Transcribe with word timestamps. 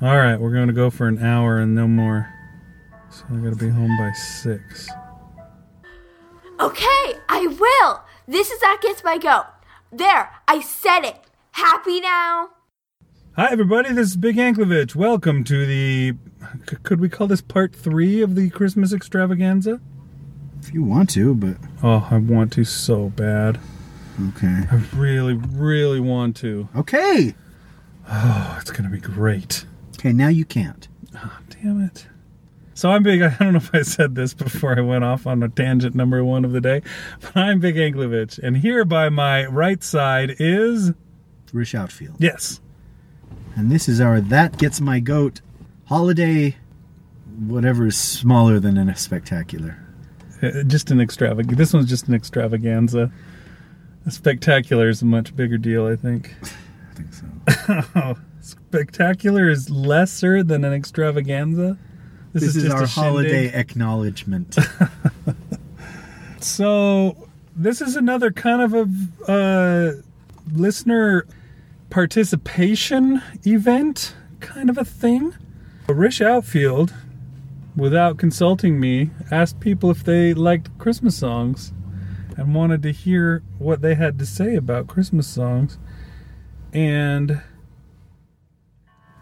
All 0.00 0.16
right, 0.16 0.36
we're 0.36 0.52
going 0.52 0.68
to 0.68 0.72
Goat 0.72 0.92
for 0.92 1.08
an 1.08 1.18
hour 1.24 1.58
and 1.58 1.74
no 1.74 1.88
more. 1.88 2.32
So 3.10 3.24
I 3.32 3.36
got 3.38 3.50
to 3.50 3.56
be 3.56 3.68
home 3.68 3.96
by 3.98 4.12
six. 4.12 4.88
Okay, 6.60 7.14
I 7.28 7.46
will. 7.58 8.02
This 8.26 8.50
is 8.50 8.60
That 8.60 8.78
Gets 8.82 9.02
My 9.02 9.18
go. 9.18 9.42
There, 9.90 10.30
I 10.46 10.60
said 10.60 11.00
it. 11.04 11.16
Happy 11.52 12.00
now? 12.00 12.50
Hi, 13.36 13.48
everybody. 13.50 13.92
This 13.92 14.10
is 14.10 14.16
Big 14.16 14.36
Anklevich. 14.36 14.94
Welcome 14.94 15.42
to 15.44 15.66
the. 15.66 16.14
c- 16.68 16.76
Could 16.82 17.00
we 17.00 17.08
call 17.08 17.26
this 17.26 17.40
part 17.40 17.74
three 17.74 18.20
of 18.22 18.34
the 18.34 18.50
Christmas 18.50 18.92
extravaganza? 18.92 19.80
If 20.60 20.74
you 20.74 20.82
want 20.84 21.10
to, 21.10 21.34
but 21.34 21.56
Oh, 21.82 22.06
I 22.10 22.18
want 22.18 22.52
to 22.54 22.64
so 22.64 23.08
bad. 23.10 23.58
okay. 24.30 24.64
I 24.70 24.82
really, 24.94 25.34
really 25.34 26.00
want 26.00 26.36
to. 26.38 26.68
Okay. 26.76 27.34
Oh, 28.10 28.58
it's 28.60 28.70
going 28.70 28.84
to 28.84 28.90
be 28.94 29.00
great. 29.00 29.64
Okay, 29.98 30.12
now 30.12 30.28
you 30.28 30.44
can't. 30.44 30.86
Oh, 31.16 31.38
Damn 31.62 31.80
it. 31.82 32.06
So 32.74 32.90
I'm 32.92 33.02
big. 33.02 33.20
I 33.22 33.34
don't 33.40 33.52
know 33.54 33.56
if 33.58 33.74
I 33.74 33.82
said 33.82 34.14
this 34.14 34.32
before 34.34 34.78
I 34.78 34.80
went 34.80 35.02
off 35.02 35.26
on 35.26 35.42
a 35.42 35.48
tangent 35.48 35.94
number 35.96 36.24
one 36.24 36.44
of 36.44 36.52
the 36.52 36.60
day, 36.60 36.82
but 37.20 37.36
I'm 37.36 37.58
Big 37.58 37.74
Anklevich, 37.76 38.38
and 38.38 38.56
here 38.58 38.84
by 38.84 39.08
my 39.08 39.46
right 39.46 39.82
side 39.82 40.36
is 40.38 40.92
Rich 41.52 41.74
Outfield. 41.74 42.16
yes, 42.20 42.60
And 43.56 43.72
this 43.72 43.88
is 43.88 44.00
our 44.00 44.20
That 44.20 44.56
Gets 44.58 44.80
My 44.80 45.00
Goat 45.00 45.40
holiday, 45.86 46.56
whatever 47.46 47.86
is 47.86 47.96
smaller 47.96 48.60
than 48.60 48.78
a 48.78 48.94
spectacular. 48.94 49.78
uh, 50.42 50.62
just 50.64 50.92
an 50.92 50.98
extravag. 50.98 51.56
This 51.56 51.72
one's 51.72 51.88
just 51.88 52.06
an 52.06 52.14
extravaganza. 52.14 53.10
A 54.06 54.10
spectacular 54.12 54.88
is 54.88 55.02
a 55.02 55.06
much 55.06 55.34
bigger 55.34 55.58
deal, 55.58 55.86
I 55.86 55.96
think. 55.96 56.34
I 56.90 56.94
think 56.94 57.12
so. 57.12 58.16
Spectacular 58.40 59.48
is 59.48 59.70
lesser 59.70 60.42
than 60.42 60.64
an 60.64 60.72
extravaganza. 60.72 61.78
This, 62.32 62.56
is, 62.56 62.62
just 62.62 62.76
our 62.76 62.86
shindig. 62.86 62.90
holiday 62.90 63.46
acknowledgement. 63.48 64.56
So 66.40 67.28
this 67.56 67.80
is 67.80 67.96
another 67.96 68.30
kind 68.30 68.62
of 68.62 68.74
a 69.28 69.30
uh, 69.30 69.92
listener 70.52 71.26
participation 71.90 73.22
event, 73.44 74.14
kind 74.40 74.70
of 74.70 74.78
a 74.78 74.84
thing. 74.84 75.34
Rich 75.88 76.20
Outfield, 76.20 76.94
without 77.74 78.18
consulting 78.18 78.78
me, 78.78 79.10
asked 79.30 79.58
people 79.58 79.90
if 79.90 80.04
they 80.04 80.32
liked 80.32 80.76
Christmas 80.78 81.16
songs 81.16 81.72
and 82.36 82.54
wanted 82.54 82.82
to 82.82 82.92
hear 82.92 83.42
what 83.58 83.80
they 83.80 83.96
had 83.96 84.18
to 84.20 84.26
say 84.26 84.54
about 84.54 84.86
Christmas 84.86 85.26
songs. 85.26 85.78
And 86.72 87.42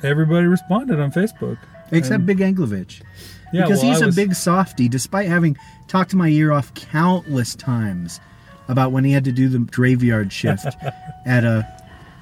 everybody 0.02 0.46
responded 0.46 1.00
on 1.00 1.12
Facebook. 1.12 1.58
Except 1.92 2.26
Big 2.26 2.38
Anglovich. 2.38 3.02
Yeah, 3.52 3.62
because 3.62 3.82
well, 3.82 3.92
he's 3.92 4.02
I 4.02 4.04
a 4.04 4.06
was- 4.08 4.16
big 4.16 4.34
softy, 4.34 4.88
despite 4.88 5.28
having 5.28 5.56
talked 5.88 6.14
my 6.14 6.28
ear 6.28 6.52
off 6.52 6.74
countless 6.74 7.54
times 7.54 8.20
about 8.68 8.90
when 8.90 9.04
he 9.04 9.12
had 9.12 9.24
to 9.24 9.32
do 9.32 9.48
the 9.48 9.60
graveyard 9.60 10.32
shift 10.32 10.66
at 11.26 11.44
a 11.44 11.66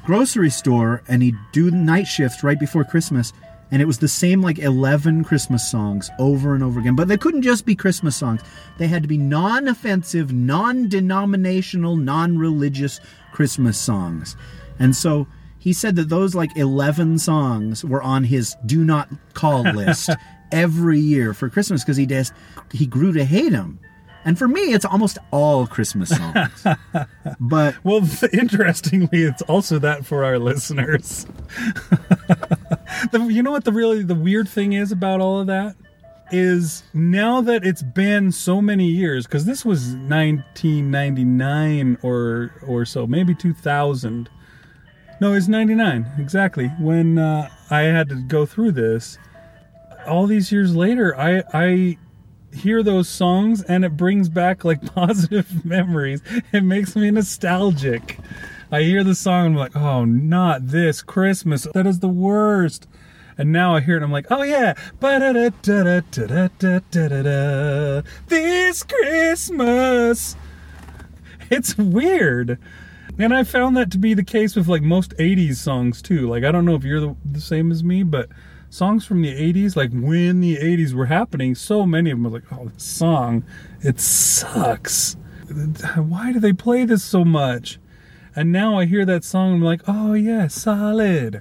grocery 0.05 0.51
store 0.51 1.03
and 1.09 1.23
he'd 1.23 1.37
do 1.53 1.71
night 1.71 2.07
shift 2.07 2.43
right 2.43 2.61
before 2.61 2.85
Christmas. 2.85 3.33
And 3.71 3.81
it 3.81 3.87
was 3.87 3.99
the 3.99 4.09
same 4.09 4.43
like 4.43 4.59
11 4.59 5.25
Christmas 5.25 5.69
songs 5.69 6.11
over 6.19 6.55
and 6.55 6.63
over 6.63 6.79
again. 6.79 6.95
But 6.95 7.09
they 7.09 7.17
couldn't 7.17 7.43
just 7.43 7.65
be 7.65 7.75
Christmas 7.75 8.15
songs. 8.15 8.43
They 8.77 8.87
had 8.87 9.03
to 9.03 9.09
be 9.09 9.17
non 9.17 9.67
offensive, 9.67 10.33
non 10.33 10.89
denominational, 10.91 11.97
non 11.97 12.37
religious 12.37 13.01
Christmas 13.33 13.79
songs. 13.79 14.37
And 14.79 14.95
so 14.95 15.27
he 15.65 15.73
said 15.73 15.97
that 15.97 16.11
those 16.11 16.35
like 16.35 16.55
11 16.59 17.19
songs 17.19 17.87
were 17.87 18.03
on 18.03 18.23
his 18.23 18.55
do 18.67 18.85
not 18.85 19.09
call 19.33 19.63
list 19.75 20.11
every 20.53 21.01
year 21.01 21.33
for 21.33 21.49
Christmas 21.49 21.83
because 21.83 21.97
he 21.97 22.05
just 22.05 22.35
he 22.71 22.85
grew 22.85 23.15
to 23.15 23.25
hate 23.25 23.53
them. 23.53 23.81
And 24.27 24.39
for 24.39 24.47
me, 24.47 24.75
it's 24.75 24.85
almost 24.85 25.17
all 25.31 25.67
Christmas 25.67 26.11
songs. 26.11 26.67
but 27.41 27.83
Well, 27.83 28.07
interestingly, 28.35 29.23
it's 29.23 29.41
also 29.43 29.79
that 29.79 30.05
for 30.05 30.23
our 30.23 30.39
listeners. 30.39 31.25
the, 33.11 33.27
you 33.31 33.43
know 33.43 33.51
what 33.51 33.65
the 33.65 33.73
really 33.73 34.03
the 34.03 34.15
weird 34.15 34.51
thing 34.51 34.75
is 34.75 34.93
about 34.93 35.23
all 35.23 35.41
of 35.41 35.47
that 35.47 35.77
is 36.31 36.83
now 36.93 37.41
that 37.41 37.65
it's 37.65 37.83
been 37.83 38.33
so 38.33 38.61
many 38.61 38.89
years 38.89 39.27
because 39.27 39.47
this 39.47 39.65
was 39.65 39.95
1999 39.95 41.97
or 42.03 42.53
or 42.67 42.85
so, 42.85 43.07
maybe 43.07 43.35
2000. 43.35 44.29
No, 45.21 45.33
it's 45.33 45.49
99, 45.49 46.07
exactly. 46.19 46.69
When 46.79 47.19
uh, 47.19 47.49
I 47.71 47.83
had 47.83 48.09
to 48.09 48.17
go 48.17 48.47
through 48.47 48.73
this, 48.73 49.19
all 50.07 50.27
these 50.27 50.51
years 50.51 50.75
later, 50.75 51.19
I, 51.19 51.43
I 51.53 51.99
hear 52.53 52.83
those 52.83 53.09
songs 53.09 53.63
and 53.63 53.85
it 53.85 53.97
brings 53.97 54.29
back 54.29 54.65
like 54.65 54.85
positive 54.95 55.65
memories. 55.65 56.23
It 56.53 56.63
makes 56.63 56.97
me 56.97 57.11
nostalgic. 57.11 58.19
I 58.73 58.83
hear 58.83 59.05
the 59.05 59.15
song, 59.15 59.47
I'm 59.47 59.55
like, 59.55 59.77
oh, 59.77 60.05
not 60.05 60.69
this 60.69 61.01
Christmas. 61.03 61.67
That 61.75 61.87
is 61.87 62.01
the 62.01 62.09
worst. 62.09 62.89
And 63.37 63.53
now 63.53 63.75
I 63.75 63.81
hear 63.81 63.97
it, 63.97 64.03
I'm 64.03 64.13
like, 64.13 64.27
oh 64.31 64.43
yeah, 64.43 64.75
this 68.29 68.83
Christmas. 68.83 70.37
It's 71.51 71.77
weird. 71.77 72.59
And 73.19 73.33
I 73.33 73.45
found 73.45 73.77
that 73.77 73.91
to 73.93 73.99
be 73.99 74.13
the 74.15 74.25
case 74.25 74.57
with 74.57 74.67
like 74.69 74.83
most 74.83 75.13
80s 75.19 75.57
songs 75.57 76.03
too. 76.03 76.29
Like, 76.29 76.45
I 76.45 76.51
don't 76.51 76.65
know 76.65 76.75
if 76.75 76.85
you're 76.85 77.01
the, 77.01 77.17
the 77.25 77.41
same 77.41 77.71
as 77.71 77.85
me, 77.85 78.03
but 78.03 78.29
songs 78.71 79.07
from 79.07 79.23
the 79.23 79.33
80s, 79.33 79.77
like 79.77 79.91
when 79.93 80.41
the 80.41 80.57
80s 80.57 80.93
were 80.95 81.07
happening, 81.07 81.55
so 81.55 81.87
many 81.87 82.11
of 82.11 82.17
them 82.19 82.25
were 82.25 82.31
like, 82.39 82.53
oh, 82.53 82.67
this 82.75 82.83
song, 82.83 83.45
it 83.83 84.01
sucks. 84.01 85.17
Why 85.97 86.33
do 86.33 86.41
they 86.41 86.53
play 86.53 86.85
this 86.85 87.05
so 87.05 87.25
much? 87.25 87.79
And 88.35 88.51
now 88.51 88.79
I 88.79 88.87
hear 88.87 89.05
that 89.05 89.23
song, 89.23 89.55
I'm 89.55 89.63
like, 89.63 89.83
oh 89.87 90.15
yeah, 90.15 90.49
solid. 90.49 91.41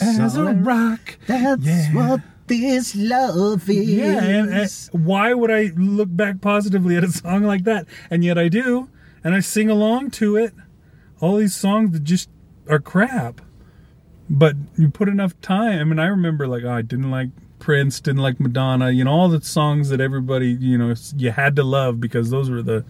As 0.00 0.36
a 0.36 0.44
rock. 0.54 1.18
that's 1.26 1.62
Yeah. 1.66 1.94
what 1.94 2.20
this 2.46 2.96
love 2.96 3.68
is. 3.68 3.88
Yeah, 3.90 4.22
and, 4.22 4.48
and 4.50 4.70
why 5.04 5.34
would 5.34 5.50
I 5.50 5.72
look 5.76 6.08
back 6.10 6.40
positively 6.40 6.96
at 6.96 7.04
a 7.04 7.12
song 7.12 7.42
like 7.42 7.64
that? 7.64 7.86
And 8.10 8.24
yet 8.24 8.38
I 8.38 8.48
do, 8.48 8.88
and 9.22 9.34
I 9.34 9.40
sing 9.40 9.68
along 9.68 10.12
to 10.12 10.36
it. 10.36 10.54
All 11.22 11.36
these 11.36 11.54
songs 11.56 11.92
that 11.92 12.04
just 12.04 12.28
are 12.68 12.80
crap. 12.80 13.40
But 14.28 14.56
you 14.76 14.90
put 14.90 15.08
enough 15.08 15.40
time. 15.40 15.78
I 15.78 15.84
mean, 15.84 15.98
I 15.98 16.06
remember 16.06 16.46
like, 16.46 16.64
oh, 16.64 16.70
I 16.70 16.82
didn't 16.82 17.10
like 17.10 17.30
Prince, 17.58 18.00
didn't 18.00 18.20
like 18.20 18.40
Madonna. 18.40 18.90
You 18.90 19.04
know, 19.04 19.12
all 19.12 19.28
the 19.28 19.40
songs 19.40 19.88
that 19.90 20.00
everybody, 20.00 20.48
you 20.48 20.76
know, 20.76 20.94
you 21.16 21.30
had 21.30 21.56
to 21.56 21.62
love 21.62 22.00
because 22.00 22.28
those 22.30 22.50
were 22.50 22.62
the. 22.62 22.84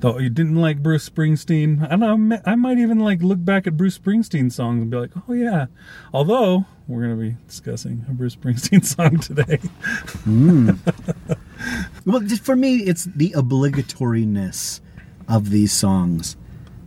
Though 0.00 0.18
you 0.18 0.28
didn't 0.28 0.56
like 0.56 0.82
Bruce 0.82 1.08
Springsteen, 1.08 1.82
I 1.90 1.96
don't 1.96 2.28
know. 2.28 2.38
I 2.44 2.54
might 2.54 2.76
even 2.76 2.98
like 2.98 3.22
look 3.22 3.42
back 3.42 3.66
at 3.66 3.78
Bruce 3.78 3.98
Springsteen 3.98 4.52
songs 4.52 4.82
and 4.82 4.90
be 4.90 4.98
like, 4.98 5.12
"Oh 5.26 5.32
yeah." 5.32 5.66
Although 6.12 6.66
we're 6.86 7.00
gonna 7.00 7.16
be 7.16 7.36
discussing 7.48 8.04
a 8.06 8.12
Bruce 8.12 8.36
Springsteen 8.36 8.84
song 8.96 9.18
today. 9.18 9.56
Hmm. 10.24 10.72
Well, 12.04 12.20
just 12.20 12.44
for 12.44 12.54
me, 12.54 12.76
it's 12.76 13.04
the 13.04 13.30
obligatoriness 13.32 14.80
of 15.28 15.50
these 15.50 15.72
songs. 15.72 16.36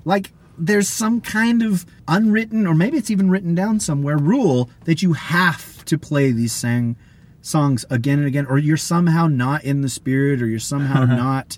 Like, 0.06 0.32
there's 0.60 0.88
some 0.88 1.22
kind 1.22 1.64
of 1.64 1.86
unwritten, 2.08 2.68
or 2.68 2.76
maybe 2.76 2.98
it's 2.98 3.10
even 3.10 3.30
written 3.30 3.56
down 3.56 3.80
somewhere, 3.80 4.18
rule 4.18 4.70
that 4.86 5.02
you 5.02 5.14
have 5.14 5.84
to 5.86 5.98
play 5.98 6.32
these 6.32 6.54
sang 6.54 6.96
songs 7.42 7.86
again 7.90 8.20
and 8.20 8.28
again, 8.28 8.46
or 8.46 8.58
you're 8.58 8.78
somehow 8.78 9.28
not 9.28 9.64
in 9.64 9.82
the 9.82 9.90
spirit, 9.90 10.42
or 10.42 10.48
you're 10.48 10.60
somehow 10.60 11.04
uh-huh. 11.04 11.16
not 11.16 11.58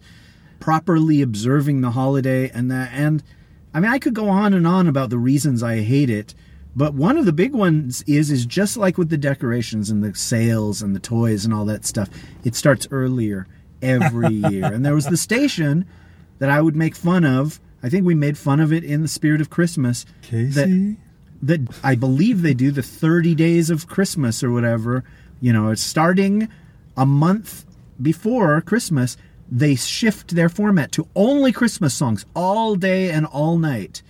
properly 0.60 1.22
observing 1.22 1.82
the 1.82 1.92
holiday, 1.92 2.50
and 2.52 2.70
that. 2.72 2.92
And 2.94 3.24
I 3.74 3.80
mean, 3.80 3.92
I 3.92 4.00
could 4.00 4.14
go 4.14 4.30
on 4.30 4.54
and 4.54 4.68
on 4.68 4.88
about 4.88 5.10
the 5.10 5.18
reasons 5.18 5.64
I 5.64 5.82
hate 5.82 6.10
it. 6.10 6.36
But 6.76 6.94
one 6.94 7.18
of 7.18 7.26
the 7.26 7.34
big 7.34 7.54
ones 7.54 8.02
is 8.08 8.32
is 8.32 8.46
just 8.46 8.78
like 8.78 8.98
with 8.98 9.10
the 9.10 9.18
decorations 9.18 9.90
and 9.90 10.04
the 10.04 10.16
sales 10.16 10.82
and 10.82 10.96
the 10.96 11.00
toys 11.00 11.44
and 11.44 11.54
all 11.54 11.66
that 11.66 11.86
stuff. 11.86 12.10
It 12.46 12.56
starts 12.56 12.88
earlier 12.92 13.48
every 13.82 14.34
year. 14.34 14.66
and 14.66 14.86
there 14.86 14.96
was 14.96 15.08
the 15.08 15.18
station 15.18 15.86
that 16.40 16.50
I 16.50 16.62
would 16.62 16.76
make 16.76 16.96
fun 16.96 17.26
of. 17.26 17.60
I 17.84 17.90
think 17.90 18.06
we 18.06 18.16
made 18.16 18.38
fun 18.38 18.60
of 18.60 18.72
it 18.72 18.84
in 18.84 19.02
the 19.02 19.08
spirit 19.08 19.42
of 19.42 19.50
Christmas. 19.50 20.06
Casey, 20.22 20.98
That 21.42 21.62
I 21.84 21.96
believe 21.96 22.42
they 22.42 22.54
do 22.54 22.72
the 22.72 22.84
30 22.84 23.34
days 23.36 23.70
of 23.70 23.88
Christmas 23.88 24.44
or 24.44 24.52
whatever. 24.52 25.04
You 25.40 25.52
know, 25.54 25.70
it's 25.72 25.82
starting 25.82 26.48
a 26.96 27.06
month 27.06 27.66
before 28.02 28.62
Christmas. 28.62 29.18
They 29.50 29.76
shift 29.76 30.36
their 30.36 30.50
format 30.50 30.92
to 30.94 31.08
only 31.16 31.52
Christmas 31.52 31.94
songs 31.94 32.26
all 32.36 32.76
day 32.76 33.10
and 33.10 33.26
all 33.26 33.58
night. 33.58 34.02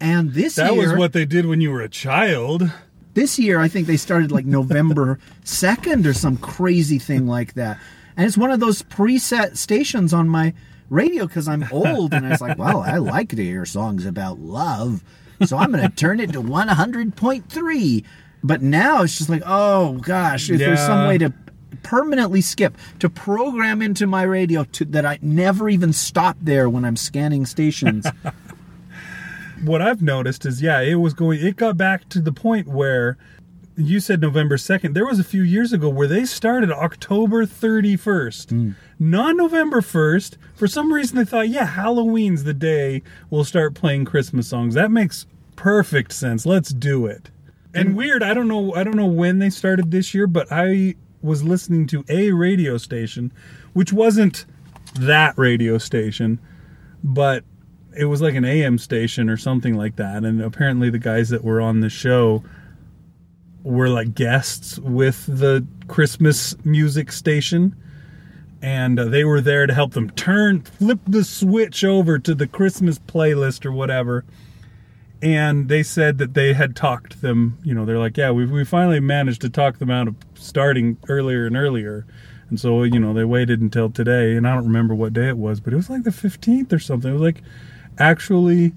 And 0.00 0.32
this 0.32 0.56
that 0.56 0.72
year, 0.74 0.88
was 0.90 0.98
what 0.98 1.12
they 1.12 1.24
did 1.24 1.46
when 1.46 1.60
you 1.60 1.70
were 1.70 1.82
a 1.82 1.88
child. 1.88 2.68
this 3.14 3.38
year 3.38 3.60
I 3.60 3.68
think 3.68 3.86
they 3.86 3.96
started 3.98 4.32
like 4.32 4.46
November 4.46 5.18
2nd 5.44 6.06
or 6.06 6.14
some 6.14 6.36
crazy 6.38 6.98
thing 6.98 7.26
like 7.26 7.54
that. 7.54 7.78
And 8.16 8.26
it's 8.26 8.36
one 8.36 8.50
of 8.50 8.60
those 8.60 8.82
preset 8.82 9.56
stations 9.56 10.12
on 10.12 10.28
my 10.28 10.54
radio 10.90 11.26
because 11.26 11.48
I'm 11.48 11.66
old 11.70 12.12
and 12.14 12.26
I 12.26 12.30
was 12.30 12.40
like, 12.40 12.58
well, 12.58 12.80
I 12.80 12.98
like 12.98 13.30
to 13.30 13.42
hear 13.42 13.64
songs 13.64 14.06
about 14.06 14.38
love. 14.38 15.02
So 15.46 15.56
I'm 15.56 15.72
going 15.72 15.88
to 15.88 15.94
turn 15.94 16.20
it 16.20 16.32
to 16.32 16.42
100.3. 16.42 18.04
But 18.44 18.62
now 18.62 19.02
it's 19.02 19.18
just 19.18 19.30
like, 19.30 19.42
oh 19.46 19.98
gosh, 19.98 20.50
if 20.50 20.58
there's 20.58 20.80
some 20.80 21.06
way 21.06 21.18
to 21.18 21.32
permanently 21.82 22.40
skip 22.40 22.76
to 22.98 23.08
program 23.08 23.82
into 23.82 24.06
my 24.06 24.22
radio 24.22 24.64
to 24.64 24.84
that 24.86 25.04
I 25.04 25.18
never 25.22 25.68
even 25.68 25.92
stop 25.92 26.36
there 26.40 26.68
when 26.68 26.84
I'm 26.84 26.96
scanning 26.96 27.46
stations. 27.46 28.06
what 29.64 29.82
I've 29.82 30.02
noticed 30.02 30.46
is, 30.46 30.62
yeah, 30.62 30.80
it 30.80 30.96
was 30.96 31.14
going. 31.14 31.44
It 31.44 31.56
got 31.56 31.76
back 31.76 32.08
to 32.10 32.20
the 32.20 32.32
point 32.32 32.68
where 32.68 33.16
you 33.76 34.00
said 34.00 34.20
November 34.20 34.58
second. 34.58 34.94
There 34.94 35.06
was 35.06 35.18
a 35.18 35.24
few 35.24 35.42
years 35.42 35.72
ago 35.72 35.88
where 35.88 36.08
they 36.08 36.24
started 36.24 36.70
October 36.70 37.46
thirty 37.46 37.96
first, 37.96 38.50
hmm. 38.50 38.72
not 38.98 39.36
November 39.36 39.80
first. 39.80 40.38
For 40.54 40.66
some 40.66 40.92
reason, 40.92 41.16
they 41.16 41.24
thought, 41.24 41.48
yeah, 41.48 41.66
Halloween's 41.66 42.44
the 42.44 42.54
day 42.54 43.02
we'll 43.30 43.44
start 43.44 43.74
playing 43.74 44.04
Christmas 44.04 44.48
songs. 44.48 44.74
That 44.74 44.90
makes 44.90 45.26
perfect 45.56 46.12
sense. 46.12 46.44
Let's 46.44 46.70
do 46.70 47.06
it. 47.06 47.30
And 47.74 47.96
weird, 47.96 48.22
I 48.22 48.34
don't 48.34 48.48
know. 48.48 48.74
I 48.74 48.84
don't 48.84 48.96
know 48.96 49.06
when 49.06 49.38
they 49.38 49.50
started 49.50 49.90
this 49.90 50.12
year, 50.12 50.26
but 50.26 50.48
I 50.50 50.94
was 51.22 51.42
listening 51.42 51.86
to 51.88 52.04
a 52.08 52.32
radio 52.32 52.76
station, 52.76 53.32
which 53.72 53.92
wasn't 53.92 54.44
that 54.94 55.38
radio 55.38 55.78
station, 55.78 56.38
but 57.02 57.44
it 57.96 58.06
was 58.06 58.20
like 58.20 58.34
an 58.34 58.44
AM 58.44 58.78
station 58.78 59.30
or 59.30 59.36
something 59.36 59.74
like 59.74 59.96
that. 59.96 60.24
And 60.24 60.42
apparently, 60.42 60.90
the 60.90 60.98
guys 60.98 61.30
that 61.30 61.44
were 61.44 61.60
on 61.60 61.80
the 61.80 61.88
show 61.88 62.42
were 63.62 63.88
like 63.88 64.14
guests 64.14 64.78
with 64.78 65.26
the 65.26 65.66
Christmas 65.88 66.54
music 66.64 67.12
station. 67.12 67.76
And 68.60 68.98
uh, 68.98 69.06
they 69.06 69.24
were 69.24 69.40
there 69.40 69.66
to 69.66 69.74
help 69.74 69.92
them 69.92 70.10
turn, 70.10 70.62
flip 70.62 71.00
the 71.06 71.24
switch 71.24 71.82
over 71.82 72.18
to 72.20 72.34
the 72.34 72.46
Christmas 72.46 72.98
playlist 72.98 73.66
or 73.66 73.72
whatever. 73.72 74.24
And 75.20 75.68
they 75.68 75.82
said 75.82 76.18
that 76.18 76.34
they 76.34 76.52
had 76.52 76.74
talked 76.74 77.22
them, 77.22 77.58
you 77.62 77.74
know, 77.74 77.84
they're 77.84 77.98
like, 77.98 78.16
yeah, 78.16 78.30
we, 78.30 78.44
we 78.46 78.64
finally 78.64 79.00
managed 79.00 79.40
to 79.42 79.50
talk 79.50 79.78
them 79.78 79.90
out 79.90 80.08
of 80.08 80.16
starting 80.34 80.96
earlier 81.08 81.46
and 81.46 81.56
earlier. 81.56 82.06
And 82.50 82.58
so, 82.58 82.82
you 82.82 82.98
know, 82.98 83.14
they 83.14 83.24
waited 83.24 83.60
until 83.60 83.88
today. 83.88 84.36
And 84.36 84.46
I 84.46 84.54
don't 84.54 84.64
remember 84.64 84.94
what 84.94 85.12
day 85.12 85.28
it 85.28 85.38
was, 85.38 85.60
but 85.60 85.72
it 85.72 85.76
was 85.76 85.88
like 85.88 86.02
the 86.02 86.10
15th 86.10 86.72
or 86.72 86.78
something. 86.78 87.10
It 87.10 87.14
was 87.14 87.22
like 87.22 87.42
actually 87.98 88.72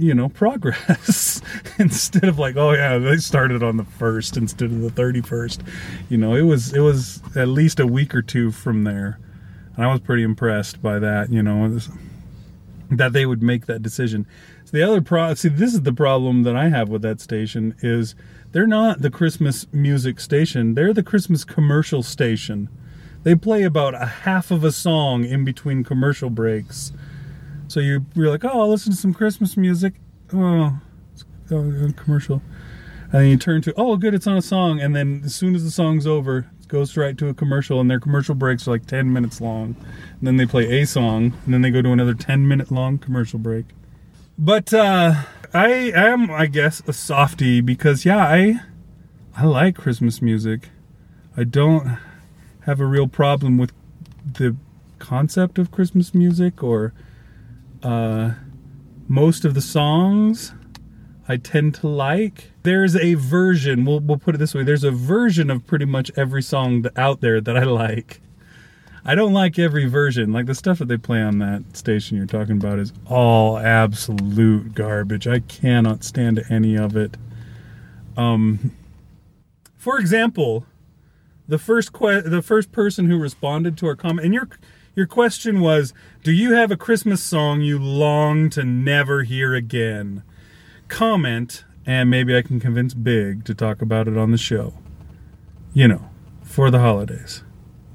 you 0.00 0.14
know 0.14 0.28
progress 0.28 1.40
instead 1.78 2.24
of 2.24 2.38
like 2.38 2.56
oh 2.56 2.72
yeah 2.72 2.98
they 2.98 3.16
started 3.18 3.62
on 3.62 3.76
the 3.76 3.84
first 3.84 4.36
instead 4.36 4.70
of 4.70 4.80
the 4.80 4.90
31st 4.90 5.60
you 6.08 6.16
know 6.16 6.34
it 6.34 6.42
was 6.42 6.72
it 6.72 6.80
was 6.80 7.20
at 7.36 7.48
least 7.48 7.78
a 7.80 7.86
week 7.86 8.14
or 8.14 8.22
two 8.22 8.50
from 8.50 8.84
there. 8.84 9.18
And 9.76 9.84
i 9.84 9.92
was 9.92 10.00
pretty 10.00 10.22
impressed 10.22 10.82
by 10.82 10.98
that 10.98 11.30
you 11.30 11.42
know 11.42 11.68
was- 11.68 11.88
that 12.92 13.12
they 13.12 13.24
would 13.24 13.40
make 13.40 13.66
that 13.66 13.82
decision. 13.82 14.26
So 14.64 14.76
the 14.76 14.82
other 14.82 15.00
pro 15.00 15.34
see 15.34 15.48
this 15.48 15.74
is 15.74 15.82
the 15.82 15.92
problem 15.92 16.42
that 16.42 16.56
i 16.56 16.68
have 16.68 16.88
with 16.88 17.02
that 17.02 17.20
station 17.20 17.76
is 17.82 18.14
they're 18.52 18.66
not 18.66 19.00
the 19.00 19.10
christmas 19.10 19.66
music 19.72 20.18
station. 20.18 20.74
They're 20.74 20.92
the 20.92 21.02
christmas 21.02 21.44
commercial 21.44 22.02
station. 22.02 22.68
They 23.22 23.34
play 23.34 23.62
about 23.64 23.94
a 23.94 24.06
half 24.06 24.50
of 24.50 24.64
a 24.64 24.72
song 24.72 25.24
in 25.24 25.44
between 25.44 25.84
commercial 25.84 26.30
breaks 26.30 26.92
so 27.70 27.78
you, 27.78 28.04
you're 28.14 28.30
like, 28.30 28.44
oh, 28.44 28.62
I'll 28.62 28.68
listen 28.68 28.90
to 28.90 28.98
some 28.98 29.14
Christmas 29.14 29.56
music. 29.56 29.94
Oh, 30.32 30.76
it's 31.12 31.24
a 31.52 31.92
commercial. 31.92 32.42
And 33.04 33.12
then 33.12 33.26
you 33.26 33.36
turn 33.36 33.62
to, 33.62 33.72
oh, 33.76 33.96
good, 33.96 34.12
it's 34.12 34.26
on 34.26 34.36
a 34.36 34.42
song. 34.42 34.80
And 34.80 34.96
then 34.96 35.22
as 35.24 35.36
soon 35.36 35.54
as 35.54 35.62
the 35.62 35.70
song's 35.70 36.04
over, 36.04 36.50
it 36.60 36.66
goes 36.66 36.96
right 36.96 37.16
to 37.16 37.28
a 37.28 37.34
commercial. 37.34 37.80
And 37.80 37.88
their 37.88 38.00
commercial 38.00 38.34
breaks 38.34 38.66
are 38.66 38.72
like 38.72 38.86
10 38.86 39.12
minutes 39.12 39.40
long. 39.40 39.76
And 40.18 40.26
then 40.26 40.36
they 40.36 40.46
play 40.46 40.80
a 40.80 40.84
song. 40.84 41.32
And 41.44 41.54
then 41.54 41.62
they 41.62 41.70
go 41.70 41.80
to 41.80 41.92
another 41.92 42.12
10 42.12 42.48
minute 42.48 42.72
long 42.72 42.98
commercial 42.98 43.38
break. 43.38 43.66
But 44.36 44.74
uh, 44.74 45.22
I 45.54 45.68
am, 45.68 46.28
I 46.28 46.46
guess, 46.46 46.82
a 46.88 46.92
softie 46.92 47.60
because, 47.60 48.04
yeah, 48.04 48.18
I, 48.18 48.60
I 49.36 49.44
like 49.44 49.76
Christmas 49.76 50.20
music. 50.20 50.70
I 51.36 51.44
don't 51.44 51.98
have 52.62 52.80
a 52.80 52.86
real 52.86 53.06
problem 53.06 53.58
with 53.58 53.70
the 54.24 54.56
concept 54.98 55.56
of 55.56 55.70
Christmas 55.70 56.12
music 56.12 56.64
or 56.64 56.92
uh, 57.82 58.32
most 59.08 59.44
of 59.44 59.54
the 59.54 59.60
songs 59.60 60.52
I 61.28 61.36
tend 61.36 61.74
to 61.76 61.88
like. 61.88 62.50
There's 62.62 62.96
a 62.96 63.14
version, 63.14 63.84
we'll, 63.84 64.00
we'll 64.00 64.18
put 64.18 64.34
it 64.34 64.38
this 64.38 64.54
way 64.54 64.64
there's 64.64 64.84
a 64.84 64.90
version 64.90 65.50
of 65.50 65.66
pretty 65.66 65.84
much 65.84 66.10
every 66.16 66.42
song 66.42 66.84
out 66.96 67.20
there 67.20 67.40
that 67.40 67.56
I 67.56 67.64
like. 67.64 68.20
I 69.04 69.14
don't 69.14 69.32
like 69.32 69.58
every 69.58 69.86
version. 69.86 70.32
Like 70.32 70.46
the 70.46 70.54
stuff 70.54 70.78
that 70.78 70.88
they 70.88 70.96
play 70.96 71.22
on 71.22 71.38
that 71.38 71.76
station 71.76 72.16
you're 72.16 72.26
talking 72.26 72.56
about 72.56 72.78
is 72.78 72.92
all 73.06 73.58
absolute 73.58 74.74
garbage. 74.74 75.26
I 75.26 75.40
cannot 75.40 76.04
stand 76.04 76.44
any 76.50 76.76
of 76.76 76.96
it. 76.96 77.16
Um, 78.16 78.76
for 79.76 79.98
example, 79.98 80.66
the 81.48 81.58
first 81.58 81.92
que- 81.92 82.22
the 82.22 82.42
first 82.42 82.72
person 82.72 83.06
who 83.06 83.18
responded 83.18 83.78
to 83.78 83.86
our 83.86 83.96
comment 83.96 84.26
and 84.26 84.34
your 84.34 84.48
your 84.94 85.06
question 85.06 85.60
was 85.60 85.92
do 86.22 86.32
you 86.32 86.54
have 86.54 86.70
a 86.70 86.76
christmas 86.76 87.22
song 87.22 87.60
you 87.60 87.78
long 87.78 88.50
to 88.50 88.64
never 88.64 89.22
hear 89.22 89.54
again 89.54 90.22
comment 90.88 91.64
and 91.86 92.10
maybe 92.10 92.36
i 92.36 92.42
can 92.42 92.60
convince 92.60 92.94
big 92.94 93.44
to 93.44 93.54
talk 93.54 93.80
about 93.80 94.08
it 94.08 94.16
on 94.16 94.30
the 94.30 94.38
show 94.38 94.74
you 95.72 95.86
know 95.86 96.08
for 96.42 96.70
the 96.70 96.80
holidays 96.80 97.42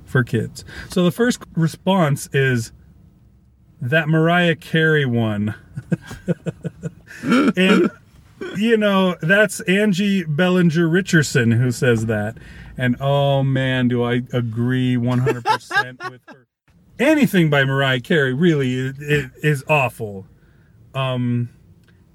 for 0.06 0.24
kids 0.24 0.64
so 0.90 1.04
the 1.04 1.12
first 1.12 1.44
response 1.56 2.30
is 2.34 2.72
that 3.82 4.08
mariah 4.08 4.56
carey 4.56 5.06
one 5.06 5.56
and 7.24 7.92
you 8.58 8.78
know, 8.78 9.16
that's 9.22 9.62
Angie 9.62 10.24
Bellinger 10.24 10.88
Richardson 10.88 11.52
who 11.52 11.72
says 11.72 12.06
that. 12.08 12.38
And 12.78 12.98
oh 13.00 13.44
man, 13.44 13.88
do 13.88 14.04
I 14.04 14.24
agree 14.34 14.96
100% 14.96 16.10
with 16.10 16.22
her. 16.28 16.45
Anything 17.00 17.50
by 17.50 17.66
Mariah 17.66 18.00
Carey 18.00 18.34
really 18.34 18.74
is, 18.74 19.64
awful. 19.68 20.26
Um, 20.94 21.50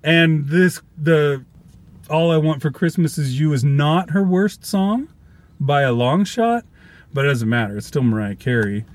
and 0.02 0.48
this, 0.48 0.80
the 0.96 1.44
All 2.08 2.30
I 2.30 2.38
Want 2.38 2.62
for 2.62 2.70
Christmas 2.70 3.18
Is 3.18 3.38
You 3.38 3.52
is 3.52 3.62
not 3.62 4.10
her 4.10 4.22
worst 4.24 4.64
song 4.64 5.08
by 5.60 5.82
a 5.82 5.92
long 5.92 6.24
shot, 6.24 6.64
but 7.12 7.26
it 7.26 7.28
doesn't 7.28 7.48
matter. 7.48 7.76
It's 7.76 7.86
still 7.86 8.02
Mariah 8.02 8.36
Carey. 8.36 8.86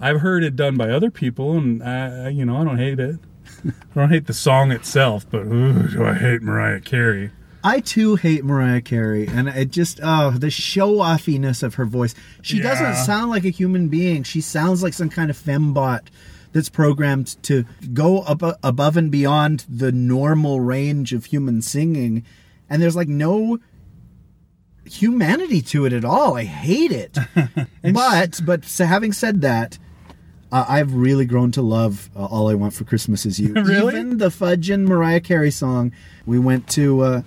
I've 0.00 0.20
heard 0.20 0.42
it 0.42 0.56
done 0.56 0.76
by 0.76 0.90
other 0.90 1.10
people, 1.10 1.56
and 1.56 1.82
I- 1.82 2.28
you 2.30 2.44
know, 2.44 2.56
I 2.56 2.64
don't 2.64 2.78
hate 2.78 2.98
it. 2.98 3.16
I 3.66 3.70
don't 3.94 4.10
hate 4.10 4.26
the 4.26 4.32
song 4.34 4.72
itself, 4.72 5.24
but 5.30 5.42
ooh, 5.46 5.88
do 5.88 6.04
I 6.04 6.14
hate 6.14 6.42
Mariah 6.42 6.80
Carey? 6.80 7.30
I 7.68 7.80
too 7.80 8.16
hate 8.16 8.44
Mariah 8.44 8.80
Carey, 8.80 9.26
and 9.26 9.48
it 9.48 9.70
just 9.70 10.00
oh 10.02 10.30
the 10.30 10.50
show 10.50 11.00
offiness 11.00 11.62
of 11.62 11.74
her 11.74 11.84
voice. 11.84 12.14
She 12.42 12.56
Yeah. 12.58 12.62
doesn't 12.64 13.04
sound 13.04 13.30
like 13.30 13.44
a 13.44 13.50
human 13.50 13.88
being. 13.88 14.22
She 14.22 14.40
sounds 14.40 14.82
like 14.82 14.94
some 14.94 15.10
kind 15.10 15.30
of 15.30 15.36
fembot 15.36 16.02
that's 16.52 16.68
programmed 16.70 17.36
to 17.42 17.64
go 17.92 18.20
up 18.22 18.42
above 18.62 18.96
and 18.96 19.10
beyond 19.10 19.64
the 19.68 19.92
normal 19.92 20.60
range 20.60 21.12
of 21.12 21.26
human 21.26 21.60
singing, 21.62 22.24
and 22.70 22.80
there's 22.80 22.96
like 22.96 23.08
no 23.08 23.58
humanity 24.84 25.60
to 25.60 25.84
it 25.84 25.92
at 25.92 26.04
all. 26.04 26.36
I 26.36 26.44
hate 26.44 26.92
it. 26.92 27.18
but 27.92 28.40
but 28.44 28.64
so 28.64 28.84
having 28.86 29.12
said 29.12 29.40
that. 29.42 29.78
Uh, 30.50 30.64
I've 30.66 30.94
really 30.94 31.26
grown 31.26 31.52
to 31.52 31.60
love 31.60 32.08
uh, 32.16 32.24
"All 32.24 32.48
I 32.48 32.54
Want 32.54 32.72
for 32.72 32.84
Christmas 32.84 33.26
Is 33.26 33.38
You." 33.38 33.52
Really? 33.54 33.88
Even 34.00 34.16
the 34.16 34.30
Fudge 34.30 34.70
and 34.70 34.86
Mariah 34.86 35.20
Carey 35.20 35.50
song. 35.50 35.92
We 36.24 36.38
went 36.38 36.66
to 36.70 37.00
uh, 37.02 37.22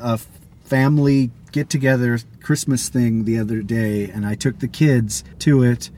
a 0.00 0.18
family 0.64 1.30
get 1.52 1.70
together 1.70 2.18
Christmas 2.42 2.88
thing 2.88 3.24
the 3.24 3.38
other 3.38 3.62
day, 3.62 4.10
and 4.10 4.26
I 4.26 4.34
took 4.34 4.58
the 4.58 4.68
kids 4.68 5.24
to 5.40 5.62
it. 5.62 5.90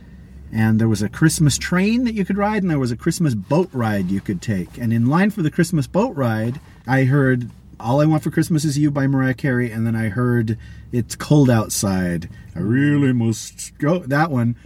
And 0.52 0.80
there 0.80 0.88
was 0.88 1.00
a 1.00 1.09
Christmas 1.09 1.56
train 1.59 2.04
that 2.04 2.14
you 2.14 2.25
could 2.25 2.37
ride, 2.37 2.62
and 2.62 2.70
there 2.70 2.78
was 2.78 2.90
a 2.90 2.97
Christmas 2.97 3.35
boat 3.35 3.68
ride 3.73 4.11
you 4.11 4.20
could 4.20 4.42
take. 4.42 4.78
And 4.78 4.92
in 4.92 5.06
line 5.06 5.30
for 5.30 5.42
the 5.42 5.50
Christmas 5.50 5.87
boat 5.87 6.16
ride, 6.16 6.61
I 6.88 7.04
heard 7.04 7.50
All 7.78 8.00
I 8.00 8.06
Want 8.06 8.25
for 8.25 8.32
Christmas 8.32 8.64
Is 8.64 8.76
You 8.76 8.90
by 8.90 9.06
Mariah 9.06 9.35
Carey, 9.35 9.70
and 9.70 9.87
then 9.87 9.94
I 9.94 10.09
heard 10.09 10.59
It's 10.90 11.14
Cold 11.14 11.50
Outside. 11.50 12.28
I 12.56 12.59
really 12.59 13.12
must 13.12 13.78
go. 13.78 14.00
That 14.00 14.32
one. 14.32 14.56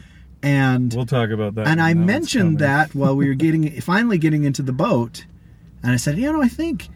And 0.43 0.93
We'll 0.95 1.05
talk 1.07 1.31
about 1.31 1.55
that. 1.57 1.67
and 1.67 1.81
I 1.83 1.93
mentioned 1.95 2.59
that 2.61 2.95
while 2.95 3.15
we 3.17 3.29
were 3.29 3.35
getting 3.35 3.81
finally 3.81 4.17
getting 4.19 4.45
into 4.45 4.63
the 4.63 4.73
boat, 4.73 5.27
and 5.83 5.93
I 5.93 5.97
said, 5.97 6.17
you 6.19 6.33
know, 6.33 6.43
I 6.43 6.49
think 6.49 6.89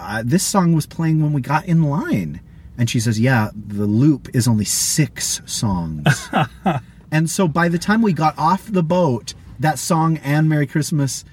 uh, 0.00 0.22
this 0.24 0.44
song 0.44 0.72
was 0.72 0.86
playing 0.86 1.22
when 1.22 1.32
we 1.32 1.40
got 1.40 1.64
in 1.66 1.82
line, 1.84 2.40
and 2.78 2.88
she 2.88 3.00
says, 3.00 3.20
yeah, 3.20 3.50
the 3.54 3.86
loop 3.86 4.28
is 4.34 4.48
only 4.48 4.64
six 4.64 5.40
songs, 5.46 6.28
and 7.12 7.28
so 7.30 7.46
by 7.46 7.68
the 7.68 7.78
time 7.78 8.02
we 8.02 8.12
got 8.12 8.38
off 8.38 8.66
the 8.66 8.82
boat, 8.82 9.34
that 9.58 9.78
song 9.78 10.18
and 10.18 10.48
Merry 10.48 10.66
Christmas, 10.66 11.24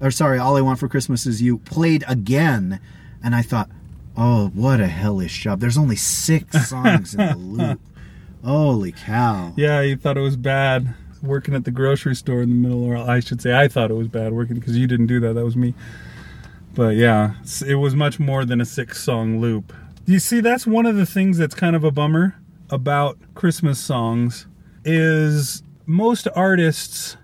or 0.00 0.10
sorry, 0.10 0.38
All 0.38 0.56
I 0.56 0.60
Want 0.60 0.78
for 0.78 0.88
Christmas 0.88 1.26
Is 1.26 1.40
You 1.40 1.58
played 1.58 2.04
again, 2.08 2.80
and 3.22 3.34
I 3.34 3.42
thought, 3.42 3.70
oh, 4.16 4.48
what 4.48 4.80
a 4.80 4.88
hellish 4.88 5.42
job! 5.42 5.60
There's 5.60 5.78
only 5.78 5.96
six 5.96 6.68
songs 6.68 7.14
in 7.14 7.26
the 7.26 7.36
loop. 7.36 7.80
Holy 8.44 8.92
cow! 8.92 9.52
Yeah, 9.56 9.80
you 9.80 9.96
thought 9.96 10.16
it 10.16 10.20
was 10.20 10.36
bad 10.36 10.94
working 11.22 11.54
at 11.54 11.64
the 11.64 11.70
grocery 11.70 12.14
store 12.14 12.42
in 12.42 12.50
the 12.50 12.54
middle, 12.56 12.84
or 12.84 12.96
I 12.96 13.20
should 13.20 13.40
say, 13.40 13.54
I 13.58 13.68
thought 13.68 13.90
it 13.90 13.94
was 13.94 14.08
bad 14.08 14.32
working 14.32 14.56
because 14.56 14.76
you 14.76 14.86
didn't 14.86 15.06
do 15.06 15.20
that. 15.20 15.34
That 15.34 15.44
was 15.44 15.56
me. 15.56 15.74
But 16.76 16.96
yeah, 16.96 17.32
it 17.66 17.76
was 17.76 17.96
much 17.96 18.20
more 18.20 18.44
than 18.44 18.60
a 18.60 18.66
six 18.66 19.02
song 19.02 19.40
loop. 19.40 19.72
You 20.04 20.18
see, 20.18 20.40
that's 20.40 20.66
one 20.66 20.84
of 20.84 20.94
the 20.94 21.06
things 21.06 21.38
that's 21.38 21.54
kind 21.54 21.74
of 21.74 21.82
a 21.82 21.90
bummer 21.90 22.36
about 22.68 23.16
Christmas 23.34 23.78
songs 23.78 24.46
is 24.84 25.62
most 25.86 26.28
artists 26.36 27.16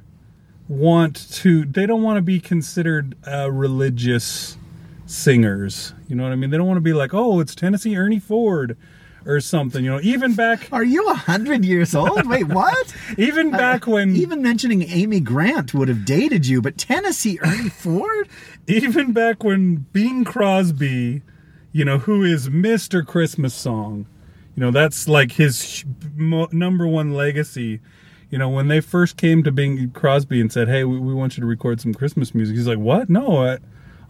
want 0.69 1.31
to 1.33 1.67
they 1.67 1.85
don't 1.85 2.03
want 2.03 2.17
to 2.17 2.23
be 2.23 2.41
considered 2.41 3.15
uh, 3.31 3.53
religious 3.53 4.57
singers. 5.05 5.93
You 6.09 6.17
know 6.17 6.23
what 6.23 6.33
I 6.33 6.37
mean? 6.37 6.49
They 6.49 6.57
don't 6.57 6.67
want 6.67 6.79
to 6.79 6.83
be 6.83 6.95
like, 6.95 7.13
"Oh, 7.13 7.39
it's 7.39 7.55
Tennessee 7.55 7.95
Ernie 7.95 8.19
Ford." 8.21 8.75
Or 9.25 9.41
something, 9.41 9.85
you 9.85 9.91
know. 9.91 10.01
Even 10.03 10.35
back, 10.35 10.69
Are 10.73 10.83
you 10.85 11.09
a 11.09 11.15
hundred 11.15 11.65
years 11.65 11.95
old? 11.95 12.27
Wait, 12.27 12.45
what? 12.49 12.95
even 13.17 13.51
back 13.51 13.87
when, 13.87 14.17
Even 14.17 14.43
mentioning 14.43 14.83
Amy 14.83 15.21
Grant 15.21 15.73
would 15.75 15.89
have 15.89 16.05
dated 16.05 16.47
you, 16.47 16.61
but 16.61 16.77
Tennessee 16.79 17.39
Ernie 17.43 17.69
Ford? 17.69 18.29
even 18.67 19.13
back 19.13 19.45
when 19.45 19.87
Bing 19.93 20.25
Crosby, 20.25 21.23
you 21.73 21.85
know, 21.85 21.99
who 21.99 22.23
is 22.25 22.49
Mr. 22.49 23.07
Christmas 23.07 23.55
Song, 23.55 24.07
you 24.57 24.61
know, 24.61 24.71
that's 24.71 25.09
like 25.09 25.33
his 25.33 25.65
sh- 25.65 25.85
mo- 26.17 26.49
number 26.53 26.87
one 26.87 27.15
legacy. 27.15 27.81
You 28.31 28.39
know, 28.39 28.49
when 28.49 28.69
they 28.69 28.81
first 28.81 29.17
came 29.17 29.43
to 29.45 29.53
Bing 29.53 29.91
Crosby 29.91 30.41
and 30.41 30.51
said, 30.53 30.69
"Hey, 30.69 30.85
we, 30.85 30.99
we 30.99 31.13
want 31.15 31.37
you 31.37 31.43
to 31.43 31.47
record 31.47 31.81
some 31.81 31.93
Christmas 31.95 32.35
music," 32.35 32.57
he's 32.57 32.67
like, 32.67 32.79
"What? 32.79 33.09
No, 33.11 33.45
I, 33.47 33.59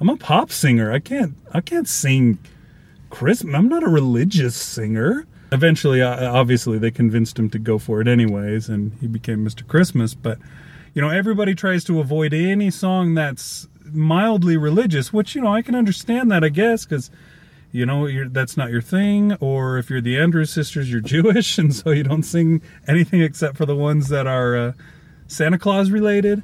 I'm 0.00 0.08
a 0.08 0.16
pop 0.16 0.50
singer. 0.52 0.92
I 0.92 0.98
can't, 1.00 1.34
I 1.52 1.60
can't 1.60 1.88
sing 1.88 2.38
Christmas. 3.12 3.54
I'm 3.54 3.68
not 3.68 3.84
a 3.84 3.88
religious 3.88 4.56
singer." 4.56 5.26
Eventually, 5.52 6.00
uh, 6.00 6.32
obviously, 6.32 6.78
they 6.78 6.90
convinced 6.90 7.38
him 7.38 7.50
to 7.50 7.58
go 7.58 7.78
for 7.78 8.00
it 8.00 8.08
anyways, 8.08 8.70
and 8.70 8.92
he 9.00 9.06
became 9.06 9.44
Mr. 9.44 9.66
Christmas. 9.68 10.14
But 10.14 10.38
you 10.94 11.02
know, 11.02 11.10
everybody 11.10 11.54
tries 11.54 11.84
to 11.84 12.00
avoid 12.00 12.32
any 12.32 12.70
song 12.70 13.14
that's 13.14 13.68
mildly 13.92 14.56
religious, 14.56 15.12
which 15.12 15.34
you 15.34 15.42
know 15.42 15.52
I 15.52 15.62
can 15.62 15.74
understand 15.74 16.30
that, 16.30 16.42
I 16.42 16.48
guess, 16.48 16.84
because 16.84 17.10
you 17.70 17.84
know 17.86 18.08
that's 18.28 18.56
not 18.56 18.70
your 18.70 18.80
thing. 18.80 19.34
Or 19.40 19.78
if 19.78 19.90
you're 19.90 20.00
the 20.00 20.18
Andrews 20.18 20.50
sisters, 20.50 20.90
you're 20.90 21.00
Jewish, 21.14 21.58
and 21.58 21.74
so 21.74 21.90
you 21.90 22.02
don't 22.02 22.22
sing 22.22 22.62
anything 22.88 23.20
except 23.20 23.56
for 23.56 23.66
the 23.66 23.76
ones 23.76 24.08
that 24.08 24.26
are 24.26 24.56
uh, 24.56 24.72
Santa 25.26 25.58
Claus 25.58 25.90
related. 25.90 26.42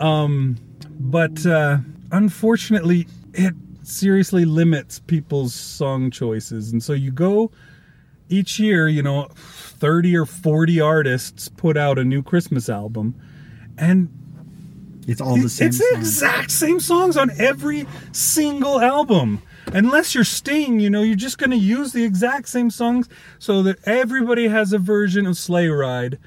Um, 0.00 0.56
but 0.98 1.46
uh, 1.46 1.78
unfortunately, 2.10 3.06
it 3.34 3.54
seriously 3.82 4.44
limits 4.44 4.98
people's 5.00 5.54
song 5.54 6.10
choices, 6.10 6.72
and 6.72 6.82
so 6.82 6.92
you 6.92 7.10
go 7.10 7.50
each 8.28 8.58
year. 8.58 8.88
You 8.88 9.02
know, 9.02 9.28
thirty 9.34 10.16
or 10.16 10.26
forty 10.26 10.80
artists 10.80 11.48
put 11.48 11.76
out 11.76 11.98
a 11.98 12.04
new 12.04 12.22
Christmas 12.22 12.68
album, 12.68 13.14
and 13.78 14.08
It's 15.06 15.20
all 15.20 15.36
the 15.36 15.48
same. 15.48 15.68
it's 15.68 15.78
the 15.78 15.96
exact 15.96 16.50
same 16.50 16.80
songs 16.80 17.16
on 17.16 17.30
every 17.38 17.86
single 18.12 18.80
album. 18.80 19.42
Unless 19.72 20.14
you're 20.14 20.24
Sting, 20.24 20.80
you 20.80 20.90
know, 20.90 21.02
you're 21.02 21.14
just 21.14 21.38
going 21.38 21.50
to 21.50 21.56
use 21.56 21.92
the 21.92 22.04
exact 22.04 22.48
same 22.48 22.68
songs 22.68 23.08
so 23.38 23.62
that 23.62 23.78
everybody 23.86 24.48
has 24.48 24.72
a 24.72 24.78
version 24.78 25.24
of 25.26 25.36
Sleigh 25.36 25.68
Ride. 25.68 26.18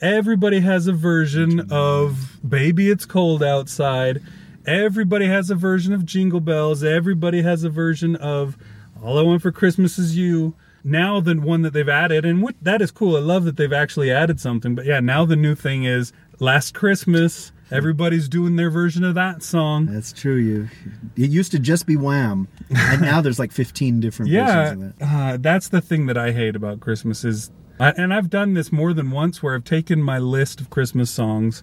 Everybody 0.00 0.60
has 0.60 0.86
a 0.86 0.92
version 0.92 1.72
of 1.72 2.38
Baby 2.48 2.90
It's 2.90 3.04
Cold 3.04 3.42
Outside. 3.42 4.22
Everybody 4.66 5.26
has 5.26 5.50
a 5.50 5.54
version 5.54 5.92
of 5.92 6.04
Jingle 6.06 6.40
Bells. 6.40 6.82
Everybody 6.82 7.42
has 7.42 7.64
a 7.64 7.70
version 7.70 8.16
of 8.16 8.56
All 9.02 9.18
I 9.18 9.22
Want 9.22 9.42
for 9.42 9.52
Christmas 9.52 9.98
Is 9.98 10.16
You. 10.16 10.54
Now 10.82 11.20
the 11.20 11.34
one 11.34 11.62
that 11.62 11.72
they've 11.72 11.88
added, 11.88 12.26
and 12.26 12.42
what, 12.42 12.56
that 12.60 12.82
is 12.82 12.90
cool. 12.90 13.16
I 13.16 13.20
love 13.20 13.44
that 13.44 13.56
they've 13.56 13.72
actually 13.72 14.10
added 14.10 14.38
something. 14.38 14.74
But 14.74 14.84
yeah, 14.84 15.00
now 15.00 15.24
the 15.24 15.36
new 15.36 15.54
thing 15.54 15.84
is 15.84 16.12
Last 16.40 16.74
Christmas. 16.74 17.52
Everybody's 17.70 18.28
doing 18.28 18.56
their 18.56 18.68
version 18.70 19.02
of 19.04 19.14
that 19.14 19.42
song. 19.42 19.86
That's 19.86 20.12
true. 20.12 20.36
You. 20.36 20.68
It 21.16 21.30
used 21.30 21.52
to 21.52 21.58
just 21.58 21.86
be 21.86 21.96
Wham, 21.96 22.48
and 22.68 23.00
now 23.00 23.22
there's 23.22 23.38
like 23.38 23.50
15 23.52 24.00
different 24.00 24.30
Yeah, 24.32 24.46
versions 24.74 24.82
of 24.82 24.88
it. 24.90 24.94
uh, 25.02 25.36
that's 25.40 25.68
the 25.68 25.80
thing 25.80 26.04
that 26.06 26.18
I 26.18 26.32
hate 26.32 26.54
about 26.54 26.80
Christmas 26.80 27.24
is, 27.24 27.50
I, 27.80 27.90
and 27.92 28.12
I've 28.12 28.28
done 28.28 28.52
this 28.52 28.70
more 28.70 28.92
than 28.92 29.10
once 29.10 29.42
where 29.42 29.54
I've 29.54 29.64
taken 29.64 30.02
my 30.02 30.18
list 30.18 30.60
of 30.60 30.68
Christmas 30.68 31.10
songs 31.10 31.62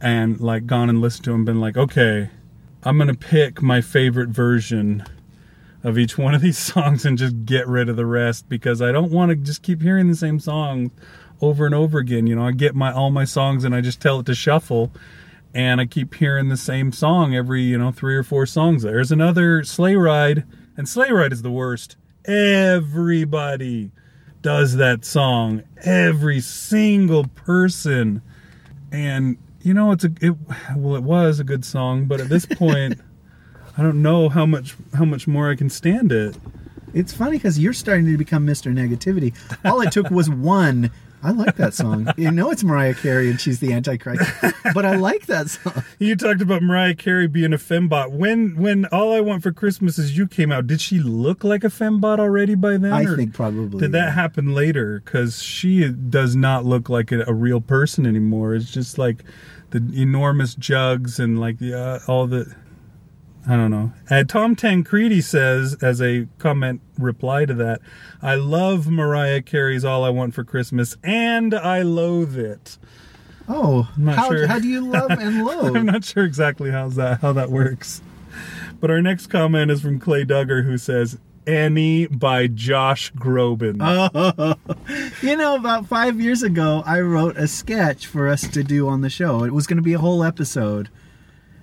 and 0.00 0.40
like 0.40 0.66
gone 0.66 0.88
and 0.88 1.00
listened 1.00 1.24
to 1.24 1.32
them, 1.32 1.44
been 1.44 1.60
like, 1.60 1.76
okay, 1.76 2.30
I'm 2.82 2.98
gonna 2.98 3.14
pick 3.14 3.60
my 3.60 3.80
favorite 3.80 4.30
version 4.30 5.04
of 5.82 5.98
each 5.98 6.16
one 6.18 6.34
of 6.34 6.40
these 6.40 6.58
songs 6.72 7.04
and 7.04 7.18
just 7.18 7.44
get 7.44 7.66
rid 7.66 7.88
of 7.88 7.96
the 7.96 8.06
rest 8.06 8.48
because 8.48 8.80
I 8.80 8.92
don't 8.92 9.10
want 9.10 9.30
to 9.30 9.36
just 9.36 9.62
keep 9.62 9.82
hearing 9.82 10.08
the 10.08 10.16
same 10.16 10.40
song 10.40 10.90
over 11.40 11.66
and 11.66 11.74
over 11.74 11.98
again. 11.98 12.26
You 12.26 12.36
know, 12.36 12.46
I 12.46 12.52
get 12.52 12.74
my 12.74 12.92
all 12.92 13.10
my 13.10 13.24
songs 13.24 13.64
and 13.64 13.74
I 13.74 13.80
just 13.80 14.00
tell 14.00 14.20
it 14.20 14.26
to 14.26 14.34
shuffle 14.34 14.92
and 15.54 15.80
I 15.80 15.86
keep 15.86 16.14
hearing 16.14 16.48
the 16.48 16.56
same 16.56 16.92
song 16.92 17.34
every, 17.34 17.62
you 17.62 17.78
know, 17.78 17.90
three 17.90 18.16
or 18.16 18.22
four 18.22 18.46
songs. 18.46 18.82
There's 18.82 19.10
another 19.10 19.64
sleigh 19.64 19.96
ride, 19.96 20.44
and 20.76 20.88
sleigh 20.88 21.10
ride 21.10 21.32
is 21.32 21.42
the 21.42 21.50
worst. 21.50 21.96
Everybody 22.24 23.90
does 24.42 24.76
that 24.76 25.04
song. 25.04 25.62
Every 25.84 26.40
single 26.40 27.26
person. 27.26 28.22
And 28.92 29.38
you 29.62 29.74
know, 29.74 29.92
it's 29.92 30.04
a 30.04 30.12
it 30.20 30.34
well 30.76 30.96
it 30.96 31.02
was 31.02 31.40
a 31.40 31.44
good 31.44 31.64
song, 31.64 32.06
but 32.06 32.20
at 32.20 32.28
this 32.28 32.46
point 32.46 33.00
I 33.76 33.82
don't 33.82 34.02
know 34.02 34.28
how 34.28 34.46
much 34.46 34.76
how 34.94 35.04
much 35.04 35.26
more 35.26 35.50
I 35.50 35.56
can 35.56 35.70
stand 35.70 36.12
it. 36.12 36.36
It's 36.92 37.12
funny 37.12 37.38
because 37.38 37.58
you're 37.58 37.72
starting 37.72 38.06
to 38.06 38.16
become 38.18 38.46
Mr. 38.46 38.72
Negativity. 38.72 39.34
All 39.64 39.80
it 39.80 39.92
took 39.92 40.10
was 40.10 40.28
one. 40.28 40.90
I 41.22 41.32
like 41.32 41.56
that 41.56 41.74
song. 41.74 42.08
You 42.16 42.30
know 42.30 42.50
it's 42.50 42.62
Mariah 42.62 42.94
Carey 42.94 43.30
and 43.30 43.40
she's 43.40 43.60
the 43.60 43.72
Antichrist, 43.72 44.22
but 44.74 44.84
I 44.84 44.96
like 44.96 45.26
that 45.26 45.48
song. 45.48 45.84
You 45.98 46.16
talked 46.16 46.42
about 46.42 46.62
Mariah 46.62 46.94
Carey 46.94 47.28
being 47.28 47.52
a 47.52 47.56
fembot. 47.56 48.10
When 48.10 48.56
when 48.56 48.84
All 48.86 49.12
I 49.12 49.20
Want 49.20 49.42
for 49.42 49.52
Christmas 49.52 49.98
Is 49.98 50.16
You 50.16 50.26
came 50.26 50.52
out, 50.52 50.66
did 50.66 50.80
she 50.80 50.98
look 50.98 51.42
like 51.44 51.64
a 51.64 51.68
fembot 51.68 52.18
already 52.18 52.54
by 52.54 52.76
then? 52.76 52.92
I 52.92 53.04
think 53.16 53.32
probably. 53.32 53.80
Did 53.80 53.92
that 53.92 54.06
yeah. 54.06 54.10
happen 54.10 54.54
later? 54.54 55.00
Because 55.04 55.42
she 55.42 55.88
does 55.88 56.36
not 56.36 56.64
look 56.64 56.88
like 56.88 57.10
a, 57.12 57.24
a 57.26 57.32
real 57.32 57.60
person 57.60 58.06
anymore. 58.06 58.54
It's 58.54 58.70
just 58.70 58.98
like 58.98 59.24
the 59.70 59.78
enormous 59.94 60.54
jugs 60.54 61.18
and 61.18 61.40
like 61.40 61.58
the 61.58 61.78
uh, 61.78 61.98
all 62.06 62.26
the. 62.26 62.54
I 63.50 63.56
don't 63.56 63.72
know. 63.72 63.92
Uh, 64.08 64.22
Tom 64.22 64.54
Tancredi 64.54 65.20
says, 65.20 65.74
as 65.82 66.00
a 66.00 66.28
comment 66.38 66.80
reply 66.96 67.46
to 67.46 67.54
that, 67.54 67.80
I 68.22 68.36
love 68.36 68.88
Mariah 68.88 69.42
Carey's 69.42 69.84
All 69.84 70.04
I 70.04 70.08
Want 70.10 70.34
for 70.34 70.44
Christmas 70.44 70.96
and 71.02 71.52
I 71.52 71.82
loathe 71.82 72.38
it. 72.38 72.78
Oh, 73.48 73.90
not 73.96 74.14
how, 74.14 74.28
sure. 74.28 74.46
how 74.46 74.60
do 74.60 74.68
you 74.68 74.86
love 74.86 75.10
and 75.10 75.44
loathe? 75.44 75.76
I'm 75.76 75.84
not 75.84 76.04
sure 76.04 76.24
exactly 76.24 76.70
how's 76.70 76.94
that 76.94 77.22
how 77.22 77.32
that 77.32 77.50
works. 77.50 78.00
But 78.78 78.88
our 78.88 79.02
next 79.02 79.26
comment 79.26 79.72
is 79.72 79.80
from 79.80 79.98
Clay 79.98 80.24
Duggar 80.24 80.64
who 80.64 80.78
says 80.78 81.18
Annie 81.44 82.06
by 82.06 82.46
Josh 82.46 83.12
Groban. 83.14 83.78
Oh. 83.80 84.54
you 85.22 85.36
know, 85.36 85.56
about 85.56 85.88
five 85.88 86.20
years 86.20 86.44
ago, 86.44 86.84
I 86.86 87.00
wrote 87.00 87.36
a 87.36 87.48
sketch 87.48 88.06
for 88.06 88.28
us 88.28 88.46
to 88.46 88.62
do 88.62 88.86
on 88.86 89.00
the 89.00 89.10
show. 89.10 89.42
It 89.42 89.52
was 89.52 89.66
going 89.66 89.78
to 89.78 89.82
be 89.82 89.94
a 89.94 89.98
whole 89.98 90.22
episode. 90.22 90.88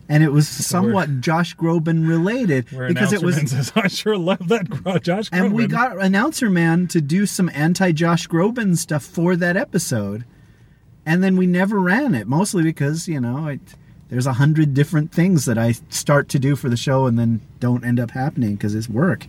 And 0.09 0.23
it 0.23 0.31
was 0.31 0.47
somewhat 0.47 1.19
Josh 1.19 1.55
Groban 1.55 2.07
related 2.07 2.65
because 2.69 3.11
it 3.11 3.21
was 3.21 3.35
says, 3.51 3.73
I 3.75 3.87
sure 3.87 4.17
love 4.17 4.47
that 4.47 4.69
Josh 5.03 5.29
Groban. 5.29 5.45
And 5.45 5.53
we 5.53 5.67
got 5.67 5.99
announcer 5.99 6.49
man 6.49 6.87
to 6.87 7.01
do 7.01 7.25
some 7.25 7.49
anti 7.53 7.91
Josh 7.91 8.27
Groban 8.27 8.77
stuff 8.77 9.03
for 9.03 9.35
that 9.35 9.57
episode, 9.57 10.23
and 11.05 11.21
then 11.21 11.35
we 11.35 11.45
never 11.45 11.79
ran 11.79 12.15
it. 12.15 12.27
Mostly 12.27 12.63
because 12.63 13.07
you 13.09 13.19
know 13.19 13.47
it, 13.47 13.59
there's 14.09 14.27
a 14.27 14.33
hundred 14.33 14.73
different 14.73 15.11
things 15.11 15.45
that 15.45 15.57
I 15.57 15.73
start 15.89 16.29
to 16.29 16.39
do 16.39 16.55
for 16.55 16.69
the 16.69 16.77
show 16.77 17.05
and 17.05 17.19
then 17.19 17.41
don't 17.59 17.83
end 17.83 17.99
up 17.99 18.11
happening 18.11 18.55
because 18.55 18.75
it's 18.75 18.87
work. 18.87 19.27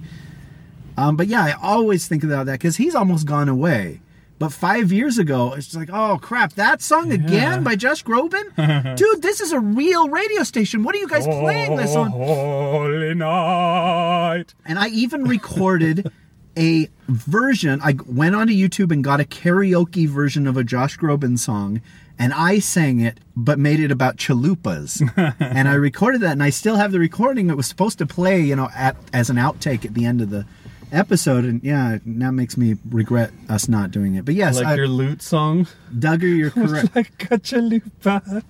Um, 0.96 1.16
but 1.16 1.28
yeah, 1.28 1.44
I 1.44 1.52
always 1.60 2.08
think 2.08 2.24
about 2.24 2.46
that 2.46 2.52
because 2.52 2.76
he's 2.76 2.94
almost 2.94 3.26
gone 3.26 3.48
away. 3.48 4.00
But 4.38 4.52
five 4.52 4.92
years 4.92 5.18
ago, 5.18 5.54
it's 5.54 5.74
like, 5.74 5.90
oh 5.92 6.18
crap, 6.22 6.52
that 6.52 6.80
song 6.80 7.10
again 7.10 7.64
by 7.64 7.74
Josh 7.74 8.04
Groban, 8.04 8.96
dude. 8.96 9.20
This 9.20 9.40
is 9.40 9.52
a 9.52 9.58
real 9.58 10.08
radio 10.08 10.44
station. 10.44 10.84
What 10.84 10.94
are 10.94 10.98
you 10.98 11.08
guys 11.08 11.26
oh, 11.26 11.40
playing 11.40 11.76
this 11.76 11.96
on? 11.96 12.10
Holy 12.10 13.14
night. 13.14 14.54
And 14.64 14.78
I 14.78 14.88
even 14.88 15.24
recorded 15.24 16.12
a 16.56 16.88
version. 17.08 17.80
I 17.82 17.96
went 18.06 18.36
onto 18.36 18.52
YouTube 18.52 18.92
and 18.92 19.02
got 19.02 19.20
a 19.20 19.24
karaoke 19.24 20.08
version 20.08 20.46
of 20.46 20.56
a 20.56 20.62
Josh 20.62 20.98
Groban 20.98 21.36
song, 21.36 21.80
and 22.16 22.32
I 22.32 22.60
sang 22.60 23.00
it, 23.00 23.18
but 23.36 23.58
made 23.58 23.80
it 23.80 23.90
about 23.90 24.18
chalupas. 24.18 25.02
and 25.40 25.68
I 25.68 25.74
recorded 25.74 26.20
that, 26.20 26.32
and 26.32 26.42
I 26.42 26.50
still 26.50 26.76
have 26.76 26.92
the 26.92 27.00
recording. 27.00 27.50
It 27.50 27.56
was 27.56 27.66
supposed 27.66 27.98
to 27.98 28.06
play, 28.06 28.40
you 28.40 28.54
know, 28.54 28.68
at 28.74 28.96
as 29.12 29.30
an 29.30 29.36
outtake 29.36 29.84
at 29.84 29.94
the 29.94 30.04
end 30.04 30.20
of 30.20 30.30
the 30.30 30.46
episode. 30.92 31.44
And 31.44 31.62
yeah, 31.62 31.98
that 32.04 32.32
makes 32.32 32.56
me 32.56 32.76
regret 32.88 33.30
us 33.48 33.68
not 33.68 33.90
doing 33.90 34.14
it. 34.14 34.24
But 34.24 34.34
yes, 34.34 34.56
Like 34.56 34.66
I, 34.66 34.74
your 34.74 34.88
lute 34.88 35.22
song. 35.22 35.66
Duggar, 35.92 36.22
you're 36.36 36.50
correct. 36.50 36.94
like 36.96 37.30
a 37.30 37.38
chalupa. 37.38 38.42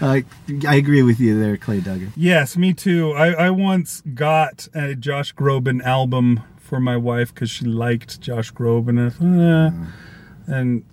uh, 0.00 0.20
I 0.68 0.74
agree 0.74 1.02
with 1.02 1.20
you 1.20 1.38
there, 1.38 1.56
Clay 1.56 1.80
Duggar. 1.80 2.10
Yes, 2.16 2.56
me 2.56 2.72
too. 2.72 3.12
I, 3.12 3.32
I 3.46 3.50
once 3.50 4.02
got 4.14 4.68
a 4.74 4.94
Josh 4.94 5.34
Groban 5.34 5.82
album 5.82 6.42
for 6.56 6.80
my 6.80 6.96
wife 6.96 7.34
because 7.34 7.50
she 7.50 7.64
liked 7.64 8.20
Josh 8.20 8.52
Groban. 8.52 8.88
And, 8.90 9.00
I 9.00 9.10
thought, 9.70 9.72
eh. 10.52 10.54
and 10.58 10.84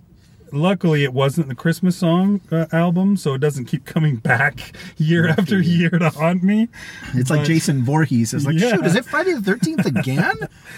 luckily 0.52 1.04
it 1.04 1.12
wasn't 1.12 1.48
the 1.48 1.54
Christmas 1.54 1.96
song 1.96 2.40
uh, 2.50 2.66
album, 2.72 3.16
so 3.16 3.34
it 3.34 3.38
doesn't 3.38 3.64
keep 3.66 3.84
coming 3.84 4.16
back 4.16 4.72
year 4.96 5.28
after 5.28 5.60
year 5.60 5.90
to 5.90 6.10
haunt 6.10 6.42
me. 6.42 6.68
It's 7.14 7.30
like 7.30 7.44
Jason 7.46 7.84
Voorhees. 7.84 8.32
It's 8.34 8.44
like, 8.46 8.58
Yeah. 8.58 8.76
shoot, 8.76 8.86
is 8.86 8.94
it 8.96 9.04
Friday 9.04 9.32
the 9.34 9.40
13th 9.52 9.84
again? 9.86 10.36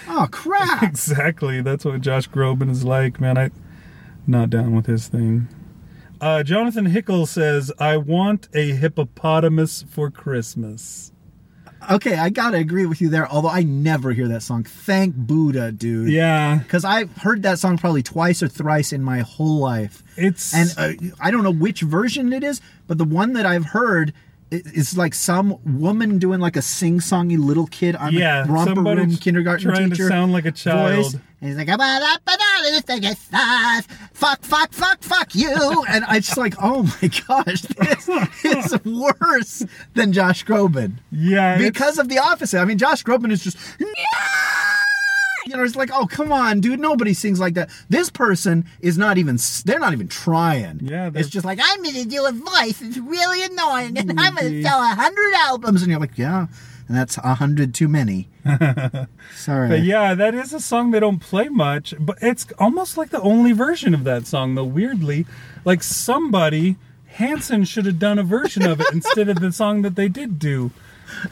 oh, 0.09 0.29
crap. 0.31 0.83
Exactly. 0.89 1.61
That's 1.61 1.85
what 1.85 2.01
Josh 2.01 2.29
Groban 2.29 2.71
is 2.71 2.85
like, 2.85 3.21
man. 3.21 3.37
I 3.39 3.51
not 4.27 4.51
down 4.51 4.75
with 4.75 4.87
his 4.87 5.09
thing. 5.09 5.49
Uh, 6.21 6.43
Jonathan 6.43 6.87
Hickle 6.87 7.27
says, 7.27 7.71
"I 7.79 7.97
want 7.97 8.49
a 8.53 8.73
hippopotamus 8.73 9.85
for 9.89 10.11
Christmas." 10.11 11.13
Okay, 11.91 12.17
I 12.19 12.29
gotta 12.31 12.57
agree 12.59 12.87
with 12.87 13.01
you 13.01 13.09
there, 13.09 13.29
although 13.29 13.49
I 13.49 13.63
never 13.63 14.13
hear 14.13 14.29
that 14.29 14.43
song. 14.43 14.65
Thank 14.65 15.15
Buddha, 15.15 15.73
dude. 15.73 16.11
Yeah, 16.11 16.59
Because 16.59 16.85
I've 16.85 17.15
heard 17.19 17.43
that 17.45 17.59
song 17.59 17.79
probably 17.79 18.03
twice 18.03 18.43
or 18.43 18.49
thrice 18.49 18.93
in 18.93 19.03
my 19.03 19.21
whole 19.21 19.59
life. 19.59 20.03
it's 20.17 20.55
And 20.55 20.75
uh, 20.77 20.93
I 21.21 21.31
don't 21.31 21.45
know 21.45 21.51
which 21.53 21.81
version 21.83 22.33
it 22.33 22.43
is, 22.45 22.61
but 22.87 22.99
the 22.99 23.05
one 23.05 23.33
that 23.35 23.47
I've 23.47 23.67
heard 23.67 24.13
i- 24.53 24.63
is 24.75 24.97
like 24.97 25.15
some 25.15 25.59
woman 25.65 26.19
doing 26.19 26.41
like 26.41 26.57
a 26.57 26.63
sing-songy 26.63 27.39
little 27.39 27.67
kid. 27.67 27.97
I'm 27.97 28.13
Yeah, 28.15 28.45
a 28.45 28.47
romper 28.47 28.83
room 28.83 29.17
kindergarten 29.17 29.71
trying 29.73 29.91
to 29.91 30.09
sound 30.09 30.33
like 30.33 30.45
a 30.47 30.53
child. 30.53 31.05
Voice. 31.05 31.17
And 31.41 31.51
he's 31.51 31.57
like, 31.57 31.69
fuck, 34.13 34.43
fuck, 34.43 34.73
fuck, 34.73 35.03
fuck 35.03 35.35
you. 35.35 35.85
And 35.89 36.05
I 36.07 36.19
just 36.19 36.37
like, 36.37 36.55
oh 36.61 36.83
my 37.01 37.09
gosh, 37.29 37.63
this 37.63 38.09
is 38.45 38.85
worse 38.85 39.65
than 39.95 40.13
Josh 40.13 40.45
Groban. 40.45 40.95
yeah, 41.13 41.57
Because 41.59 41.99
of 41.99 42.09
the 42.09 42.19
opposite. 42.19 42.59
I 42.61 42.65
mean, 42.65 42.77
Josh 42.79 43.05
Groban 43.05 43.31
is 43.31 43.45
just, 43.45 43.57
you 45.49 45.57
know, 45.57 45.65
it's 45.65 45.77
like, 45.77 45.91
oh, 45.93 46.07
come 46.07 46.33
on, 46.33 46.61
dude. 46.61 46.81
Nobody 46.81 47.15
sings 47.15 47.41
like 47.41 47.55
that. 47.55 47.71
This 47.89 48.11
person 48.11 48.65
is 48.81 48.99
not 48.99 49.19
even, 49.19 49.39
they're 49.65 49.79
not 49.79 49.93
even 49.93 50.09
trying. 50.09 50.81
Yeah, 50.83 51.11
It's 51.15 51.29
just 51.29 51.45
like, 51.45 51.59
I'm 51.63 51.83
going 51.83 51.95
to 51.97 52.05
do 52.05 52.27
a 52.27 52.33
voice. 52.33 52.81
It's 52.83 52.99
really 52.99 53.43
annoying. 53.45 53.99
And 53.99 54.21
I'm 54.21 54.35
going 54.35 54.53
to 54.53 54.63
sell 54.63 54.81
a 54.81 54.95
hundred 54.95 55.35
albums. 55.35 55.83
And 55.83 55.91
you're 55.91 56.01
like, 56.01 56.19
yeah, 56.19 56.47
and 56.87 56.97
that's 56.97 57.19
a 57.19 57.35
hundred 57.35 57.75
too 57.75 57.89
many. 57.89 58.29
Sorry. 59.35 59.69
But 59.69 59.83
yeah, 59.83 60.15
that 60.15 60.35
is 60.35 60.53
a 60.53 60.61
song 60.61 60.91
they 60.91 61.01
don't 61.01 61.21
play 61.21 61.49
much, 61.49 61.95
but 61.99 62.19
it's 62.23 62.47
almost 62.59 62.97
like 62.97 63.11
the 63.11 63.21
only 63.21 63.53
version 63.53 63.95
of 63.95 64.05
that 64.05 64.27
song, 64.27 64.55
though. 64.55 64.65
Weirdly, 64.65 65.27
like 65.65 65.83
somebody 65.83 66.77
Hanson 67.07 67.65
should 67.65 67.87
have 67.87 67.99
done 67.99 68.19
a 68.19 68.23
version 68.23 68.65
of 68.65 68.81
it 68.81 68.87
instead 68.93 69.29
of 69.29 69.41
the 69.41 69.53
song 69.53 69.83
that 69.83 69.97
they 69.97 70.09
did 70.09 70.39
do. 70.39 70.71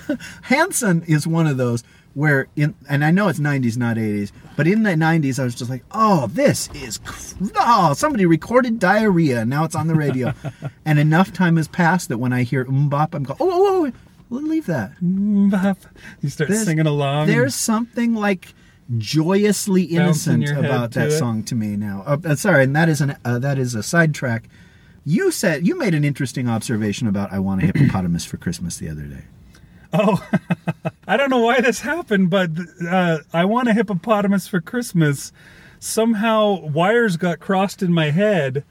Hanson 0.43 1.03
is 1.07 1.27
one 1.27 1.47
of 1.47 1.57
those 1.57 1.85
where 2.17 2.49
in 2.57 2.75
and 2.89 3.05
I 3.05 3.11
know 3.11 3.29
it's 3.29 3.39
90s 3.39 3.77
not 3.77 3.99
80s 3.99 4.33
but 4.57 4.67
in 4.67 4.85
the 4.85 4.93
90s 4.93 5.39
I 5.39 5.45
was 5.45 5.55
just 5.55 5.71
like 5.71 5.85
oh 5.93 6.29
this 6.29 6.71
is 6.75 6.97
cr- 6.97 7.35
oh 7.57 7.93
somebody 7.93 8.25
recorded 8.25 8.79
diarrhea. 8.79 9.45
Now 9.45 9.65
it's 9.65 9.75
on 9.77 9.87
the 9.87 9.95
radio. 9.95 10.33
And 10.87 10.99
enough 10.99 11.33
time 11.33 11.57
has 11.57 11.69
passed 11.69 12.09
that 12.09 12.17
when 12.19 12.33
I 12.33 12.43
hear 12.43 12.65
MMMBop 12.65 13.15
I'm 13.15 13.23
going 13.25 13.37
oh, 13.39 13.51
oh, 13.53 13.87
oh 13.87 13.93
we'll 14.31 14.43
leave 14.43 14.65
that. 14.67 14.93
You 15.03 15.51
start 16.31 16.49
There's- 16.49 16.65
singing 16.65 16.87
along. 16.87 17.27
there's 17.27 17.55
something 17.55 18.15
like 18.15 18.55
joyously 18.97 19.83
innocent 19.83 20.49
about 20.49 20.93
that 20.93 21.09
it. 21.09 21.19
song 21.19 21.43
to 21.45 21.55
me 21.55 21.77
now. 21.77 22.03
Uh, 22.07 22.17
uh, 22.25 22.35
sorry 22.37 22.65
and 22.65 22.75
that 22.75 22.89
is 22.89 23.01
an 23.03 23.17
uh, 23.27 23.39
that 23.41 23.59
is 23.59 23.75
a 23.75 23.83
sidetrack. 23.83 24.49
You 25.05 25.31
said 25.31 25.67
you 25.67 25.77
made 25.79 25.93
an 25.95 26.03
interesting 26.05 26.49
observation 26.49 27.07
about 27.09 27.31
I 27.33 27.41
want 27.41 27.63
a 27.63 27.67
hippopotamus 27.67 28.25
for 28.25 28.39
Christmas 28.39 28.79
the 28.79 28.89
other 28.89 29.03
day 29.03 29.25
Oh, 29.99 30.29
I 31.09 31.17
don't 31.17 31.31
know 31.31 31.39
why 31.39 31.61
this 31.61 31.81
happened, 31.81 32.31
but 32.31 32.51
uh, 32.89 33.19
I 33.33 33.45
want 33.45 33.69
a 33.69 33.73
hippopotamus 33.73 34.47
for 34.47 34.61
Christmas. 34.61 35.33
Somehow 35.79 36.61
wires 36.61 37.17
got 37.17 37.41
crossed 37.41 37.83
in 37.83 37.93
my 37.93 38.11
head, 38.11 38.65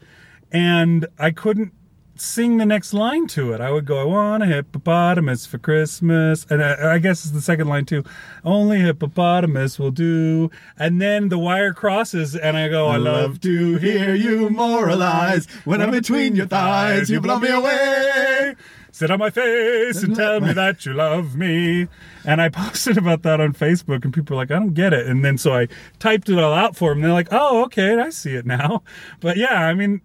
and 0.52 1.06
I 1.18 1.30
couldn't 1.32 1.72
sing 2.20 2.56
the 2.56 2.66
next 2.66 2.92
line 2.94 3.26
to 3.28 3.52
it. 3.52 3.60
I 3.60 3.70
would 3.70 3.84
go, 3.84 3.98
I 3.98 4.04
want 4.04 4.42
a 4.42 4.46
hippopotamus 4.46 5.46
for 5.46 5.58
Christmas. 5.58 6.46
And 6.48 6.62
I, 6.62 6.94
I 6.94 6.98
guess 6.98 7.24
it's 7.24 7.32
the 7.32 7.40
second 7.40 7.68
line 7.68 7.84
too. 7.84 8.04
Only 8.44 8.80
hippopotamus 8.80 9.78
will 9.78 9.90
do. 9.90 10.50
And 10.78 11.00
then 11.00 11.28
the 11.28 11.38
wire 11.38 11.72
crosses, 11.72 12.34
and 12.34 12.56
I 12.56 12.68
go, 12.68 12.86
I 12.86 12.96
love 12.96 13.40
to 13.42 13.76
hear 13.76 14.14
you 14.14 14.50
moralize. 14.50 15.46
When 15.64 15.82
I'm 15.82 15.90
between 15.90 16.36
your 16.36 16.46
thighs, 16.46 17.10
you 17.10 17.20
blow 17.20 17.38
me 17.38 17.48
away. 17.48 18.54
Sit 18.96 19.10
on 19.10 19.18
my 19.18 19.28
face 19.28 20.02
and 20.02 20.16
tell 20.16 20.40
me 20.40 20.54
that 20.54 20.86
you 20.86 20.94
love 20.94 21.36
me. 21.36 21.86
And 22.24 22.40
I 22.40 22.48
posted 22.62 22.96
about 22.96 23.24
that 23.24 23.42
on 23.42 23.52
Facebook, 23.52 24.04
and 24.04 24.14
people 24.14 24.34
were 24.34 24.42
like, 24.42 24.50
I 24.50 24.54
don't 24.54 24.72
get 24.72 24.94
it. 24.94 25.06
And 25.06 25.22
then 25.22 25.36
so 25.36 25.52
I 25.52 25.68
typed 25.98 26.30
it 26.30 26.38
all 26.38 26.54
out 26.54 26.76
for 26.76 26.94
them. 26.94 27.02
They're 27.02 27.12
like, 27.12 27.28
oh, 27.30 27.62
okay, 27.64 27.98
I 27.98 28.08
see 28.08 28.34
it 28.34 28.46
now. 28.46 28.82
But 29.20 29.36
yeah, 29.36 29.66
I 29.66 29.74
mean, 29.74 30.00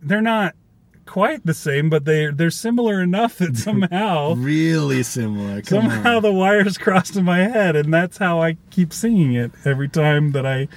they're 0.00 0.20
not 0.22 0.54
quite 1.04 1.44
the 1.44 1.52
same, 1.52 1.90
but 1.90 2.04
they 2.04 2.30
they're 2.30 2.52
similar 2.52 3.02
enough 3.02 3.38
that 3.38 3.56
somehow 3.66 4.34
really 4.34 5.02
similar 5.02 5.60
Come 5.60 5.90
somehow 5.90 6.18
on. 6.18 6.22
the 6.22 6.32
wires 6.32 6.78
crossed 6.78 7.16
in 7.16 7.24
my 7.24 7.38
head, 7.38 7.74
and 7.74 7.92
that's 7.92 8.18
how 8.18 8.40
I 8.40 8.56
keep 8.70 8.92
singing 8.92 9.34
it 9.34 9.50
every 9.64 9.88
time 9.88 10.30
that 10.30 10.46
I 10.46 10.68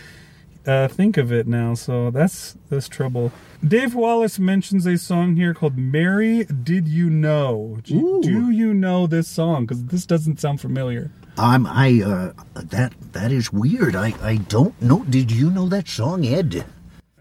uh, 0.68 0.88
think 0.88 1.18
of 1.18 1.32
it 1.32 1.48
now. 1.48 1.74
So 1.74 2.12
that's 2.12 2.58
that's 2.70 2.88
trouble. 2.88 3.32
Dave 3.66 3.96
Wallace 3.96 4.38
mentions 4.38 4.86
a 4.86 4.98
song 4.98 5.36
here 5.36 5.54
called 5.54 5.78
"Mary, 5.78 6.46
Did 6.46 6.88
You 6.88 7.10
Know?" 7.10 7.80
Do, 7.84 8.22
do 8.22 8.52
you 8.52 8.74
know 8.74 9.08
this 9.08 9.28
song? 9.28 9.66
Because 9.66 9.86
this 9.86 10.06
doesn't 10.06 10.40
sound 10.40 10.62
familiar. 10.62 11.12
Um, 11.38 11.68
I, 11.68 12.02
uh, 12.02 12.32
that, 12.54 12.94
that 13.12 13.32
is 13.32 13.52
weird. 13.52 13.94
I, 13.96 14.14
I 14.22 14.38
don't 14.38 14.80
know. 14.82 15.04
Did 15.04 15.32
you 15.32 15.50
know 15.50 15.68
that 15.68 15.90
song, 15.90 16.26
Ed? 16.26 16.64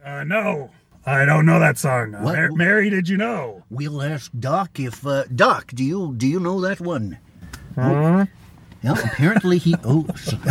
Uh, 0.05 0.23
no, 0.23 0.71
I 1.05 1.25
don't 1.25 1.45
know 1.47 1.59
that 1.59 1.79
song. 1.79 2.15
Uh, 2.15 2.23
Mar- 2.23 2.53
Mary, 2.53 2.91
did 2.91 3.09
you 3.09 3.17
know? 3.17 3.65
We'll 3.71 4.01
ask 4.03 4.31
Doc 4.39 4.79
if, 4.79 5.05
uh, 5.05 5.25
Doc, 5.35 5.73
do 5.75 5.83
you, 5.83 6.15
do 6.17 6.29
you 6.29 6.39
know 6.39 6.61
that 6.61 6.81
one? 6.81 7.19
Huh? 7.75 8.27
Well, 8.85 8.99
apparently 9.03 9.59
he, 9.59 9.75
oh, 9.83 10.07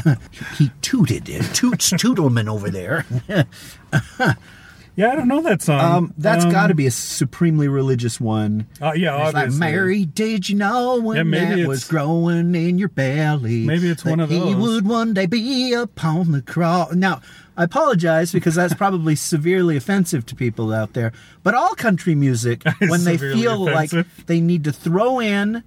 he 0.57 0.71
tooted. 0.81 1.29
Uh, 1.29 1.43
Toots 1.53 1.91
Tootleman 1.93 2.49
over 2.49 2.69
there. 2.69 3.05
Yeah, 4.95 5.11
I 5.11 5.15
don't 5.15 5.27
know 5.27 5.41
that 5.41 5.63
song. 5.63 5.79
Um, 5.79 6.13
that's 6.19 6.45
Um, 6.45 6.51
got 6.51 6.67
to 6.67 6.75
be 6.75 6.85
a 6.85 6.91
supremely 6.91 7.67
religious 7.67 8.21
one. 8.21 8.67
Uh, 8.79 8.93
yeah, 8.95 9.15
obviously. 9.15 9.47
It's 9.47 9.59
like. 9.59 9.59
Mary, 9.59 10.05
did 10.05 10.49
you 10.49 10.55
know 10.55 11.01
when 11.01 11.17
Yeah, 11.17 11.23
maybe 11.23 11.61
that 11.63 11.67
was 11.67 11.85
growing 11.85 12.53
in 12.53 12.77
your 12.77 12.89
belly? 12.89 13.65
Maybe 13.65 13.89
it's 13.89 14.03
that 14.03 14.09
one 14.11 14.19
of 14.19 14.29
those. 14.29 14.47
He 14.47 14.53
would 14.53 14.87
one 14.87 15.15
day 15.15 15.25
be 15.25 15.73
upon 15.73 16.31
the 16.31 16.43
cross. 16.43 16.93
Now, 16.93 17.21
I 17.57 17.63
apologize 17.63 18.31
because 18.31 18.53
that's 18.53 18.75
probably 18.75 19.15
severely 19.33 19.77
offensive 19.77 20.27
to 20.27 20.35
people 20.35 20.71
out 20.71 20.93
there. 20.93 21.11
But 21.41 21.55
all 21.55 21.73
country 21.73 22.13
music, 22.13 22.61
when 22.79 23.03
they 23.03 23.17
feel 23.17 23.67
offensive. 23.67 24.07
like 24.07 24.25
they 24.27 24.41
need 24.41 24.63
to 24.65 24.71
throw 24.71 25.19
in 25.19 25.63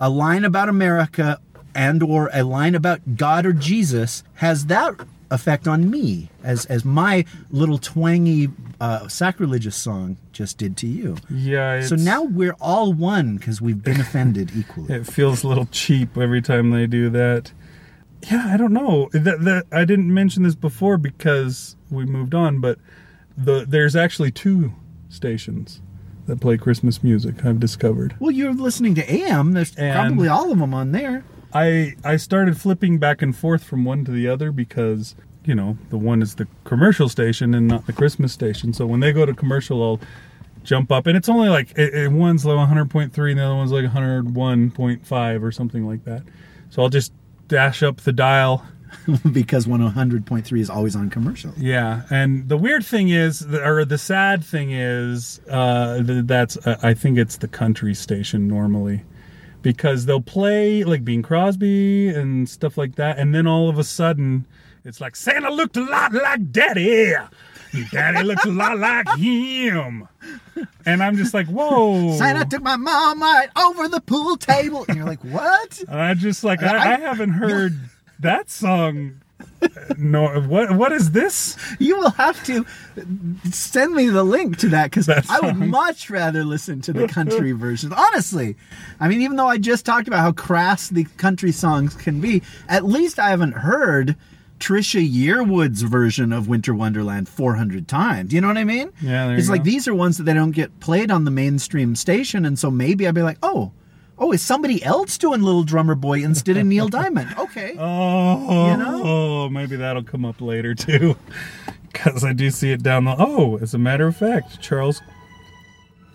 a 0.00 0.08
line 0.08 0.46
about 0.46 0.70
America 0.70 1.38
and 1.74 2.02
or 2.02 2.30
a 2.32 2.42
line 2.44 2.74
about 2.74 3.16
God 3.16 3.46
or 3.46 3.52
Jesus, 3.52 4.22
has 4.34 4.66
that 4.66 4.94
effect 5.30 5.68
on 5.68 5.88
me 5.90 6.28
as 6.42 6.66
as 6.66 6.84
my 6.84 7.24
little 7.50 7.78
twangy 7.78 8.48
uh, 8.80 9.06
sacrilegious 9.06 9.76
song 9.76 10.16
just 10.32 10.58
did 10.58 10.76
to 10.78 10.86
you. 10.86 11.16
Yeah. 11.30 11.82
So 11.82 11.94
now 11.96 12.22
we're 12.24 12.56
all 12.60 12.92
one 12.92 13.36
because 13.36 13.60
we've 13.60 13.82
been 13.82 14.00
offended 14.00 14.50
equally. 14.56 14.92
It 14.94 15.06
feels 15.06 15.44
a 15.44 15.48
little 15.48 15.66
cheap 15.66 16.16
every 16.18 16.42
time 16.42 16.70
they 16.70 16.86
do 16.86 17.10
that. 17.10 17.52
Yeah, 18.30 18.46
I 18.48 18.56
don't 18.56 18.72
know. 18.72 19.08
That, 19.12 19.40
that 19.44 19.64
I 19.72 19.84
didn't 19.84 20.12
mention 20.12 20.42
this 20.42 20.54
before 20.54 20.98
because 20.98 21.76
we 21.90 22.04
moved 22.04 22.34
on, 22.34 22.60
but 22.60 22.78
the 23.36 23.64
there's 23.66 23.94
actually 23.96 24.30
two 24.30 24.72
stations 25.08 25.80
that 26.26 26.40
play 26.40 26.56
Christmas 26.58 27.02
music. 27.02 27.44
I've 27.44 27.60
discovered. 27.60 28.14
Well, 28.18 28.30
you're 28.30 28.52
listening 28.52 28.94
to 28.96 29.12
AM. 29.12 29.52
There's 29.52 29.74
And- 29.76 29.94
probably 29.94 30.28
all 30.28 30.50
of 30.52 30.58
them 30.58 30.74
on 30.74 30.92
there. 30.92 31.24
I 31.52 31.94
I 32.04 32.16
started 32.16 32.56
flipping 32.60 32.98
back 32.98 33.22
and 33.22 33.34
forth 33.36 33.64
from 33.64 33.84
one 33.84 34.04
to 34.04 34.10
the 34.10 34.28
other 34.28 34.52
because 34.52 35.14
you 35.44 35.54
know 35.54 35.76
the 35.90 35.98
one 35.98 36.22
is 36.22 36.34
the 36.36 36.46
commercial 36.64 37.08
station 37.08 37.54
and 37.54 37.66
not 37.68 37.86
the 37.86 37.92
Christmas 37.92 38.32
station. 38.32 38.72
So 38.72 38.86
when 38.86 39.00
they 39.00 39.12
go 39.12 39.26
to 39.26 39.34
commercial, 39.34 39.82
I'll 39.82 40.00
jump 40.62 40.92
up, 40.92 41.06
and 41.06 41.16
it's 41.16 41.28
only 41.28 41.48
like 41.48 41.70
it, 41.76 41.94
it- 41.94 42.12
one's 42.12 42.44
like 42.44 42.56
100.3 42.68 43.30
and 43.30 43.38
the 43.38 43.44
other 43.44 43.54
one's 43.54 43.72
like 43.72 43.84
101.5 43.86 45.42
or 45.42 45.52
something 45.52 45.86
like 45.86 46.04
that. 46.04 46.22
So 46.70 46.82
I'll 46.82 46.88
just 46.88 47.12
dash 47.48 47.82
up 47.82 47.98
the 48.02 48.12
dial. 48.12 48.64
because 49.32 49.66
100.3 49.66 50.60
is 50.60 50.68
always 50.68 50.96
on 50.96 51.10
commercial. 51.10 51.52
Yeah, 51.56 52.02
and 52.10 52.48
the 52.48 52.56
weird 52.56 52.84
thing 52.84 53.10
is, 53.10 53.46
or 53.46 53.84
the 53.84 53.96
sad 53.96 54.42
thing 54.44 54.72
is, 54.72 55.40
uh, 55.48 56.00
that's 56.04 56.56
uh, 56.66 56.76
I 56.82 56.94
think 56.94 57.16
it's 57.16 57.36
the 57.36 57.46
country 57.46 57.94
station 57.94 58.48
normally, 58.48 59.02
because 59.62 60.06
they'll 60.06 60.20
play 60.20 60.84
like 60.84 61.04
Bing 61.04 61.22
Crosby 61.22 62.08
and 62.08 62.48
stuff 62.48 62.76
like 62.78 62.96
that, 62.96 63.18
and 63.18 63.34
then 63.34 63.46
all 63.46 63.68
of 63.68 63.78
a 63.78 63.84
sudden, 63.84 64.46
it's 64.84 65.00
like 65.00 65.16
Santa 65.16 65.50
looked 65.50 65.76
a 65.76 65.84
lot 65.84 66.12
like 66.12 66.50
Daddy, 66.52 67.12
Daddy 67.92 68.22
looks 68.24 68.44
a 68.44 68.50
lot 68.50 68.78
like 68.78 69.08
him, 69.18 70.08
and 70.86 71.02
I'm 71.02 71.16
just 71.16 71.34
like, 71.34 71.46
whoa, 71.46 72.16
Santa 72.16 72.44
took 72.44 72.62
my 72.62 72.76
mom 72.76 73.20
right 73.20 73.48
over 73.56 73.88
the 73.88 74.00
pool 74.00 74.36
table. 74.36 74.84
And 74.88 74.96
you're 74.96 75.06
like, 75.06 75.22
what? 75.24 75.80
And 75.88 76.00
I 76.00 76.14
just 76.14 76.42
like 76.44 76.62
I, 76.62 76.76
I- 76.76 76.94
I 76.94 76.98
haven't 76.98 77.30
heard 77.30 77.78
that 78.18 78.50
song 78.50 79.19
No, 79.98 80.40
what 80.40 80.76
what 80.76 80.92
is 80.92 81.10
this? 81.10 81.56
You 81.78 81.98
will 81.98 82.10
have 82.12 82.42
to 82.44 82.64
send 83.50 83.94
me 83.94 84.08
the 84.08 84.22
link 84.24 84.58
to 84.58 84.68
that 84.70 84.84
because 84.90 85.08
I 85.08 85.40
would 85.42 85.56
much 85.56 86.08
rather 86.10 86.44
listen 86.44 86.80
to 86.82 86.92
the 86.92 87.06
country 87.08 87.52
version. 87.66 87.92
Honestly, 87.92 88.56
I 88.98 89.08
mean, 89.08 89.20
even 89.22 89.36
though 89.36 89.48
I 89.48 89.58
just 89.58 89.84
talked 89.84 90.08
about 90.08 90.20
how 90.20 90.32
crass 90.32 90.88
the 90.88 91.04
country 91.04 91.52
songs 91.52 91.94
can 91.94 92.20
be, 92.20 92.42
at 92.68 92.84
least 92.84 93.18
I 93.18 93.30
haven't 93.30 93.52
heard 93.52 94.16
Trisha 94.58 95.06
Yearwood's 95.06 95.82
version 95.82 96.32
of 96.32 96.48
Winter 96.48 96.74
Wonderland 96.74 97.28
400 97.28 97.88
times. 97.88 98.32
You 98.32 98.40
know 98.40 98.48
what 98.48 98.58
I 98.58 98.64
mean? 98.64 98.92
Yeah, 99.00 99.26
there 99.26 99.36
It's 99.36 99.48
like 99.48 99.62
go. 99.62 99.70
these 99.70 99.88
are 99.88 99.94
ones 99.94 100.18
that 100.18 100.24
they 100.24 100.34
don't 100.34 100.50
get 100.52 100.80
played 100.80 101.10
on 101.10 101.24
the 101.24 101.30
mainstream 101.30 101.96
station, 101.96 102.44
and 102.44 102.58
so 102.58 102.70
maybe 102.70 103.06
I'd 103.06 103.14
be 103.14 103.22
like, 103.22 103.38
oh. 103.42 103.72
Oh, 104.22 104.32
is 104.32 104.42
somebody 104.42 104.82
else 104.84 105.16
doing 105.16 105.40
Little 105.42 105.62
Drummer 105.64 105.94
Boy 105.94 106.22
instead 106.22 106.56
of 106.58 106.66
Neil 106.66 106.88
Diamond? 106.88 107.34
Okay. 107.38 107.74
Oh, 107.78 108.70
You 108.70 108.76
know? 108.76 109.02
oh, 109.02 109.48
maybe 109.48 109.76
that'll 109.76 110.02
come 110.04 110.24
up 110.26 110.40
later 110.42 110.74
too, 110.74 111.16
because 111.92 112.22
I 112.22 112.32
do 112.34 112.50
see 112.50 112.70
it 112.70 112.82
down 112.82 113.04
the. 113.06 113.14
Oh, 113.18 113.56
as 113.62 113.72
a 113.74 113.78
matter 113.78 114.06
of 114.06 114.16
fact, 114.16 114.60
Charles 114.60 115.00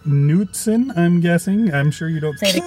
Knudsen. 0.05 0.91
I'm 0.95 1.19
guessing. 1.19 1.73
I'm 1.73 1.89
sure 1.91 2.07
you 2.07 2.19
don't 2.19 2.37
say 2.37 2.51
the 2.51 2.61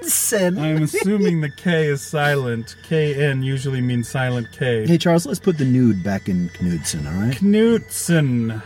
Knudsen. 0.00 0.58
I'm 0.58 0.82
assuming 0.84 1.42
the 1.42 1.50
K 1.50 1.86
is 1.88 2.00
silent. 2.00 2.74
K 2.88 3.14
N 3.22 3.42
usually 3.42 3.82
means 3.82 4.08
silent 4.08 4.48
K. 4.52 4.86
Hey, 4.86 4.96
Charles, 4.98 5.26
let's 5.26 5.40
put 5.40 5.58
the 5.58 5.64
nude 5.66 6.02
back 6.02 6.28
in 6.28 6.48
Knudsen, 6.60 7.06
all 7.06 7.12
right? 7.12 7.34
Knutson. 7.36 8.62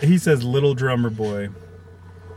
He 0.00 0.18
says 0.18 0.42
little 0.42 0.74
drummer 0.74 1.10
boy. 1.10 1.50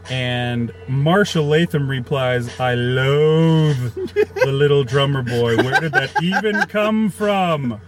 And 0.10 0.72
Marshall 0.88 1.46
Latham 1.46 1.90
replies, 1.90 2.60
I 2.60 2.76
loathe 2.76 3.94
the 3.96 4.52
little 4.52 4.84
drummer 4.84 5.22
boy. 5.22 5.58
Where 5.58 5.80
did 5.80 5.94
that 5.94 6.12
even 6.22 6.62
come 6.64 7.10
from? 7.10 7.80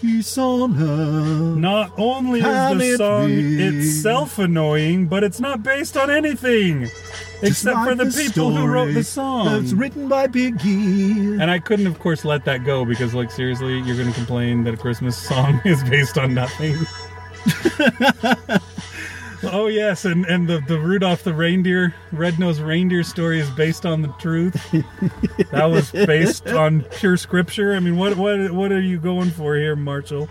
Peace 0.00 0.36
on 0.36 0.76
earth. 0.82 1.56
Not 1.58 1.92
only 1.96 2.40
Can 2.40 2.80
is 2.80 2.88
the 2.88 2.94
it 2.94 2.98
song 2.98 3.28
be? 3.28 3.62
itself 3.62 4.38
annoying, 4.40 5.06
but 5.06 5.22
it's 5.22 5.38
not 5.38 5.62
based 5.62 5.96
on 5.96 6.10
anything. 6.10 6.82
Just 7.40 7.42
Except 7.64 7.78
for 7.84 7.94
like 7.94 8.08
the 8.12 8.22
people 8.22 8.50
who 8.50 8.66
wrote 8.66 8.94
the 8.94 9.04
song. 9.04 9.62
It's 9.62 9.72
written 9.72 10.08
by 10.08 10.26
Biggie. 10.26 11.40
And 11.40 11.48
I 11.50 11.60
couldn't, 11.60 11.86
of 11.86 12.00
course, 12.00 12.24
let 12.24 12.44
that 12.46 12.64
go 12.64 12.84
because, 12.84 13.14
like, 13.14 13.30
seriously, 13.30 13.78
you're 13.80 13.96
going 13.96 14.08
to 14.08 14.14
complain 14.14 14.64
that 14.64 14.74
a 14.74 14.76
Christmas 14.76 15.16
song 15.16 15.60
is 15.64 15.82
based 15.84 16.18
on 16.18 16.34
nothing. 16.34 16.76
oh 19.44 19.66
yes, 19.66 20.04
and 20.04 20.24
and 20.26 20.48
the 20.48 20.60
the 20.60 20.78
Rudolph 20.78 21.24
the 21.24 21.34
reindeer, 21.34 21.94
red-nosed 22.12 22.60
reindeer 22.60 23.02
story 23.02 23.40
is 23.40 23.50
based 23.50 23.86
on 23.86 24.02
the 24.02 24.08
truth. 24.18 24.54
that 25.50 25.66
was 25.66 25.90
based 25.90 26.46
on 26.48 26.82
pure 26.96 27.16
scripture. 27.16 27.74
I 27.74 27.80
mean, 27.80 27.96
what 27.96 28.16
what 28.16 28.50
what 28.52 28.72
are 28.72 28.80
you 28.80 28.98
going 28.98 29.30
for 29.30 29.56
here, 29.56 29.76
Marshall? 29.76 30.28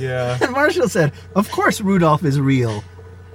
Yeah. 0.00 0.38
And 0.42 0.52
Marshall 0.52 0.88
said, 0.88 1.12
Of 1.34 1.50
course 1.50 1.80
Rudolph 1.80 2.24
is 2.24 2.40
real. 2.40 2.82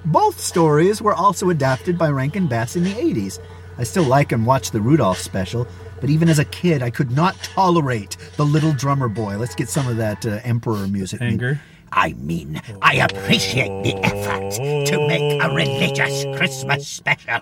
Both 0.05 0.39
stories 0.39 1.01
were 1.01 1.13
also 1.13 1.49
adapted 1.49 1.97
by 1.97 2.09
Rankin 2.09 2.47
Bass 2.47 2.75
in 2.75 2.83
the 2.83 2.93
80s. 2.93 3.39
I 3.77 3.83
still 3.83 4.03
like 4.03 4.31
and 4.31 4.45
watch 4.45 4.71
the 4.71 4.81
Rudolph 4.81 5.19
special, 5.19 5.67
but 5.99 6.09
even 6.09 6.27
as 6.27 6.39
a 6.39 6.45
kid, 6.45 6.83
I 6.83 6.89
could 6.89 7.11
not 7.11 7.35
tolerate 7.43 8.17
the 8.35 8.45
little 8.45 8.73
drummer 8.73 9.07
boy. 9.07 9.37
Let's 9.37 9.55
get 9.55 9.69
some 9.69 9.87
of 9.87 9.97
that 9.97 10.25
uh, 10.25 10.39
Emperor 10.43 10.87
music. 10.87 11.21
Anger. 11.21 11.61
I 11.91 12.13
mean, 12.13 12.61
I 12.81 12.95
appreciate 12.95 13.83
the 13.83 13.95
effort 14.03 14.51
to 14.87 15.07
make 15.07 15.41
a 15.41 15.49
religious 15.53 16.23
Christmas 16.37 16.87
special. 16.87 17.39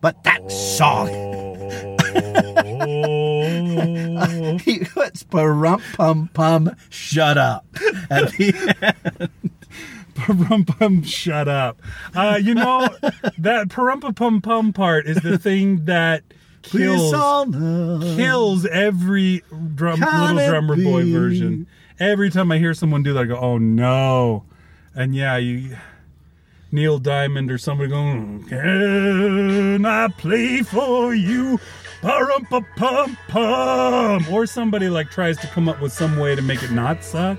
But 0.00 0.22
that 0.24 0.50
song, 0.50 1.08
He 4.60 4.80
puts 4.84 5.22
parump 5.24 5.82
pum 5.94 6.30
pum, 6.32 6.74
shut 6.90 7.36
up. 7.38 7.66
At 8.10 8.32
the 8.32 9.30
Parumpa 10.14 10.78
pum, 10.78 11.02
shut 11.04 11.48
up. 11.48 11.80
Uh, 12.14 12.38
you 12.42 12.54
know 12.54 12.88
that 13.38 13.68
parumpa 13.68 14.14
pum 14.16 14.40
pum 14.40 14.72
part 14.72 15.06
is 15.06 15.18
the 15.18 15.38
thing 15.38 15.84
that 15.84 16.24
kills 16.62 17.12
Peace 17.12 17.14
on 17.14 17.54
earth. 17.54 18.16
kills 18.16 18.66
every 18.66 19.42
drum, 19.74 20.00
Can 20.00 20.36
little 20.36 20.50
drummer 20.50 20.76
boy 20.76 21.10
version. 21.12 21.66
Every 22.00 22.30
time 22.30 22.52
I 22.52 22.58
hear 22.58 22.74
someone 22.74 23.02
do 23.02 23.12
that, 23.14 23.20
I 23.20 23.24
go, 23.24 23.36
"Oh 23.36 23.58
no!" 23.58 24.44
And 24.94 25.14
yeah, 25.14 25.36
you 25.36 25.76
Neil 26.70 26.98
Diamond 26.98 27.50
or 27.50 27.58
somebody 27.58 27.90
going, 27.90 28.44
"Can 28.48 29.84
I 29.84 30.08
play 30.08 30.62
for 30.62 31.14
you?" 31.14 31.58
Pum 32.00 32.46
pum 32.76 33.18
pum, 33.26 34.26
or 34.32 34.46
somebody 34.46 34.88
like 34.88 35.10
tries 35.10 35.36
to 35.38 35.48
come 35.48 35.68
up 35.68 35.80
with 35.80 35.92
some 35.92 36.16
way 36.16 36.36
to 36.36 36.42
make 36.42 36.62
it 36.62 36.70
not 36.70 37.02
suck. 37.02 37.38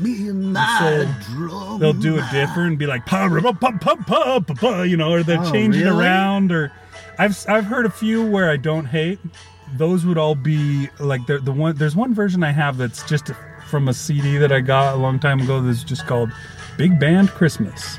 me 0.00 0.28
and 0.28 0.54
my 0.54 0.78
So, 0.80 1.34
drum. 1.34 1.78
They'll 1.78 1.92
do 1.92 2.16
it 2.16 2.24
different 2.32 2.68
and 2.70 2.78
be 2.78 2.86
like 2.86 3.04
pum 3.04 3.38
pum 3.42 3.56
pum 3.58 3.78
pum 3.78 4.04
pum 4.04 4.44
pum, 4.44 4.86
you 4.88 4.96
know, 4.96 5.12
or 5.12 5.22
they'll 5.22 5.46
Oh, 5.46 5.52
change 5.52 5.76
it 5.76 5.84
really? 5.84 5.98
around. 6.06 6.50
Or 6.50 6.72
I've 7.18 7.38
I've 7.48 7.66
heard 7.66 7.84
a 7.84 7.90
few 7.90 8.24
where 8.26 8.50
I 8.50 8.56
don't 8.56 8.86
hate. 8.86 9.18
Those 9.76 10.06
would 10.06 10.16
all 10.16 10.34
be 10.34 10.88
like 10.98 11.26
the 11.26 11.38
the 11.38 11.52
one. 11.52 11.76
There's 11.76 11.94
one 11.94 12.14
version 12.14 12.42
I 12.42 12.52
have 12.52 12.78
that's 12.78 13.02
just 13.02 13.30
from 13.68 13.88
a 13.88 13.94
CD 13.94 14.36
that 14.38 14.50
I 14.50 14.60
got 14.60 14.94
a 14.94 14.96
long 14.96 15.18
time 15.18 15.40
ago. 15.40 15.60
That's 15.60 15.84
just 15.84 16.06
called 16.06 16.30
Big 16.76 16.98
Band 16.98 17.30
Christmas, 17.30 17.98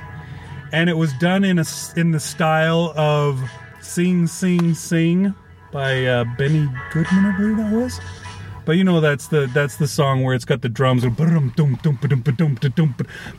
and 0.71 0.89
it 0.89 0.97
was 0.97 1.13
done 1.13 1.43
in 1.43 1.59
a 1.59 1.65
in 1.95 2.11
the 2.11 2.19
style 2.19 2.93
of 2.95 3.39
Sing 3.81 4.27
Sing 4.27 4.73
Sing 4.73 5.33
by 5.71 6.05
uh, 6.05 6.25
Benny 6.37 6.67
Goodman, 6.91 7.25
I 7.25 7.37
believe 7.37 7.57
that 7.57 7.71
was. 7.71 7.99
But 8.65 8.77
you 8.77 8.83
know 8.83 9.01
that's 9.01 9.27
the 9.27 9.49
that's 9.53 9.77
the 9.77 9.87
song 9.87 10.23
where 10.23 10.35
it's 10.35 10.45
got 10.45 10.61
the 10.61 10.69
drums 10.69 11.03
and 11.03 11.15
dum 11.17 11.55
bum 11.55 11.55
bum 11.55 11.79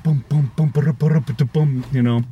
bum 0.02 0.52
bum 0.56 0.94
bum 0.98 1.50
bum 1.52 1.84
you 1.92 2.02
know. 2.02 2.22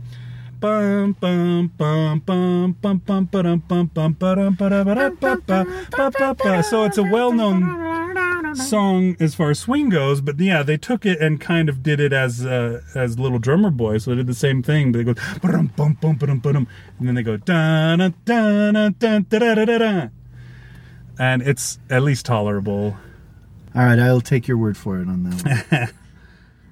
So 6.63 6.85
it's 6.85 6.99
a 6.99 7.03
well-known 7.03 8.55
song 8.55 9.17
as 9.21 9.35
far 9.35 9.51
as 9.51 9.59
swing 9.59 9.89
goes, 9.89 10.21
but 10.21 10.39
yeah, 10.41 10.63
they 10.63 10.77
took 10.77 11.05
it 11.07 11.21
and 11.21 11.41
kind 11.41 11.69
of 11.69 11.83
did 11.83 12.01
it 12.01 12.13
as 12.13 12.45
uh, 12.45 12.83
as 12.95 13.19
Little 13.19 13.39
Drummer 13.39 13.71
Boy. 13.71 13.99
So 13.99 14.11
they 14.11 14.17
did 14.17 14.27
the 14.27 14.35
same 14.35 14.63
thing, 14.63 14.93
but 14.93 14.99
they 14.99 15.05
go 15.05 15.15
ba-dum, 15.41 15.73
bum 15.77 15.99
bum 16.01 16.17
ba-dum, 16.17 16.39
ba-dum, 16.41 16.67
and 16.99 17.09
then 17.09 17.15
they 17.15 17.23
go 17.23 17.37
da 17.37 17.97
da 17.97 18.11
da 18.25 18.73
da 18.73 18.89
da 18.91 19.19
da 19.21 19.55
da 19.55 19.65
da 19.65 19.79
da 19.79 20.09
and 21.19 21.43
it's 21.43 21.79
at 21.91 22.03
least 22.03 22.27
tolerable. 22.27 22.97
All 23.75 23.85
right, 23.85 23.99
I'll 23.99 24.21
take 24.21 24.49
your 24.49 24.57
word 24.57 24.77
for 24.77 25.01
it 25.01 25.09
on 25.09 25.25
that 25.25 25.71
one. 25.71 25.89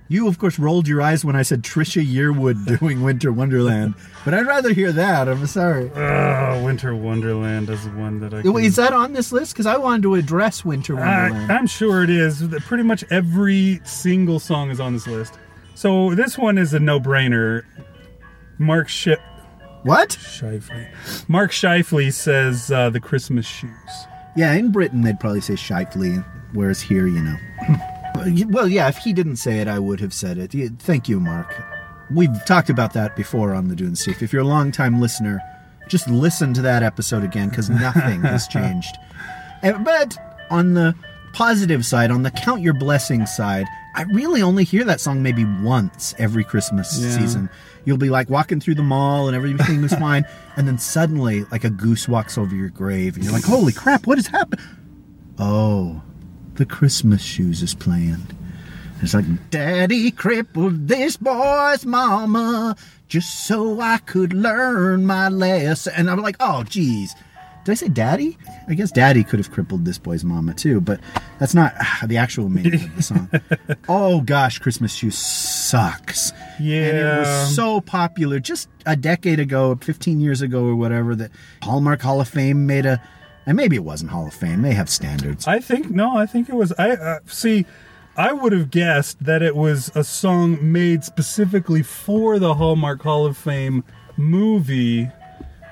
You, 0.09 0.29
of 0.29 0.39
course, 0.39 0.59
rolled 0.59 0.87
your 0.87 1.03
eyes 1.03 1.25
when 1.25 1.37
I 1.37 1.43
said 1.43 1.63
Trisha 1.63 2.05
Yearwood 2.05 2.79
doing 2.79 3.03
Winter 3.03 3.33
Wonderland, 3.33 3.95
but 4.25 4.35
I'd 4.35 4.47
rather 4.47 4.73
hear 4.73 4.93
that. 4.93 5.29
I'm 5.29 5.47
sorry. 5.47 5.91
Oh, 5.95 6.65
Winter 6.65 6.95
Wonderland 6.95 7.69
is 7.71 7.87
one 7.89 8.21
that 8.21 8.33
I. 8.33 8.43
Can, 8.43 8.57
Is 8.59 8.77
that 8.77 8.93
on 8.93 9.13
this 9.13 9.33
list? 9.33 9.53
Because 9.53 9.67
I 9.67 9.77
wanted 9.77 10.03
to 10.03 10.15
address 10.15 10.65
Winter 10.65 10.95
Wonderland. 10.97 11.51
I'm 11.51 11.67
sure 11.67 12.03
it 12.03 12.11
is. 12.11 12.43
Pretty 12.61 12.85
much 12.85 13.05
every 13.11 13.81
single 13.85 14.39
song 14.39 14.71
is 14.71 14.81
on 14.81 14.93
this 14.93 15.07
list. 15.07 15.39
So 15.75 16.15
this 16.15 16.39
one 16.39 16.57
is 16.57 16.73
a 16.73 16.81
no-brainer. 16.81 17.65
Mark 18.59 18.89
Shi 18.89 19.17
what? 19.87 20.09
Shifley. 20.11 20.89
Mark 21.29 21.53
Shifley 21.53 22.13
says 22.13 22.73
uh, 22.73 22.91
the 22.91 22.99
Christmas 22.99 23.47
shoes. 23.47 23.71
Yeah, 24.35 24.53
in 24.55 24.73
Britain 24.73 25.03
they'd 25.03 25.21
probably 25.21 25.41
say 25.41 25.55
Shifley, 25.55 26.25
whereas 26.55 26.81
here, 26.81 27.07
you 27.07 27.23
know. 27.23 27.37
well, 28.49 28.69
yeah, 28.69 28.89
if 28.89 28.97
he 28.99 29.13
didn't 29.13 29.37
say 29.37 29.59
it, 29.61 29.69
I 29.69 29.79
would 29.79 30.01
have 30.01 30.13
said 30.15 30.39
it. 30.39 30.53
Thank 30.79 31.09
you, 31.09 31.21
Mark. 31.21 31.55
We've 32.11 32.45
talked 32.45 32.71
about 32.71 32.93
that 32.95 33.17
before 33.17 33.55
on 33.55 33.69
the 33.69 33.77
Dune 33.77 33.97
Safe. 33.97 34.23
If 34.23 34.33
you're 34.33 34.43
a 34.43 34.47
long-time 34.47 35.01
listener, 35.01 35.41
just 35.89 36.09
listen 36.09 36.55
to 36.55 36.63
that 36.63 36.83
episode 36.83 37.25
again 37.25 37.49
because 37.49 37.69
nothing 37.71 38.23
has 38.23 38.47
changed. 38.57 38.97
Uh, 39.63 39.73
But 39.79 40.17
on 40.51 40.75
the 40.75 40.95
positive 41.33 41.85
side, 41.85 42.11
on 42.11 42.23
the 42.23 42.31
count 42.31 42.63
your 42.63 42.75
blessings 42.75 43.35
side, 43.35 43.67
I 43.97 44.03
really 44.03 44.43
only 44.43 44.63
hear 44.65 44.85
that 44.85 45.01
song 45.01 45.23
maybe 45.23 45.45
once 45.45 46.15
every 46.19 46.45
Christmas 46.45 46.99
Yeah. 47.01 47.11
season. 47.19 47.51
You'll 47.85 47.97
be 47.99 48.11
like 48.11 48.29
walking 48.31 48.61
through 48.61 48.75
the 48.77 48.83
mall 48.83 49.27
and 49.29 49.37
everything 49.37 49.81
was 49.83 49.93
fine, 49.99 50.25
and 50.57 50.67
then 50.69 50.79
suddenly, 50.79 51.45
like 51.53 51.65
a 51.65 51.71
goose 51.71 52.09
walks 52.09 52.37
over 52.37 52.55
your 52.55 52.69
grave, 52.69 53.15
and 53.17 53.25
you're 53.25 53.33
like, 53.33 53.45
"Holy 53.45 53.73
crap! 53.73 54.07
What 54.07 54.19
has 54.19 54.27
happened?" 54.27 54.61
Oh, 55.39 56.03
the 56.57 56.67
Christmas 56.67 57.23
shoes 57.23 57.63
is 57.63 57.75
playing. 57.75 58.27
It's 59.03 59.15
like, 59.15 59.51
Daddy 59.51 60.11
crippled 60.11 60.89
this 60.89 61.17
boy's 61.17 61.85
mama 61.85 62.77
just 63.09 63.47
so 63.47 63.81
I 63.81 63.99
could 63.99 64.33
learn 64.33 65.05
my 65.05 65.29
lesson. 65.29 65.93
And 65.97 66.11
I'm 66.11 66.23
like, 66.23 66.37
oh, 66.41 66.65
geez. 66.65 67.15
Did 67.65 67.73
I 67.73 67.75
say 67.75 67.89
daddy? 67.89 68.39
I 68.69 68.75
guess 68.75 68.93
daddy 68.93 69.25
could 69.25 69.41
have 69.41 69.51
crippled 69.51 69.85
this 69.85 69.99
boy's 69.99 70.23
mama 70.23 70.55
too, 70.55 70.81
but 70.81 71.01
that's 71.41 71.53
not 71.53 71.75
the 72.07 72.17
actual 72.17 72.49
meaning 72.49 72.85
of 72.85 72.97
the 72.97 73.03
song. 73.03 73.31
oh 73.89 74.21
gosh, 74.21 74.61
Christmas 74.61 74.95
Shoes 74.95 75.19
sucks. 75.19 76.33
Yeah. 76.61 76.83
And 76.83 76.99
it 76.99 77.19
was 77.19 77.57
so 77.57 77.81
popular 77.81 78.39
just 78.39 78.69
a 78.87 78.95
decade 78.95 79.41
ago, 79.41 79.77
15 79.83 80.21
years 80.21 80.43
ago 80.43 80.65
or 80.65 80.77
whatever, 80.77 81.17
that 81.17 81.33
Hallmark 81.63 82.03
Hall 82.03 82.21
of 82.21 82.29
Fame 82.29 82.67
made 82.67 82.87
a, 82.87 83.03
and 83.47 83.57
maybe 83.57 83.77
it 83.77 83.85
wasn't 83.85 84.11
Hall 84.11 84.27
of 84.27 84.35
Fame, 84.35 84.63
they 84.63 84.75
have 84.75 84.91
standards. 84.91 85.47
I 85.47 85.61
think 85.61 85.91
no. 85.91 86.17
I 86.17 86.27
think 86.27 86.49
it 86.49 86.55
was. 86.55 86.73
I 86.73 86.91
uh, 86.91 87.19
see. 87.27 87.65
I 88.19 88.33
would 88.33 88.53
have 88.53 88.71
guessed 88.71 89.23
that 89.25 89.43
it 89.43 89.55
was 89.55 89.91
a 89.95 90.03
song 90.03 90.73
made 90.73 91.05
specifically 91.05 91.83
for 91.83 92.39
the 92.39 92.55
Hallmark 92.55 93.03
Hall 93.03 93.27
of 93.27 93.37
Fame 93.37 93.85
movie, 94.17 95.11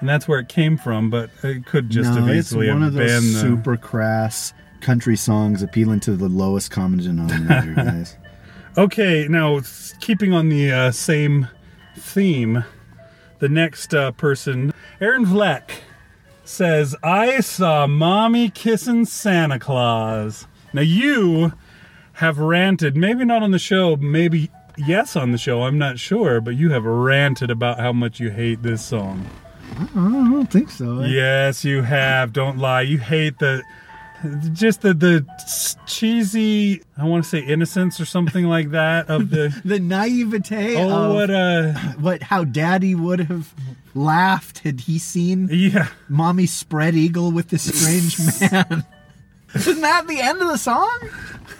and 0.01 0.09
that's 0.09 0.29
where 0.29 0.39
it 0.39 0.49
came 0.49 0.77
from. 0.77 1.11
But 1.11 1.31
it 1.43 1.67
could 1.67 1.91
just 1.91 2.11
no, 2.11 2.21
have 2.21 2.29
it's 2.29 2.49
easily 2.49 2.69
one 2.69 2.83
of 2.83 2.93
those 2.93 3.33
the- 3.33 3.41
super 3.41 3.77
crass 3.77 4.53
country 4.81 5.17
songs 5.17 5.63
appealing 5.63 5.99
to 6.01 6.15
the 6.15 6.29
lowest 6.29 6.71
common 6.71 7.01
denominator, 7.01 7.75
guys. 7.77 8.17
Okay, 8.77 9.27
now 9.29 9.61
keeping 10.01 10.33
on 10.33 10.49
the 10.49 10.71
uh, 10.71 10.91
same 10.91 11.49
theme, 11.97 12.65
the 13.39 13.49
next 13.49 13.95
uh, 13.95 14.13
person, 14.13 14.75
Aaron 15.01 15.25
Vleck, 15.25 15.71
says, 16.45 16.95
I 17.03 17.41
saw 17.41 17.87
mommy 17.87 18.51
kissing 18.51 19.05
Santa 19.05 19.59
Claus. 19.59 20.47
Now, 20.73 20.83
you 20.83 21.53
have 22.15 22.39
ranted, 22.39 22.97
maybe 22.97 23.25
not 23.25 23.43
on 23.43 23.51
the 23.51 23.59
show, 23.59 23.97
maybe 23.97 24.51
yes 24.77 25.17
on 25.17 25.33
the 25.33 25.39
show, 25.39 25.63
I'm 25.63 25.79
not 25.79 25.99
sure, 25.99 26.41
but 26.41 26.55
you 26.57 26.71
have 26.71 26.85
ranted 26.85 27.51
about 27.51 27.79
how 27.81 27.93
much 27.93 28.21
you 28.21 28.31
hate 28.31 28.63
this 28.63 28.85
song. 28.85 29.27
Uh, 29.79 29.87
I 29.97 30.31
don't 30.31 30.51
think 30.51 30.71
so. 30.71 31.03
Yes, 31.03 31.65
you 31.65 31.83
have. 31.83 32.33
Don't 32.33 32.59
lie. 32.59 32.83
You 32.83 32.99
hate 32.99 33.39
the 33.39 33.63
just 34.53 34.83
the 34.83 34.95
the 34.95 35.27
cheesy. 35.87 36.83
I 36.97 37.05
want 37.05 37.25
to 37.25 37.29
say 37.31 37.41
innocence 37.41 38.01
or 38.01 38.05
something 38.05 38.45
like 38.47 38.71
that 38.71 39.09
of 39.09 39.31
the. 39.31 39.55
The 39.65 39.81
naivete 39.81 40.77
Oh, 40.77 40.89
of 40.91 41.15
what 41.15 41.31
a 41.31 41.73
what 41.99 42.23
how 42.23 42.45
daddy 42.45 42.95
would 42.95 43.21
have 43.21 43.53
laughed 43.95 44.61
had 44.61 44.81
he 44.81 44.99
seen 44.99 45.49
yeah. 45.51 45.89
mommy 46.09 46.47
spread 46.47 46.95
eagle 46.95 47.31
with 47.33 47.49
this 47.49 47.63
strange 47.63 48.19
man. 48.53 48.85
Isn't 49.55 49.81
that 49.83 50.07
the 50.09 50.21
end 50.21 50.43
of 50.43 50.49
the 50.49 50.57
song? 50.59 50.99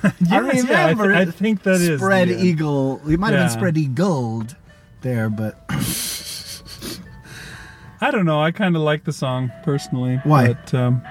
I 0.03 0.13
Yes, 0.21 0.65
yeah, 0.69 0.87
I, 0.87 0.91
remember 0.91 1.15
th- 1.15 1.29
I 1.29 1.31
think 1.31 1.63
that 1.63 1.81
is 1.81 2.01
spread 2.01 2.29
the 2.29 2.35
end. 2.35 2.45
eagle. 2.45 3.01
It 3.09 3.19
might 3.21 3.33
have 3.33 3.49
been 3.49 3.57
spread 3.59 3.77
eagled 3.79 4.57
there, 5.03 5.31
but 5.31 5.65
I 8.01 8.11
don't 8.11 8.27
know. 8.27 8.43
I 8.43 8.51
kind 8.51 8.77
of 8.77 8.83
like 8.83 9.05
the 9.05 9.13
song 9.13 9.51
personally. 9.63 10.21
Why? 10.25 10.49
But 10.53 10.75
um, 10.75 11.03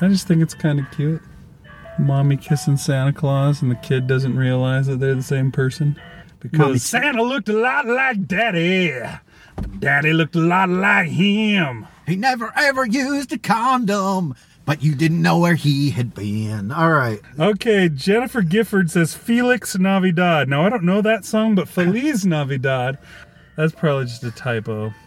I 0.00 0.08
just 0.08 0.26
think 0.26 0.42
it's 0.42 0.54
kind 0.54 0.80
of 0.80 0.90
cute. 0.90 1.22
Mommy 1.98 2.36
kissing 2.36 2.76
Santa 2.76 3.12
Claus, 3.12 3.62
and 3.62 3.70
the 3.70 3.76
kid 3.76 4.06
doesn't 4.08 4.36
realize 4.36 4.88
that 4.88 4.98
they're 4.98 5.14
the 5.14 5.22
same 5.22 5.52
person 5.52 5.96
because 6.40 6.58
Mommy- 6.58 6.78
Santa 6.78 7.22
looked 7.22 7.48
a 7.48 7.52
lot 7.56 7.86
like 7.86 8.26
Daddy, 8.26 8.92
Daddy 9.78 10.12
looked 10.12 10.36
a 10.36 10.40
lot 10.40 10.68
like 10.68 11.08
him. 11.08 11.86
he 12.06 12.16
never 12.16 12.52
ever 12.56 12.86
used 12.86 13.32
a 13.32 13.38
condom. 13.38 14.34
But 14.66 14.82
you 14.82 14.94
didn't 14.94 15.20
know 15.20 15.38
where 15.40 15.56
he 15.56 15.90
had 15.90 16.14
been. 16.14 16.72
All 16.72 16.90
right. 16.90 17.20
Okay, 17.38 17.90
Jennifer 17.90 18.40
Gifford 18.40 18.90
says 18.90 19.14
Felix 19.14 19.76
Navidad. 19.78 20.48
Now 20.48 20.64
I 20.64 20.70
don't 20.70 20.84
know 20.84 21.02
that 21.02 21.26
song, 21.26 21.54
but 21.54 21.68
Feliz 21.68 22.24
Navidad. 22.26 22.96
That's 23.56 23.74
probably 23.74 24.06
just 24.06 24.24
a 24.24 24.30
typo. 24.30 24.92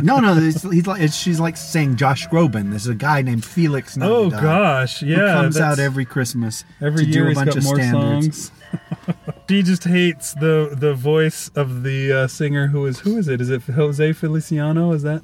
No, 0.00 0.20
no, 0.20 0.36
it's, 0.38 0.62
he's 0.62 0.86
like 0.86 1.02
it's, 1.02 1.16
she's 1.16 1.40
like 1.40 1.56
saying 1.56 1.96
Josh 1.96 2.28
Groban. 2.28 2.70
There's 2.70 2.86
a 2.86 2.94
guy 2.94 3.22
named 3.22 3.44
Felix. 3.44 3.98
Oh, 4.00 4.28
Navidad 4.28 4.38
oh 4.38 4.40
gosh, 4.42 5.02
yeah, 5.02 5.16
who 5.16 5.42
comes 5.42 5.58
out 5.58 5.80
every 5.80 6.04
Christmas 6.04 6.64
Every 6.80 7.04
year 7.04 7.22
do 7.22 7.24
a 7.24 7.28
he's 7.30 7.34
bunch 7.38 7.48
got 7.48 7.56
of 7.56 7.64
more 7.64 7.74
standards. 7.76 8.52
songs. 8.52 9.16
she 9.48 9.62
just 9.62 9.84
hates 9.84 10.34
the 10.34 10.74
the 10.78 10.94
voice 10.94 11.50
of 11.54 11.82
the 11.82 12.12
uh, 12.12 12.26
singer 12.26 12.68
who 12.68 12.86
is 12.86 13.00
who 13.00 13.16
is 13.16 13.28
it? 13.28 13.40
Is 13.40 13.50
it 13.50 13.62
Jose 13.62 14.12
Feliciano? 14.12 14.92
Is 14.92 15.02
that? 15.02 15.22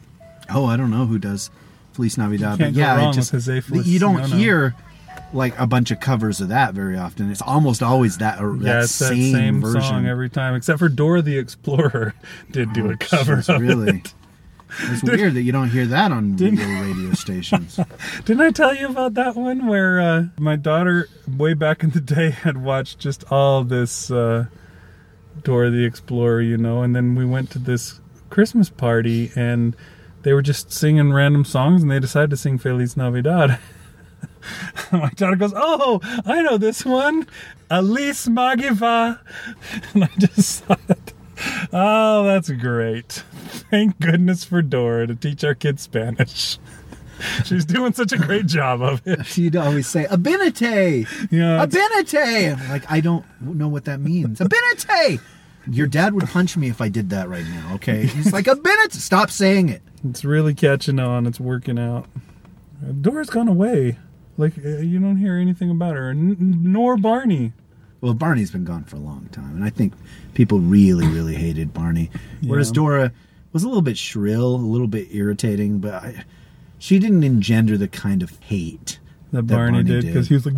Oh, 0.50 0.66
I 0.66 0.76
don't 0.76 0.90
know 0.90 1.06
who 1.06 1.18
does 1.18 1.50
Feliz 1.92 2.18
Navidad, 2.18 2.58
can't 2.58 2.74
but 2.74 2.80
go 2.80 2.80
yeah, 2.80 3.12
just 3.12 3.86
you 3.86 3.98
don't 3.98 4.24
hear 4.24 4.74
like 5.32 5.58
a 5.58 5.66
bunch 5.66 5.90
of 5.90 6.00
covers 6.00 6.40
of 6.40 6.48
that 6.48 6.74
very 6.74 6.96
often. 6.96 7.30
It's 7.30 7.42
almost 7.42 7.82
always 7.82 8.18
that 8.18 8.40
or 8.40 8.56
yeah, 8.56 8.62
that 8.74 8.82
it's 8.84 8.98
that 8.98 9.08
same, 9.08 9.34
same 9.34 9.60
version. 9.60 9.82
song 9.82 10.06
every 10.06 10.30
time, 10.30 10.54
except 10.54 10.78
for 10.78 10.88
Dora 10.88 11.22
the 11.22 11.38
Explorer 11.38 12.14
did 12.50 12.72
do 12.72 12.90
a 12.90 12.96
cover 12.96 13.36
Jeez, 13.36 13.54
of 13.54 13.60
really. 13.60 13.98
it. 13.98 14.14
It's 14.80 15.02
weird 15.04 15.34
that 15.34 15.42
you 15.42 15.52
don't 15.52 15.70
hear 15.70 15.86
that 15.86 16.12
on 16.12 16.36
real 16.36 16.52
radio 16.52 17.12
stations. 17.12 17.78
Didn't 18.24 18.40
I 18.40 18.50
tell 18.50 18.74
you 18.74 18.88
about 18.88 19.14
that 19.14 19.36
one 19.36 19.66
where 19.66 20.00
uh, 20.00 20.24
my 20.38 20.56
daughter, 20.56 21.08
way 21.28 21.54
back 21.54 21.82
in 21.82 21.90
the 21.90 22.00
day, 22.00 22.30
had 22.30 22.62
watched 22.62 22.98
just 22.98 23.24
all 23.30 23.64
this 23.64 24.10
uh, 24.10 24.46
Dora 25.42 25.70
the 25.70 25.84
Explorer, 25.84 26.40
you 26.42 26.56
know, 26.56 26.82
and 26.82 26.94
then 26.94 27.14
we 27.14 27.24
went 27.24 27.50
to 27.50 27.58
this 27.58 28.00
Christmas 28.30 28.68
party 28.68 29.30
and 29.36 29.76
they 30.22 30.32
were 30.32 30.42
just 30.42 30.72
singing 30.72 31.12
random 31.12 31.44
songs 31.44 31.82
and 31.82 31.90
they 31.90 32.00
decided 32.00 32.30
to 32.30 32.36
sing 32.36 32.58
Feliz 32.58 32.96
Navidad. 32.96 33.58
my 34.92 35.10
daughter 35.10 35.36
goes, 35.36 35.52
Oh, 35.54 36.00
I 36.24 36.42
know 36.42 36.58
this 36.58 36.84
one. 36.84 37.26
Alice 37.70 38.26
Magiva. 38.26 39.18
And 39.92 40.04
I 40.04 40.10
just 40.18 40.64
thought, 40.64 41.03
Oh, 41.72 42.24
that's 42.24 42.50
great. 42.50 43.22
Thank 43.70 43.98
goodness 44.00 44.44
for 44.44 44.62
Dora 44.62 45.06
to 45.06 45.14
teach 45.14 45.44
our 45.44 45.54
kids 45.54 45.82
Spanish. 45.82 46.58
She's 47.44 47.64
doing 47.64 47.92
such 47.92 48.12
a 48.12 48.18
great 48.18 48.46
job 48.46 48.82
of 48.82 49.00
it. 49.06 49.24
She'd 49.26 49.56
always 49.56 49.86
say 49.86 50.04
"Abinate, 50.06 50.60
Yeah, 51.30 51.62
it's- 51.62 51.74
Abinate." 51.74 52.58
I'm 52.60 52.68
like, 52.70 52.90
I 52.90 53.00
don't 53.00 53.24
know 53.40 53.68
what 53.68 53.84
that 53.86 54.00
means. 54.00 54.40
Abinate. 54.40 55.20
Your 55.70 55.86
dad 55.86 56.12
would 56.14 56.28
punch 56.28 56.56
me 56.56 56.68
if 56.68 56.80
I 56.82 56.88
did 56.88 57.10
that 57.10 57.28
right 57.28 57.46
now. 57.46 57.74
Okay, 57.76 58.06
he's 58.06 58.32
like, 58.32 58.46
"Abinate." 58.46 58.92
Stop 58.92 59.30
saying 59.30 59.68
it. 59.70 59.82
It's 60.08 60.24
really 60.24 60.54
catching 60.54 60.98
on. 60.98 61.26
It's 61.26 61.40
working 61.40 61.78
out. 61.78 62.06
Dora's 63.00 63.30
gone 63.30 63.48
away. 63.48 63.96
Like 64.36 64.58
uh, 64.58 64.68
you 64.78 64.98
don't 64.98 65.16
hear 65.16 65.36
anything 65.36 65.70
about 65.70 65.94
her, 65.94 66.10
n- 66.10 66.36
nor 66.38 66.96
Barney. 66.96 67.52
Well, 68.04 68.12
Barney's 68.12 68.50
been 68.50 68.64
gone 68.64 68.84
for 68.84 68.96
a 68.96 69.00
long 69.00 69.30
time, 69.32 69.56
and 69.56 69.64
I 69.64 69.70
think 69.70 69.94
people 70.34 70.58
really, 70.58 71.08
really 71.08 71.34
hated 71.34 71.72
Barney. 71.72 72.10
Whereas 72.46 72.70
Dora 72.70 73.12
was 73.54 73.64
a 73.64 73.66
little 73.66 73.80
bit 73.80 73.96
shrill, 73.96 74.56
a 74.56 74.56
little 74.56 74.86
bit 74.88 75.08
irritating, 75.10 75.78
but 75.78 75.94
I, 75.94 76.24
she 76.78 76.98
didn't 76.98 77.24
engender 77.24 77.78
the 77.78 77.88
kind 77.88 78.22
of 78.22 78.38
hate 78.40 78.98
That, 79.32 79.48
that 79.48 79.54
Barney, 79.54 79.82
did. 79.84 80.04
because 80.04 80.28
he 80.28 80.34
was 80.34 80.44
like, 80.44 80.54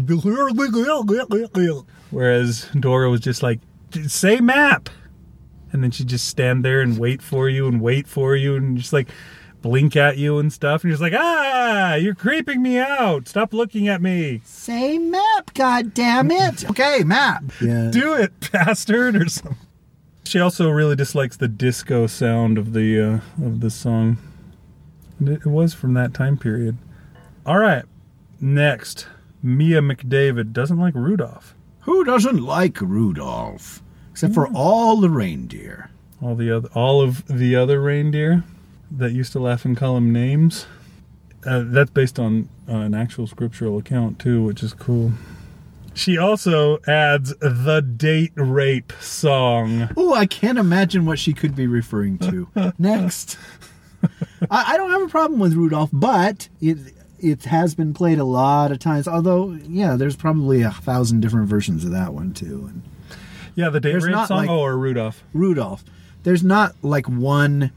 whereas 2.11 2.69
Dora 2.81 3.11
was 3.11 3.21
just 3.21 3.45
like, 3.45 3.61
say 4.09 4.41
map, 4.41 4.89
and 5.71 5.85
then 5.85 5.93
she'd 5.93 6.09
just 6.09 6.27
stand 6.27 6.65
there 6.65 6.81
and 6.81 6.99
wait 6.99 7.23
for 7.23 7.49
you 7.49 7.69
and 7.69 7.81
wait 7.81 8.09
for 8.09 8.35
you 8.35 8.57
and 8.57 8.77
just 8.77 8.93
like 8.93 9.07
blink 9.63 9.97
at 9.97 10.17
you 10.17 10.39
and 10.39 10.53
stuff, 10.53 10.83
and 10.83 10.91
you're 10.91 10.99
just 10.99 11.03
like, 11.03 11.21
ah, 11.21 11.95
you're 11.95 12.15
creeping 12.15 12.63
me 12.63 12.79
out. 12.79 13.29
Stop 13.29 13.53
looking 13.53 13.89
at 13.89 14.01
me. 14.01 14.41
Same 14.45 15.11
map, 15.11 15.53
god 15.55 15.95
damn 15.95 16.31
it. 16.31 16.69
okay, 16.71 17.03
map. 17.05 17.45
Yeah. 17.61 17.91
do 17.91 18.15
it, 18.15 18.33
bastard, 18.53 19.17
or 19.17 19.29
something. 19.29 19.57
She 20.25 20.41
also 20.41 20.71
really 20.71 20.97
dislikes 20.97 21.37
the 21.37 21.49
disco 21.49 22.07
sound 22.07 22.59
of 22.59 22.73
the 22.73 23.01
uh, 23.01 23.45
of 23.45 23.61
the 23.61 23.71
song. 23.71 24.19
And 25.19 25.29
It 25.29 25.43
it 25.43 25.47
was 25.47 25.73
from 25.75 25.95
that 25.95 26.15
time 26.15 26.37
period. 26.37 26.77
All 27.45 27.59
right, 27.59 27.85
next, 28.41 29.07
Mia 29.43 29.81
McDavid 29.81 30.53
doesn't 30.53 30.79
like 30.79 30.95
Rudolph. 30.95 31.55
Who 31.83 32.03
doesn't 32.05 32.43
like 32.43 32.81
Rudolph? 32.81 33.83
Except 34.11 34.35
for 34.35 34.49
all 34.49 34.97
the 34.97 35.11
reindeer. 35.11 35.91
All 36.21 36.35
the 36.35 36.51
other, 36.51 36.69
all 36.75 37.01
of 37.03 37.25
the 37.29 37.55
other 37.55 37.81
reindeer 37.81 38.43
that 38.91 39.13
used 39.13 39.33
to 39.33 39.39
laugh 39.41 39.65
and 39.65 39.77
call 39.77 39.97
him 39.97 40.13
names. 40.13 40.67
Uh, 41.45 41.63
that's 41.67 41.91
based 41.91 42.19
on 42.19 42.49
uh, 42.69 42.73
an 42.79 42.95
actual 42.95 43.27
scriptural 43.27 43.79
account 43.79 44.19
too, 44.19 44.43
which 44.43 44.63
is 44.63 44.73
cool. 44.75 45.13
She 45.95 46.19
also 46.19 46.79
adds 46.87 47.35
the 47.39 47.81
date 47.81 48.33
rape 48.35 48.93
song. 49.01 49.89
Oh, 49.97 50.13
I 50.13 50.27
can't 50.27 50.59
imagine 50.59 51.07
what 51.07 51.19
she 51.19 51.33
could 51.33 51.55
be 51.57 51.67
referring 51.67 52.19
to. 52.19 52.49
Next. 52.79 53.39
I, 54.51 54.75
I 54.75 54.77
don't 54.77 54.91
have 54.91 55.03
a 55.03 55.09
problem 55.09 55.41
with 55.41 55.55
Rudolph, 55.55 55.91
but 55.93 56.49
it 56.61 56.79
it 57.19 57.45
has 57.45 57.75
been 57.75 57.95
played 57.95 58.19
a 58.19 58.25
lot 58.25 58.73
of 58.73 58.79
times. 58.79 59.09
Although, 59.09 59.53
yeah, 59.67 59.97
there's 59.97 60.17
probably 60.17 60.61
a 60.63 60.71
thousand 60.71 61.21
different 61.21 61.49
versions 61.49 61.85
of 61.85 61.93
that 61.93 62.13
one 62.13 62.35
too. 62.35 62.67
And 62.69 62.83
Yeah, 63.55 63.71
the 63.71 63.81
date 63.81 63.95
rape 64.03 64.15
song. 64.27 64.37
like- 64.37 64.51
oh, 64.51 64.59
or 64.61 64.77
Rudolph. 64.77 65.23
Rudolph, 65.33 65.83
there's 66.25 66.43
not 66.45 66.75
like 66.83 67.09
one 67.09 67.71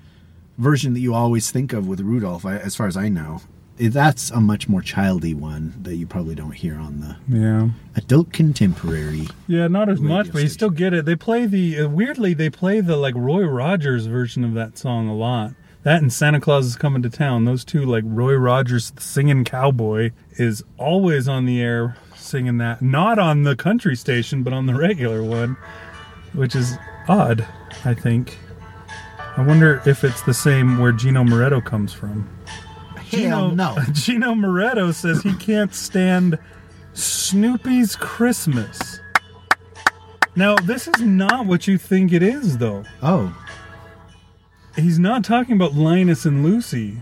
version 0.59 0.93
that 0.93 0.99
you 0.99 1.13
always 1.15 1.49
think 1.51 1.73
of 1.73 1.87
with 1.87 1.99
Rudolph, 2.01 2.45
I, 2.45 2.57
as 2.57 2.75
far 2.75 2.85
as 2.87 2.95
I 2.97 3.09
know. 3.09 3.41
Eh, 3.79 3.89
That's 3.89 4.29
a 4.29 4.39
much 4.41 4.67
more 4.69 4.81
childy 4.81 5.33
one 5.33 5.73
that 5.81 5.95
you 5.95 6.05
probably 6.05 6.35
don't 6.35 6.51
hear 6.51 6.75
on 6.75 6.99
the 6.99 7.15
Yeah. 7.27 7.69
adult 7.95 8.31
contemporary. 8.33 9.27
Yeah, 9.47 9.67
not 9.67 9.89
as 9.89 10.01
much, 10.01 10.31
but 10.31 10.41
you 10.43 10.49
still 10.49 10.69
get 10.69 10.93
it. 10.93 11.05
They 11.05 11.15
play 11.15 11.45
the 11.45 11.79
uh, 11.79 11.87
weirdly 11.89 12.33
they 12.33 12.49
play 12.49 12.81
the 12.81 12.97
like 12.97 13.15
Roy 13.15 13.43
Rogers 13.45 14.05
version 14.07 14.43
of 14.43 14.53
that 14.53 14.77
song 14.77 15.07
a 15.07 15.15
lot. 15.15 15.53
That 15.83 16.01
and 16.01 16.11
Santa 16.11 16.41
Claus 16.41 16.65
is 16.65 16.75
coming 16.75 17.01
to 17.03 17.09
town. 17.09 17.45
Those 17.45 17.63
two 17.63 17.85
like 17.85 18.03
Roy 18.05 18.33
Rogers 18.35 18.91
singing 18.99 19.45
cowboy 19.45 20.11
is 20.33 20.61
always 20.77 21.29
on 21.29 21.45
the 21.45 21.61
air 21.61 21.95
singing 22.17 22.57
that. 22.57 22.81
Not 22.81 23.17
on 23.17 23.43
the 23.43 23.55
country 23.55 23.95
station, 23.95 24.43
but 24.43 24.51
on 24.51 24.65
the 24.65 24.75
regular 24.75 25.23
one, 25.23 25.55
which 26.33 26.53
is 26.53 26.77
odd, 27.07 27.47
I 27.85 27.93
think. 27.93 28.37
I 29.39 29.43
wonder 29.43 29.81
if 29.85 30.03
it's 30.03 30.21
the 30.23 30.33
same 30.33 30.79
where 30.79 30.91
Gino 30.91 31.23
Moretto 31.23 31.63
comes 31.63 31.93
from. 31.93 32.29
Hell 33.09 33.51
no. 33.51 33.77
Gino 33.93 34.33
Moretto 34.33 34.93
says 34.93 35.21
he 35.23 35.33
can't 35.35 35.73
stand 35.73 36.37
Snoopy's 36.91 37.95
Christmas. 37.95 38.99
Now, 40.35 40.55
this 40.55 40.89
is 40.89 40.99
not 41.01 41.45
what 41.45 41.67
you 41.67 41.77
think 41.77 42.11
it 42.11 42.21
is, 42.21 42.57
though. 42.57 42.83
Oh, 43.01 43.33
He's 44.75 44.99
not 44.99 45.23
talking 45.23 45.55
about 45.55 45.73
Linus 45.73 46.25
and 46.25 46.43
Lucy, 46.43 47.01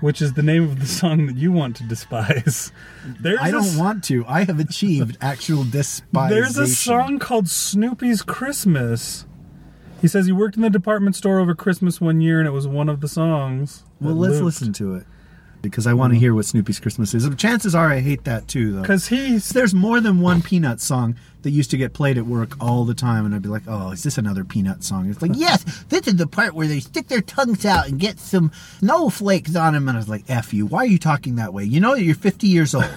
which 0.00 0.22
is 0.22 0.34
the 0.34 0.42
name 0.44 0.62
of 0.62 0.78
the 0.78 0.86
song 0.86 1.26
that 1.26 1.36
you 1.36 1.50
want 1.50 1.74
to 1.76 1.82
despise. 1.84 2.70
There's 3.20 3.40
I 3.40 3.48
a 3.48 3.50
don't 3.52 3.64
s- 3.64 3.76
want 3.76 4.04
to. 4.04 4.24
I 4.28 4.44
have 4.44 4.60
achieved 4.60 5.18
actual 5.20 5.64
despisation. 5.64 6.30
There's 6.30 6.58
a 6.58 6.68
song 6.68 7.18
called 7.18 7.48
Snoopy's 7.48 8.22
Christmas. 8.22 9.26
He 10.02 10.08
says 10.08 10.26
he 10.26 10.32
worked 10.32 10.56
in 10.56 10.62
the 10.62 10.70
department 10.70 11.14
store 11.14 11.38
over 11.38 11.54
Christmas 11.54 12.00
one 12.00 12.20
year, 12.20 12.40
and 12.40 12.48
it 12.48 12.50
was 12.50 12.66
one 12.66 12.88
of 12.88 13.00
the 13.00 13.08
songs. 13.08 13.84
Well, 14.00 14.14
let's 14.14 14.34
looped. 14.34 14.44
listen 14.44 14.72
to 14.74 14.96
it 14.96 15.06
because 15.62 15.86
I 15.86 15.94
want 15.94 16.10
to 16.10 16.16
mm-hmm. 16.16 16.22
hear 16.22 16.34
what 16.34 16.44
Snoopy's 16.44 16.80
Christmas 16.80 17.14
is. 17.14 17.32
Chances 17.36 17.74
are 17.74 17.88
I 17.88 18.00
hate 18.00 18.24
that 18.24 18.48
too, 18.48 18.72
though. 18.72 18.80
Because 18.82 19.06
he's 19.06 19.50
There's 19.50 19.72
more 19.72 20.00
than 20.00 20.20
one 20.20 20.42
Peanut 20.42 20.80
song 20.80 21.16
that 21.42 21.50
used 21.50 21.70
to 21.70 21.76
get 21.76 21.92
played 21.92 22.18
at 22.18 22.26
work 22.26 22.56
all 22.60 22.84
the 22.84 22.94
time, 22.94 23.24
and 23.24 23.34
I'd 23.34 23.42
be 23.42 23.48
like, 23.48 23.62
"Oh, 23.66 23.92
is 23.92 24.02
this 24.02 24.18
another 24.18 24.44
Peanut 24.44 24.82
song?" 24.84 25.08
It's 25.08 25.22
like, 25.22 25.32
Yes, 25.34 25.84
this 25.88 26.06
is 26.08 26.16
the 26.16 26.26
part 26.26 26.54
where 26.54 26.66
they 26.66 26.80
stick 26.80 27.08
their 27.08 27.22
tongues 27.22 27.64
out 27.64 27.88
and 27.88 27.98
get 27.98 28.18
some 28.18 28.50
snowflakes 28.80 29.54
on 29.54 29.74
them. 29.74 29.88
and 29.88 29.96
I 29.96 30.00
was 30.00 30.08
like, 30.08 30.24
"F 30.28 30.52
you! 30.52 30.66
Why 30.66 30.80
are 30.80 30.86
you 30.86 30.98
talking 30.98 31.36
that 31.36 31.54
way? 31.54 31.64
You 31.64 31.80
know 31.80 31.94
that 31.94 32.02
you're 32.02 32.16
50 32.16 32.48
years 32.48 32.74
old." 32.74 32.90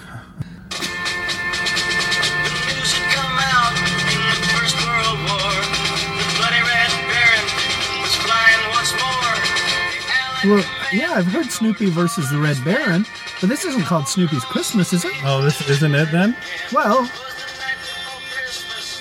Well, 10.46 10.64
yeah, 10.92 11.12
I've 11.12 11.26
heard 11.26 11.50
Snoopy 11.50 11.90
versus 11.90 12.30
the 12.30 12.38
Red 12.38 12.62
Baron, 12.64 13.04
but 13.40 13.48
this 13.48 13.64
isn't 13.64 13.82
called 13.82 14.06
Snoopy's 14.08 14.44
Christmas, 14.44 14.92
is 14.92 15.04
it? 15.04 15.12
oh, 15.24 15.42
this 15.42 15.68
isn't 15.68 15.94
it 15.94 16.10
then. 16.12 16.36
Well, 16.72 17.00
was 17.00 17.10
the 17.10 17.58
night 17.58 17.76
before 17.80 18.20
Christmas, 18.30 19.00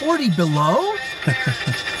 40 0.00 0.30
below. 0.30 0.94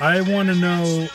I 0.00 0.20
want 0.22 0.48
to 0.48 0.54
know 0.54 1.08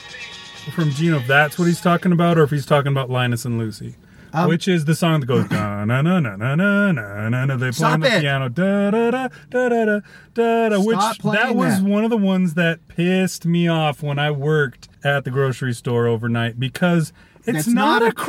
from 0.73 0.91
Gino 0.91 1.17
if 1.17 1.27
that's 1.27 1.57
what 1.57 1.65
he's 1.65 1.81
talking 1.81 2.11
about, 2.11 2.37
or 2.37 2.43
if 2.43 2.51
he's 2.51 2.65
talking 2.65 2.91
about 2.91 3.09
Linus 3.09 3.45
and 3.45 3.57
Lucy. 3.57 3.95
Um, 4.33 4.49
Which 4.49 4.67
is 4.67 4.83
the 4.83 4.95
song 4.95 5.21
that 5.21 5.27
goes 5.27 5.49
na 5.49 5.85
na 5.85 6.01
na 6.01 6.19
na 6.19 6.35
na 6.35 6.55
na 6.55 6.91
na 6.91 7.45
na. 7.45 7.55
They 7.55 7.71
play 7.71 7.87
on 7.89 8.01
the 8.01 8.17
it. 8.17 8.21
piano 8.21 8.49
da 8.49 8.91
da 8.91 9.09
da 9.11 9.27
da 9.49 9.69
da 9.69 9.79
da 9.79 9.99
da 10.33 10.69
da. 10.69 10.79
Which 10.81 10.97
that 11.23 11.55
was 11.55 11.81
that. 11.81 11.89
one 11.89 12.03
of 12.03 12.09
the 12.09 12.17
ones 12.17 12.55
that 12.55 12.85
pissed 12.89 13.45
me 13.45 13.67
off 13.69 14.03
when 14.03 14.19
I 14.19 14.31
worked 14.31 14.89
at 15.05 15.23
the 15.23 15.31
grocery 15.31 15.73
store 15.73 16.07
overnight 16.07 16.59
because 16.59 17.13
it's 17.45 17.65
That's 17.65 17.67
not, 17.67 18.01
not 18.01 18.01
a 18.01 18.05
a 18.07 18.11
Christmas 18.11 18.25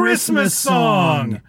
Christmas 0.52 0.54
song. 0.54 1.30
song. 1.32 1.42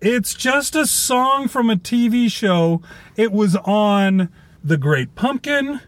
It's 0.00 0.34
just 0.34 0.76
a 0.76 0.86
song 0.86 1.48
from 1.48 1.68
a 1.68 1.76
TV 1.76 2.30
show. 2.30 2.82
It 3.16 3.32
was 3.32 3.56
on 3.56 4.28
The 4.62 4.76
Great 4.76 5.14
Pumpkin. 5.16 5.80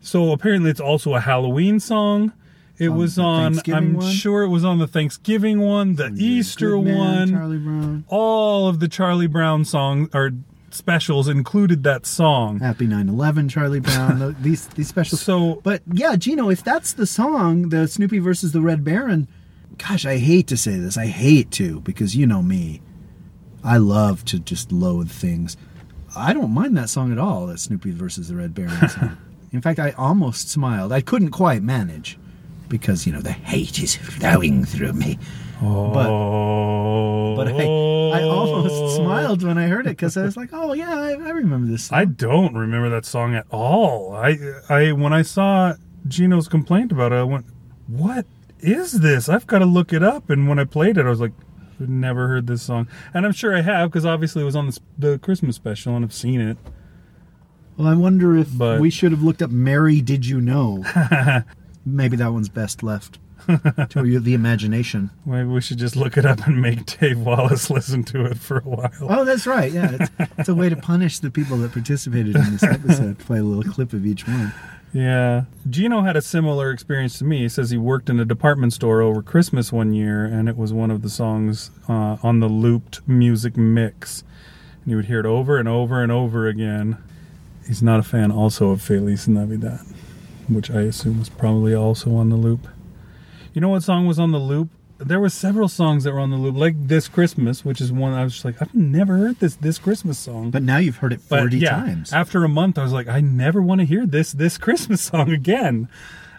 So 0.00 0.32
apparently 0.32 0.70
it's 0.70 0.80
also 0.80 1.14
a 1.14 1.20
Halloween 1.20 1.80
song. 1.80 2.32
It 2.78 2.88
On 2.88 2.96
was 2.96 3.18
on 3.18 3.58
I'm 3.70 3.94
one? 3.94 4.10
sure 4.10 4.42
it 4.42 4.48
was 4.48 4.64
on 4.64 4.78
the 4.78 4.86
Thanksgiving 4.86 5.60
one, 5.60 5.96
the 5.96 6.10
Easter 6.16 6.70
Good 6.70 6.84
Man, 6.86 6.96
one. 6.96 7.30
Charlie 7.30 7.58
Brown. 7.58 8.04
All 8.08 8.68
of 8.68 8.80
the 8.80 8.88
Charlie 8.88 9.26
Brown 9.26 9.66
songs 9.66 10.08
or 10.14 10.30
specials 10.70 11.28
included 11.28 11.82
that 11.84 12.06
song. 12.06 12.58
Happy 12.60 12.86
9/11, 12.86 13.50
Charlie 13.50 13.80
Brown. 13.80 14.34
these 14.40 14.66
these 14.68 14.88
specials. 14.88 15.20
So 15.20 15.60
But 15.62 15.82
yeah, 15.92 16.16
Gino, 16.16 16.48
if 16.48 16.64
that's 16.64 16.94
the 16.94 17.06
song, 17.06 17.68
the 17.68 17.86
Snoopy 17.86 18.18
versus 18.20 18.52
the 18.52 18.62
Red 18.62 18.82
Baron, 18.82 19.28
gosh, 19.76 20.06
I 20.06 20.16
hate 20.16 20.46
to 20.46 20.56
say 20.56 20.78
this. 20.78 20.96
I 20.96 21.06
hate 21.08 21.50
to 21.52 21.80
because 21.80 22.16
you 22.16 22.26
know 22.26 22.40
me. 22.42 22.80
I 23.62 23.76
love 23.76 24.24
to 24.26 24.38
just 24.38 24.72
loathe 24.72 25.10
things. 25.10 25.58
I 26.16 26.32
don't 26.32 26.50
mind 26.52 26.78
that 26.78 26.88
song 26.88 27.12
at 27.12 27.18
all, 27.18 27.46
that 27.48 27.60
Snoopy 27.60 27.90
versus 27.90 28.28
the 28.28 28.36
Red 28.36 28.54
Baron 28.54 28.88
song. 28.88 29.18
In 29.52 29.60
fact, 29.60 29.78
I 29.78 29.90
almost 29.92 30.48
smiled. 30.48 30.92
I 30.92 31.00
couldn't 31.00 31.30
quite 31.30 31.62
manage 31.62 32.18
because, 32.68 33.06
you 33.06 33.12
know, 33.12 33.20
the 33.20 33.32
Hate 33.32 33.80
is 33.80 33.96
flowing 33.96 34.64
through 34.64 34.92
me. 34.92 35.18
oh, 35.62 37.34
but 37.36 37.48
I, 37.48 38.20
I 38.20 38.22
almost 38.22 38.74
oh. 38.74 38.96
smiled 38.96 39.42
when 39.42 39.58
I 39.58 39.66
heard 39.66 39.86
it 39.86 39.90
because 39.90 40.16
I 40.16 40.22
was 40.22 40.36
like, 40.36 40.50
"Oh 40.52 40.72
yeah, 40.72 40.94
I, 40.94 41.10
I 41.10 41.30
remember 41.30 41.70
this." 41.70 41.84
Song. 41.84 41.98
I 41.98 42.04
don't 42.06 42.54
remember 42.54 42.88
that 42.88 43.04
song 43.04 43.34
at 43.34 43.46
all. 43.50 44.14
I 44.14 44.38
I 44.70 44.92
when 44.92 45.12
I 45.12 45.20
saw 45.20 45.74
Gino's 46.08 46.48
complaint 46.48 46.92
about 46.92 47.12
it, 47.12 47.16
I 47.16 47.24
went, 47.24 47.44
"What 47.88 48.24
is 48.60 49.00
this? 49.00 49.28
I've 49.28 49.46
got 49.46 49.58
to 49.58 49.66
look 49.66 49.92
it 49.92 50.02
up." 50.02 50.30
And 50.30 50.48
when 50.48 50.58
I 50.58 50.64
played 50.64 50.96
it, 50.96 51.04
I 51.04 51.10
was 51.10 51.20
like, 51.20 51.32
"I've 51.78 51.90
never 51.90 52.28
heard 52.28 52.46
this 52.46 52.62
song," 52.62 52.88
and 53.12 53.26
I'm 53.26 53.32
sure 53.32 53.54
I 53.54 53.60
have 53.60 53.90
because 53.90 54.06
obviously 54.06 54.40
it 54.40 54.46
was 54.46 54.56
on 54.56 54.68
the, 54.68 54.80
the 54.98 55.18
Christmas 55.18 55.56
special 55.56 55.94
and 55.94 56.04
I've 56.04 56.14
seen 56.14 56.40
it. 56.40 56.56
Well, 57.76 57.88
I 57.88 57.94
wonder 57.94 58.36
if 58.36 58.56
But- 58.56 58.80
we 58.80 58.90
should 58.90 59.12
have 59.12 59.22
looked 59.22 59.42
up 59.42 59.50
"Mary, 59.50 60.00
Did 60.00 60.26
You 60.26 60.40
Know." 60.40 60.84
Maybe 61.86 62.16
that 62.16 62.32
one's 62.32 62.48
best 62.50 62.82
left 62.82 63.18
to 63.90 64.04
you- 64.04 64.20
the 64.20 64.34
imagination. 64.34 65.10
Maybe 65.26 65.48
we 65.48 65.60
should 65.60 65.78
just 65.78 65.96
look 65.96 66.16
it 66.18 66.26
up 66.26 66.46
and 66.46 66.60
make 66.60 66.98
Dave 67.00 67.18
Wallace 67.20 67.70
listen 67.70 68.04
to 68.04 68.26
it 68.26 68.38
for 68.38 68.58
a 68.58 68.62
while. 68.68 68.92
Oh, 69.00 69.24
that's 69.24 69.46
right. 69.46 69.72
Yeah, 69.72 69.90
it's, 69.98 70.10
it's 70.38 70.48
a 70.48 70.54
way 70.54 70.68
to 70.68 70.76
punish 70.76 71.18
the 71.20 71.30
people 71.30 71.56
that 71.58 71.72
participated 71.72 72.36
in 72.36 72.52
this 72.52 72.62
episode. 72.62 73.18
Play 73.20 73.38
a 73.38 73.42
little 73.42 73.72
clip 73.72 73.92
of 73.92 74.04
each 74.06 74.26
one. 74.28 74.52
Yeah. 74.92 75.44
Gino 75.68 76.02
had 76.02 76.16
a 76.16 76.22
similar 76.22 76.70
experience 76.72 77.16
to 77.20 77.24
me. 77.24 77.42
He 77.42 77.48
says 77.48 77.70
he 77.70 77.78
worked 77.78 78.10
in 78.10 78.18
a 78.20 78.24
department 78.24 78.72
store 78.72 79.00
over 79.00 79.22
Christmas 79.22 79.72
one 79.72 79.92
year, 79.94 80.24
and 80.24 80.48
it 80.48 80.56
was 80.56 80.72
one 80.72 80.90
of 80.90 81.02
the 81.02 81.08
songs 81.10 81.70
uh, 81.88 82.16
on 82.22 82.40
the 82.40 82.48
looped 82.48 83.00
music 83.08 83.56
mix. 83.56 84.22
And 84.82 84.90
he 84.90 84.94
would 84.96 85.04
hear 85.06 85.20
it 85.20 85.26
over 85.26 85.56
and 85.58 85.68
over 85.68 86.02
and 86.02 86.10
over 86.12 86.46
again. 86.48 86.98
He's 87.70 87.84
not 87.84 88.00
a 88.00 88.02
fan 88.02 88.32
also 88.32 88.70
of 88.70 88.82
Feliz 88.82 89.28
Navidad, 89.28 89.82
which 90.48 90.72
I 90.72 90.80
assume 90.80 91.20
was 91.20 91.28
probably 91.28 91.72
also 91.72 92.16
on 92.16 92.28
the 92.28 92.34
loop. 92.34 92.66
You 93.54 93.60
know 93.60 93.68
what 93.68 93.84
song 93.84 94.08
was 94.08 94.18
on 94.18 94.32
the 94.32 94.40
loop? 94.40 94.70
There 94.98 95.20
were 95.20 95.28
several 95.28 95.68
songs 95.68 96.02
that 96.02 96.12
were 96.12 96.18
on 96.18 96.32
the 96.32 96.36
loop, 96.36 96.56
like 96.56 96.74
This 96.88 97.06
Christmas, 97.06 97.64
which 97.64 97.80
is 97.80 97.92
one 97.92 98.12
I 98.12 98.24
was 98.24 98.32
just 98.32 98.44
like, 98.44 98.60
I've 98.60 98.74
never 98.74 99.18
heard 99.18 99.38
this 99.38 99.54
This 99.54 99.78
Christmas 99.78 100.18
song. 100.18 100.50
But 100.50 100.64
now 100.64 100.78
you've 100.78 100.96
heard 100.96 101.12
it 101.12 101.20
But, 101.28 101.42
40 101.42 101.58
yeah, 101.58 101.70
times. 101.70 102.12
After 102.12 102.42
a 102.42 102.48
month, 102.48 102.76
I 102.76 102.82
was 102.82 102.92
like, 102.92 103.06
I 103.06 103.20
never 103.20 103.62
want 103.62 103.80
to 103.82 103.84
hear 103.84 104.04
this 104.04 104.32
this 104.32 104.58
Christmas 104.58 105.00
song 105.12 105.30
again. 105.30 105.88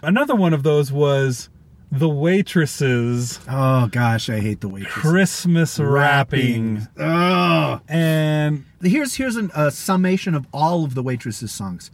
Another 0.02 0.34
one 0.34 0.52
of 0.52 0.64
those 0.64 0.92
was 0.92 1.48
the 1.92 2.08
waitresses. 2.08 3.38
Oh 3.48 3.86
gosh, 3.86 4.30
I 4.30 4.40
hate 4.40 4.62
the 4.62 4.68
waitresses. 4.68 5.00
Christmas 5.00 5.78
wrapping. 5.78 6.88
Oh, 6.98 7.80
and 7.86 8.64
here's 8.80 9.14
here's 9.14 9.36
an, 9.36 9.50
a 9.54 9.70
summation 9.70 10.34
of 10.34 10.46
all 10.52 10.84
of 10.84 10.94
the 10.94 11.02
waitresses' 11.02 11.52
songs. 11.52 11.90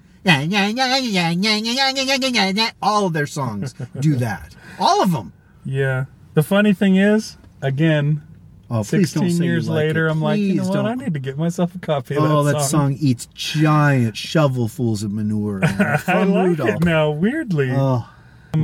All 2.81 3.07
of 3.07 3.13
their 3.13 3.27
songs 3.27 3.75
do 3.99 4.15
that. 4.17 4.55
All 4.79 5.03
of 5.03 5.13
them. 5.13 5.33
Yeah. 5.65 6.07
The 6.35 6.43
funny 6.43 6.73
thing 6.73 6.97
is, 6.97 7.37
again, 7.63 8.23
16 8.83 9.43
years 9.43 9.69
later, 9.69 10.07
like 10.07 10.13
I'm 10.13 10.21
please 10.21 10.23
like, 10.23 10.41
you 10.41 10.55
know? 10.55 10.73
Don't. 10.73 10.87
I 10.87 10.95
need 10.95 11.15
to 11.15 11.21
get 11.21 11.39
myself 11.39 11.75
a 11.75 11.79
copy 11.79 12.17
of 12.17 12.23
oh, 12.23 12.45
that, 12.45 12.53
song. 12.53 12.61
that 12.61 12.65
song 12.69 12.97
eats 13.01 13.27
giant 13.35 14.15
shovelfuls 14.15 15.03
of 15.03 15.13
manure. 15.13 15.61
I 15.65 16.25
like 16.25 16.59
Rudolph. 16.59 16.71
it 16.71 16.85
now, 16.85 17.11
weirdly. 17.11 17.71
Oh. 17.73 18.09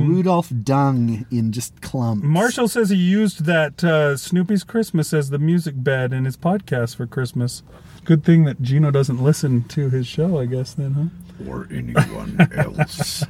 Rudolph 0.07 0.51
dung 0.63 1.25
in 1.31 1.51
just 1.51 1.81
clumps. 1.81 2.25
Marshall 2.25 2.67
says 2.67 2.89
he 2.89 2.95
used 2.97 3.45
that 3.45 3.83
uh, 3.83 4.17
Snoopy's 4.17 4.63
Christmas 4.63 5.13
as 5.13 5.29
the 5.29 5.39
music 5.39 5.75
bed 5.77 6.13
in 6.13 6.25
his 6.25 6.37
podcast 6.37 6.95
for 6.95 7.05
Christmas. 7.07 7.63
Good 8.03 8.23
thing 8.23 8.45
that 8.45 8.61
Gino 8.61 8.91
doesn't 8.91 9.21
listen 9.21 9.63
to 9.69 9.89
his 9.89 10.05
show, 10.07 10.39
I 10.39 10.45
guess, 10.45 10.73
then, 10.73 10.91
huh? 10.93 11.49
or 11.49 11.67
anyone 11.71 12.47
else. 12.55 13.23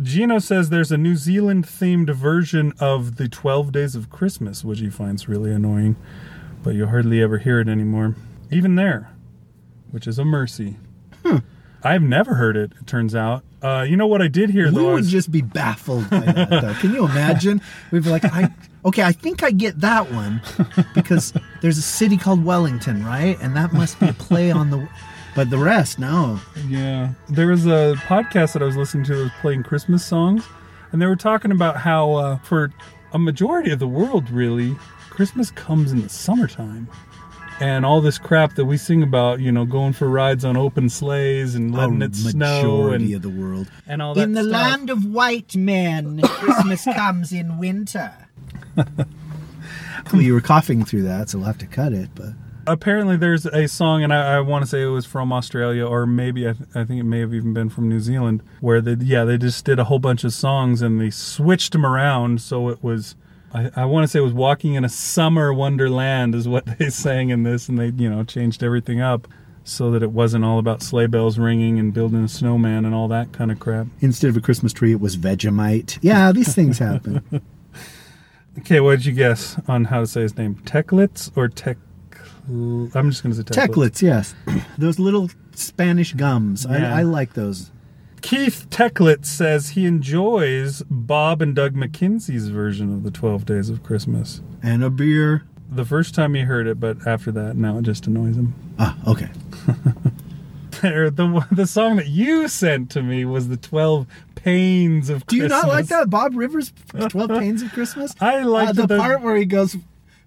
Gino 0.00 0.38
says 0.38 0.70
there's 0.70 0.92
a 0.92 0.96
New 0.96 1.16
Zealand 1.16 1.66
themed 1.66 2.14
version 2.14 2.72
of 2.78 3.16
the 3.16 3.28
12 3.28 3.72
Days 3.72 3.94
of 3.96 4.10
Christmas, 4.10 4.64
which 4.64 4.78
he 4.78 4.88
finds 4.90 5.28
really 5.28 5.52
annoying, 5.52 5.96
but 6.62 6.74
you 6.74 6.86
hardly 6.86 7.20
ever 7.20 7.38
hear 7.38 7.58
it 7.58 7.68
anymore. 7.68 8.14
Even 8.50 8.76
there, 8.76 9.10
which 9.90 10.06
is 10.06 10.18
a 10.18 10.24
mercy. 10.24 10.76
I've 11.82 12.02
never 12.02 12.34
heard 12.34 12.56
it, 12.56 12.72
it 12.80 12.86
turns 12.86 13.14
out. 13.14 13.44
Uh, 13.62 13.84
you 13.88 13.96
know 13.96 14.06
what 14.06 14.22
I 14.22 14.28
did 14.28 14.50
here, 14.50 14.66
we 14.66 14.74
though? 14.76 14.92
would 14.92 15.00
is- 15.00 15.10
just 15.10 15.30
be 15.32 15.42
baffled 15.42 16.08
by 16.10 16.20
that, 16.20 16.48
though. 16.50 16.74
Can 16.80 16.92
you 16.94 17.04
imagine? 17.04 17.60
We'd 17.90 18.04
be 18.04 18.10
like, 18.10 18.24
I 18.24 18.52
okay, 18.84 19.02
I 19.02 19.12
think 19.12 19.42
I 19.42 19.50
get 19.50 19.80
that 19.80 20.12
one 20.12 20.40
because 20.94 21.32
there's 21.60 21.78
a 21.78 21.82
city 21.82 22.16
called 22.16 22.44
Wellington, 22.44 23.04
right? 23.04 23.36
And 23.42 23.56
that 23.56 23.72
must 23.72 23.98
be 24.00 24.08
a 24.08 24.12
play 24.12 24.50
on 24.50 24.70
the. 24.70 24.88
But 25.34 25.50
the 25.50 25.58
rest, 25.58 25.98
no. 26.00 26.40
Yeah. 26.68 27.12
There 27.28 27.46
was 27.46 27.64
a 27.66 27.94
podcast 28.06 28.54
that 28.54 28.62
I 28.62 28.64
was 28.64 28.76
listening 28.76 29.04
to 29.04 29.14
that 29.16 29.22
was 29.24 29.32
playing 29.40 29.62
Christmas 29.62 30.04
songs, 30.04 30.44
and 30.90 31.00
they 31.00 31.06
were 31.06 31.14
talking 31.16 31.52
about 31.52 31.76
how, 31.76 32.12
uh, 32.14 32.38
for 32.38 32.72
a 33.12 33.18
majority 33.20 33.70
of 33.70 33.78
the 33.78 33.86
world, 33.86 34.30
really, 34.30 34.74
Christmas 35.10 35.50
comes 35.52 35.92
in 35.92 36.02
the 36.02 36.08
summertime. 36.08 36.88
And 37.60 37.84
all 37.84 38.00
this 38.00 38.18
crap 38.18 38.54
that 38.54 38.66
we 38.66 38.76
sing 38.76 39.02
about, 39.02 39.40
you 39.40 39.50
know, 39.50 39.64
going 39.64 39.92
for 39.92 40.08
rides 40.08 40.44
on 40.44 40.56
open 40.56 40.88
sleighs 40.88 41.56
and 41.56 41.74
letting 41.74 42.00
A 42.02 42.04
it 42.06 42.14
snow 42.14 42.90
and, 42.92 43.12
of 43.12 43.22
the 43.22 43.28
world. 43.28 43.68
and 43.86 44.00
all 44.00 44.14
that 44.14 44.22
In 44.22 44.32
the 44.32 44.42
stuff. 44.44 44.52
land 44.52 44.90
of 44.90 45.04
white 45.04 45.56
men, 45.56 46.20
Christmas 46.24 46.84
comes 46.84 47.32
in 47.32 47.58
winter. 47.58 48.12
well, 48.76 50.22
you 50.22 50.34
were 50.34 50.40
coughing 50.40 50.84
through 50.84 51.02
that, 51.02 51.30
so 51.30 51.38
we'll 51.38 51.46
have 51.48 51.58
to 51.58 51.66
cut 51.66 51.92
it. 51.92 52.10
But 52.14 52.28
apparently 52.66 53.16
there's 53.16 53.46
a 53.46 53.66
song 53.66 54.02
and 54.04 54.12
i, 54.12 54.34
I 54.36 54.40
want 54.40 54.62
to 54.62 54.68
say 54.68 54.82
it 54.82 54.88
was 54.88 55.06
from 55.06 55.32
australia 55.32 55.86
or 55.86 56.04
maybe 56.06 56.46
I, 56.46 56.52
th- 56.52 56.68
I 56.74 56.84
think 56.84 57.00
it 57.00 57.04
may 57.04 57.20
have 57.20 57.32
even 57.32 57.54
been 57.54 57.70
from 57.70 57.88
new 57.88 57.98
zealand 57.98 58.42
where 58.60 58.82
they 58.82 58.92
yeah 59.02 59.24
they 59.24 59.38
just 59.38 59.64
did 59.64 59.78
a 59.78 59.84
whole 59.84 59.98
bunch 59.98 60.22
of 60.22 60.34
songs 60.34 60.82
and 60.82 61.00
they 61.00 61.08
switched 61.08 61.72
them 61.72 61.86
around 61.86 62.42
so 62.42 62.68
it 62.68 62.82
was 62.84 63.14
i, 63.52 63.70
I 63.76 63.84
want 63.84 64.04
to 64.04 64.08
say 64.08 64.18
it 64.18 64.22
was 64.22 64.32
walking 64.32 64.74
in 64.74 64.84
a 64.84 64.88
summer 64.88 65.52
wonderland 65.52 66.34
is 66.34 66.48
what 66.48 66.66
they 66.78 66.90
sang 66.90 67.30
in 67.30 67.42
this 67.42 67.68
and 67.68 67.78
they 67.78 67.88
you 67.88 68.08
know 68.08 68.24
changed 68.24 68.62
everything 68.62 69.00
up 69.00 69.28
so 69.68 69.90
that 69.90 70.02
it 70.02 70.10
wasn't 70.10 70.44
all 70.44 70.58
about 70.58 70.82
sleigh 70.82 71.06
bells 71.06 71.38
ringing 71.38 71.78
and 71.78 71.92
building 71.92 72.24
a 72.24 72.28
snowman 72.28 72.84
and 72.84 72.94
all 72.94 73.08
that 73.08 73.32
kind 73.32 73.52
of 73.52 73.60
crap 73.60 73.86
instead 74.00 74.30
of 74.30 74.36
a 74.36 74.40
Christmas 74.40 74.72
tree, 74.72 74.92
it 74.92 75.00
was 75.00 75.18
Vegemite. 75.18 75.98
Yeah, 76.00 76.32
these 76.32 76.54
things 76.54 76.78
happen. 76.78 77.22
okay 78.58 78.80
what 78.80 78.92
did 78.92 79.04
you 79.04 79.12
guess 79.12 79.60
on 79.68 79.84
how 79.84 80.00
to 80.00 80.06
say 80.06 80.22
his 80.22 80.36
name 80.36 80.54
Teclitz 80.64 81.30
or 81.36 81.48
Tec 81.48 81.76
i'm 82.48 83.10
just 83.10 83.22
going 83.22 83.34
to 83.34 83.34
say 83.34 83.42
Teclitz. 83.42 83.68
Teclets, 83.68 84.02
yes. 84.02 84.34
Those 84.78 84.98
little 84.98 85.30
Spanish 85.54 86.14
gums. 86.14 86.66
Yeah. 86.68 86.94
I, 86.94 87.00
I 87.00 87.02
like 87.02 87.34
those. 87.34 87.70
Keith 88.22 88.66
Tecklett 88.70 89.24
says 89.24 89.70
he 89.70 89.86
enjoys 89.86 90.82
Bob 90.90 91.40
and 91.42 91.54
Doug 91.54 91.74
McKenzie's 91.74 92.48
version 92.48 92.92
of 92.92 93.02
the 93.02 93.10
12 93.10 93.44
Days 93.44 93.68
of 93.70 93.82
Christmas. 93.82 94.40
And 94.62 94.82
a 94.84 94.90
beer. 94.90 95.44
The 95.70 95.84
first 95.84 96.14
time 96.14 96.34
he 96.34 96.42
heard 96.42 96.66
it, 96.66 96.80
but 96.80 97.06
after 97.06 97.30
that, 97.32 97.56
now 97.56 97.78
it 97.78 97.82
just 97.82 98.06
annoys 98.06 98.36
him. 98.36 98.54
Ah, 98.78 98.96
okay. 99.06 99.28
The 100.80 101.44
the 101.50 101.66
song 101.66 101.96
that 101.96 102.06
you 102.06 102.46
sent 102.46 102.90
to 102.92 103.02
me 103.02 103.24
was 103.24 103.48
the 103.48 103.56
12 103.56 104.06
Pains 104.36 105.10
of 105.10 105.26
Christmas. 105.26 105.30
Do 105.30 105.36
you 105.36 105.48
not 105.48 105.66
like 105.66 105.86
that 105.86 106.08
Bob 106.08 106.36
Rivers 106.36 106.72
12 106.96 107.30
Pains 107.30 107.62
of 107.62 107.72
Christmas? 107.72 108.14
I 108.20 108.44
like 108.44 108.68
uh, 108.68 108.72
the 108.74 108.86
the- 108.86 108.96
part 108.96 109.20
where 109.20 109.34
he 109.36 109.44
goes 109.44 109.76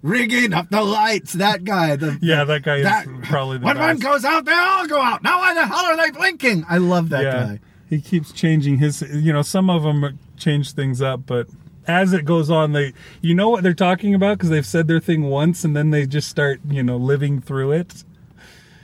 rigging 0.02 0.54
up 0.54 0.70
the 0.70 0.82
lights. 0.82 1.34
That 1.34 1.64
guy. 1.64 1.96
The, 1.96 2.20
Yeah, 2.22 2.44
that 2.44 2.64
guy 2.64 2.78
is 2.78 3.08
probably 3.24 3.60
the 3.60 3.66
when 3.66 3.80
one 3.80 4.00
goes 4.00 4.26
out, 4.26 4.44
they 4.44 4.52
all 4.52 4.88
go 4.88 5.00
out. 5.00 5.24
Now 5.24 5.40
why 5.40 5.54
the 5.54 5.66
hell 5.66 5.86
are 5.86 5.96
they 5.96 6.12
blinking? 6.12 6.66
I 6.68 6.80
love 6.80 7.10
that 7.10 7.24
yeah, 7.24 7.32
guy. 7.32 7.60
He 7.92 8.00
keeps 8.00 8.32
changing 8.32 8.78
his. 8.78 9.02
You 9.02 9.34
know, 9.34 9.42
some 9.42 9.70
of 9.70 9.84
them 9.84 10.18
change 10.38 10.72
things 10.72 11.02
up, 11.02 11.26
but 11.26 11.48
as 11.86 12.14
it 12.14 12.24
goes 12.24 12.50
on, 12.50 12.72
they 12.72 12.94
you 13.20 13.36
know 13.36 13.50
what 13.50 13.64
they're 13.64 13.74
talking 13.74 14.16
about 14.16 14.38
because 14.38 14.50
they've 14.50 14.66
said 14.66 14.88
their 14.88 15.02
thing 15.02 15.24
once 15.24 15.66
and 15.66 15.76
then 15.76 15.90
they 15.92 16.08
just 16.08 16.30
start 16.30 16.62
you 16.68 16.82
know 16.82 16.96
living 16.96 17.42
through 17.42 17.74
it. 17.74 18.04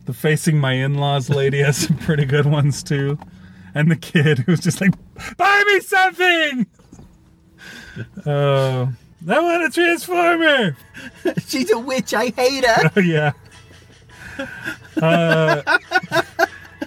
The 0.05 0.13
facing 0.13 0.57
my 0.59 0.73
in-laws 0.73 1.29
lady 1.29 1.59
has 1.63 1.77
some 1.77 1.97
pretty 1.97 2.25
good 2.25 2.45
ones 2.45 2.83
too, 2.83 3.17
and 3.73 3.89
the 3.89 3.95
kid 3.95 4.39
who's 4.39 4.59
just 4.59 4.81
like, 4.81 4.93
"Buy 5.37 5.63
me 5.65 5.79
something." 5.79 6.67
Oh, 8.27 8.93
I 9.27 9.39
want 9.39 9.63
a 9.63 9.71
transformer. 9.71 10.77
She's 11.47 11.71
a 11.71 11.79
witch. 11.79 12.13
I 12.13 12.27
hate 12.27 12.63
her. 12.63 12.91
Oh 12.95 12.99
yeah. 12.99 13.31
Uh, 15.01 15.79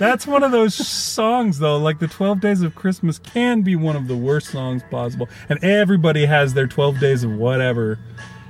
that's 0.01 0.27
one 0.27 0.43
of 0.43 0.51
those 0.51 0.75
songs 0.75 1.59
though. 1.59 1.77
Like 1.77 1.99
the 1.99 2.09
Twelve 2.09 2.41
Days 2.41 2.63
of 2.63 2.75
Christmas 2.75 3.19
can 3.19 3.61
be 3.61 3.77
one 3.77 3.97
of 3.97 4.09
the 4.09 4.17
worst 4.17 4.49
songs 4.49 4.83
possible, 4.91 5.29
and 5.51 5.63
everybody 5.63 6.25
has 6.25 6.55
their 6.55 6.67
Twelve 6.67 6.99
Days 6.99 7.23
of 7.23 7.33
whatever. 7.33 7.99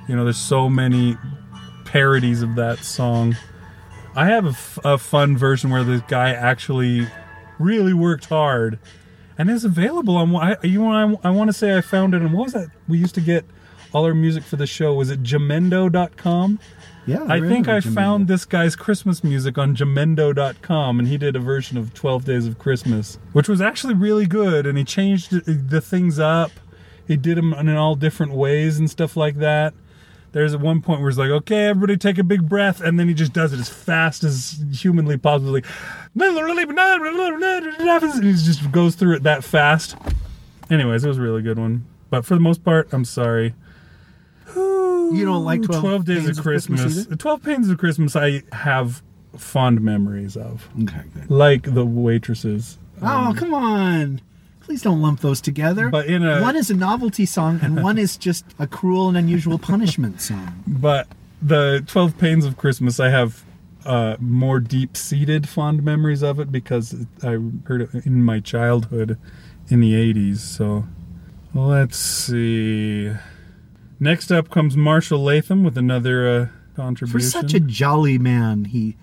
You 0.07 0.15
know, 0.15 0.23
there's 0.23 0.37
so 0.37 0.69
many 0.69 1.17
parodies 1.83 2.41
of 2.41 2.55
that 2.55 2.79
song. 2.79 3.35
I 4.15 4.27
have 4.27 4.45
a, 4.45 4.49
f- 4.49 4.79
a 4.85 4.97
fun 4.97 5.37
version 5.37 5.69
where 5.71 5.83
this 5.83 6.01
guy 6.07 6.29
actually 6.29 7.07
really 7.59 7.93
worked 7.93 8.25
hard 8.25 8.79
and 9.37 9.49
is 9.49 9.65
available 9.65 10.15
on 10.15 10.33
I, 10.35 10.55
you 10.63 10.79
know 10.79 11.17
I, 11.23 11.27
I 11.27 11.31
want 11.31 11.49
to 11.49 11.53
say 11.53 11.77
I 11.77 11.81
found 11.81 12.13
it 12.13 12.21
and 12.21 12.33
what 12.33 12.45
was 12.45 12.53
that 12.53 12.69
we 12.87 12.97
used 12.97 13.15
to 13.15 13.21
get 13.21 13.45
all 13.93 14.05
our 14.05 14.13
music 14.13 14.43
for 14.43 14.55
the 14.55 14.65
show 14.65 14.93
was 14.93 15.09
it 15.11 15.21
jamendo.com 15.21 16.59
Yeah, 17.07 17.25
I 17.27 17.39
think 17.39 17.67
I 17.67 17.77
remember 17.77 17.81
found 17.81 18.27
this 18.27 18.45
guy's 18.45 18.75
Christmas 18.75 19.23
music 19.23 19.57
on 19.57 19.75
jamendo.com 19.75 20.99
and 20.99 21.07
he 21.07 21.17
did 21.17 21.35
a 21.35 21.39
version 21.39 21.77
of 21.77 21.93
12 21.93 22.25
Days 22.25 22.45
of 22.45 22.59
Christmas, 22.59 23.17
which 23.33 23.49
was 23.49 23.59
actually 23.59 23.95
really 23.95 24.27
good. 24.27 24.67
And 24.67 24.77
he 24.77 24.83
changed 24.83 25.31
the 25.31 25.81
things 25.81 26.19
up. 26.19 26.51
He 27.07 27.17
did 27.17 27.37
them 27.37 27.53
in 27.53 27.75
all 27.75 27.95
different 27.95 28.33
ways 28.33 28.77
and 28.77 28.89
stuff 28.89 29.17
like 29.17 29.37
that. 29.37 29.73
There's 30.31 30.53
at 30.53 30.61
one 30.61 30.81
point 30.81 31.01
where 31.01 31.09
he's 31.09 31.17
like, 31.17 31.29
okay, 31.29 31.65
everybody 31.65 31.97
take 31.97 32.17
a 32.17 32.23
big 32.23 32.47
breath. 32.47 32.81
And 32.81 32.99
then 32.99 33.07
he 33.07 33.13
just 33.13 33.33
does 33.33 33.51
it 33.51 33.59
as 33.59 33.67
fast 33.67 34.23
as 34.23 34.63
humanly 34.71 35.17
possible. 35.17 35.51
Like, 35.51 35.65
and 36.15 38.23
he 38.23 38.33
just 38.33 38.71
goes 38.71 38.95
through 38.95 39.15
it 39.15 39.23
that 39.23 39.43
fast. 39.43 39.95
Anyways, 40.69 41.03
it 41.03 41.07
was 41.07 41.17
a 41.17 41.21
really 41.21 41.41
good 41.41 41.59
one. 41.59 41.85
But 42.09 42.25
for 42.25 42.35
the 42.35 42.39
most 42.39 42.63
part, 42.63 42.93
I'm 42.93 43.05
sorry. 43.05 43.53
You 45.11 45.25
don't 45.25 45.43
like 45.45 45.61
12, 45.63 46.05
Days 46.05 46.23
Pains 46.25 46.37
of 46.37 46.43
Christmas. 46.43 46.81
either? 46.97 47.09
The 47.09 47.15
12 47.15 47.43
Pains 47.43 47.69
of 47.69 47.77
Christmas 47.77 48.15
I 48.15 48.43
have 48.51 49.01
fond 49.37 49.81
memories 49.81 50.35
of. 50.37 50.67
Okay, 50.83 51.01
good. 51.13 51.29
Like 51.31 51.73
the 51.73 51.85
waitresses. 51.85 52.77
Oh, 53.01 53.33
come 53.37 53.53
on. 53.53 54.21
Please 54.61 54.81
don't 54.81 55.01
lump 55.01 55.21
those 55.21 55.41
together. 55.41 55.89
But 55.89 56.05
in 56.07 56.23
a- 56.23 56.41
one 56.41 56.55
is 56.55 56.69
a 56.69 56.75
novelty 56.75 57.25
song 57.25 57.59
and 57.61 57.81
one 57.83 57.97
is 57.97 58.15
just 58.17 58.45
a 58.59 58.67
cruel 58.67 59.07
and 59.09 59.17
unusual 59.17 59.57
punishment 59.57 60.21
song. 60.21 60.63
But 60.67 61.07
the 61.41 61.83
12 61.87 62.17
Pains 62.17 62.45
of 62.45 62.57
Christmas 62.57 62.99
I 62.99 63.09
have 63.09 63.43
uh, 63.85 64.15
more 64.19 64.59
deep-seated 64.59 65.49
fond 65.49 65.81
memories 65.83 66.21
of 66.21 66.39
it 66.39 66.51
because 66.51 66.93
I 67.23 67.37
heard 67.65 67.81
it 67.81 68.05
in 68.05 68.23
my 68.23 68.39
childhood 68.39 69.17
in 69.69 69.79
the 69.79 69.93
80s. 69.93 70.37
So 70.37 70.85
let's 71.55 71.97
see. 71.97 73.11
Next 74.03 74.31
up 74.31 74.49
comes 74.49 74.75
Marshall 74.75 75.19
Latham 75.23 75.63
with 75.63 75.77
another 75.77 76.27
uh, 76.27 76.47
contribution. 76.75 77.19
For 77.19 77.23
such 77.23 77.53
a 77.53 77.59
jolly 77.59 78.17
man, 78.17 78.65
he 78.65 78.97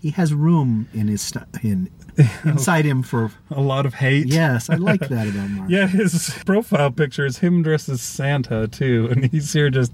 he 0.00 0.10
has 0.10 0.32
room 0.32 0.88
in 0.94 1.08
his 1.08 1.22
st- 1.22 1.46
in 1.64 1.90
inside 2.44 2.84
him 2.84 3.02
for 3.02 3.32
a 3.50 3.60
lot 3.60 3.84
of 3.84 3.94
hate. 3.94 4.28
yes. 4.28 4.70
I 4.70 4.76
like 4.76 5.00
that 5.08 5.26
about 5.26 5.50
Mark. 5.50 5.68
Yeah, 5.68 5.88
his 5.88 6.30
profile 6.46 6.92
picture 6.92 7.26
is 7.26 7.38
him 7.38 7.64
dressed 7.64 7.88
as 7.88 8.00
Santa 8.00 8.68
too, 8.68 9.08
and 9.10 9.24
he's 9.26 9.52
here 9.52 9.70
just 9.70 9.92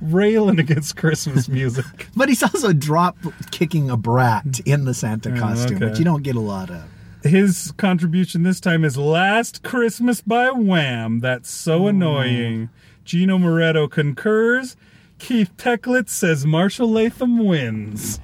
railing 0.00 0.58
against 0.58 0.96
Christmas 0.96 1.46
music. 1.46 1.84
But 2.16 2.30
he's 2.30 2.42
also 2.42 2.72
drop 2.72 3.18
kicking 3.50 3.90
a 3.90 3.98
brat 3.98 4.60
in 4.64 4.86
the 4.86 4.94
Santa 4.94 5.38
costume, 5.38 5.76
okay. 5.76 5.86
which 5.90 5.98
you 5.98 6.06
don't 6.06 6.22
get 6.22 6.36
a 6.36 6.40
lot 6.40 6.70
of. 6.70 6.84
His 7.22 7.72
contribution 7.76 8.44
this 8.44 8.60
time 8.60 8.82
is 8.82 8.96
"Last 8.96 9.62
Christmas" 9.62 10.22
by 10.22 10.50
Wham. 10.52 11.20
That's 11.20 11.50
so 11.50 11.86
annoying. 11.86 12.70
Gino 13.10 13.38
Moretto 13.38 13.90
concurs. 13.90 14.76
Keith 15.18 15.50
Tecklett 15.56 16.08
says 16.08 16.46
Marshall 16.46 16.88
Latham 16.88 17.44
wins. 17.44 18.20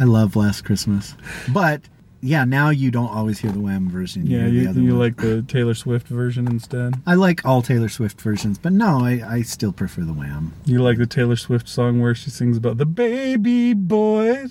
I 0.00 0.04
love 0.04 0.34
Last 0.34 0.64
Christmas, 0.64 1.14
but 1.52 1.82
yeah, 2.22 2.46
now 2.46 2.70
you 2.70 2.90
don't 2.90 3.10
always 3.10 3.40
hear 3.40 3.52
the 3.52 3.60
Wham 3.60 3.90
version. 3.90 4.26
Yeah, 4.26 4.46
you, 4.46 4.70
other 4.70 4.80
you 4.80 4.92
one. 4.92 4.98
like 4.98 5.18
the 5.18 5.42
Taylor 5.42 5.74
Swift 5.74 6.08
version 6.08 6.48
instead. 6.48 6.94
I 7.06 7.16
like 7.16 7.44
all 7.44 7.60
Taylor 7.60 7.90
Swift 7.90 8.18
versions, 8.18 8.56
but 8.56 8.72
no, 8.72 9.04
I, 9.04 9.20
I 9.28 9.42
still 9.42 9.72
prefer 9.72 10.04
the 10.04 10.14
Wham. 10.14 10.54
You 10.64 10.82
like 10.82 10.96
the 10.96 11.06
Taylor 11.06 11.36
Swift 11.36 11.68
song 11.68 12.00
where 12.00 12.14
she 12.14 12.30
sings 12.30 12.56
about 12.56 12.78
the 12.78 12.86
baby 12.86 13.74
boy 13.74 14.46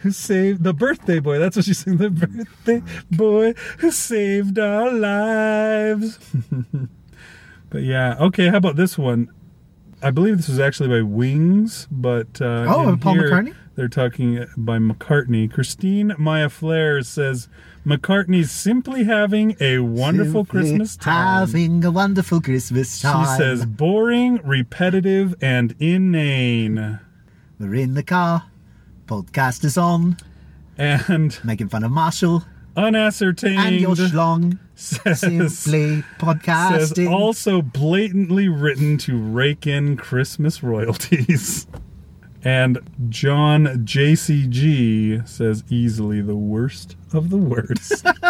who 0.00 0.10
saved 0.10 0.64
the 0.64 0.74
birthday 0.74 1.20
boy. 1.20 1.38
That's 1.38 1.54
what 1.54 1.66
she 1.66 1.74
sings. 1.74 2.00
The 2.00 2.08
mm. 2.08 2.18
birthday 2.18 2.82
boy 3.12 3.54
who 3.78 3.92
saved 3.92 4.58
our 4.58 4.90
lives. 4.90 6.18
but 7.74 7.82
yeah, 7.82 8.14
okay. 8.20 8.46
How 8.50 8.58
about 8.58 8.76
this 8.76 8.96
one? 8.96 9.28
I 10.00 10.12
believe 10.12 10.36
this 10.36 10.48
was 10.48 10.60
actually 10.60 10.88
by 10.90 11.02
Wings, 11.02 11.88
but 11.90 12.40
uh, 12.40 12.66
Oh, 12.68 12.96
Paul 13.00 13.14
here, 13.14 13.28
McCartney? 13.30 13.54
They're 13.74 13.88
talking 13.88 14.46
by 14.56 14.78
McCartney. 14.78 15.52
Christine 15.52 16.14
Maya 16.16 16.48
Flair 16.48 17.02
says 17.02 17.48
McCartney's 17.84 18.52
simply 18.52 19.02
having 19.04 19.56
a 19.60 19.80
wonderful 19.80 20.44
Simply 20.44 20.60
Christmas 20.60 20.96
time. 20.96 21.48
Having 21.48 21.84
a 21.84 21.90
wonderful 21.90 22.40
Christmas 22.40 23.00
time. 23.00 23.26
She 23.26 23.42
says 23.42 23.66
boring, 23.66 24.36
repetitive, 24.44 25.34
and 25.40 25.74
inane. 25.80 27.00
We're 27.58 27.74
in 27.74 27.94
the 27.94 28.04
car, 28.04 28.44
podcast 29.06 29.64
is 29.64 29.76
on, 29.76 30.16
And 30.78 31.36
making 31.44 31.70
fun 31.70 31.82
of 31.82 31.90
Marshall 31.90 32.44
unascertained 32.76 33.58
and 33.58 33.80
your 33.80 33.96
schlong. 33.96 34.60
Says, 34.74 35.20
Simply 35.20 35.46
says 35.48 36.02
podcasting. 36.18 37.10
also 37.10 37.62
blatantly 37.62 38.48
written 38.48 38.98
to 38.98 39.16
rake 39.16 39.66
in 39.66 39.96
Christmas 39.96 40.62
royalties. 40.62 41.66
And 42.46 42.78
John 43.08 43.64
JCG 43.86 45.26
says 45.26 45.64
easily 45.70 46.20
the 46.20 46.36
worst 46.36 46.94
of 47.12 47.30
the 47.30 47.38
worst. 47.38 48.04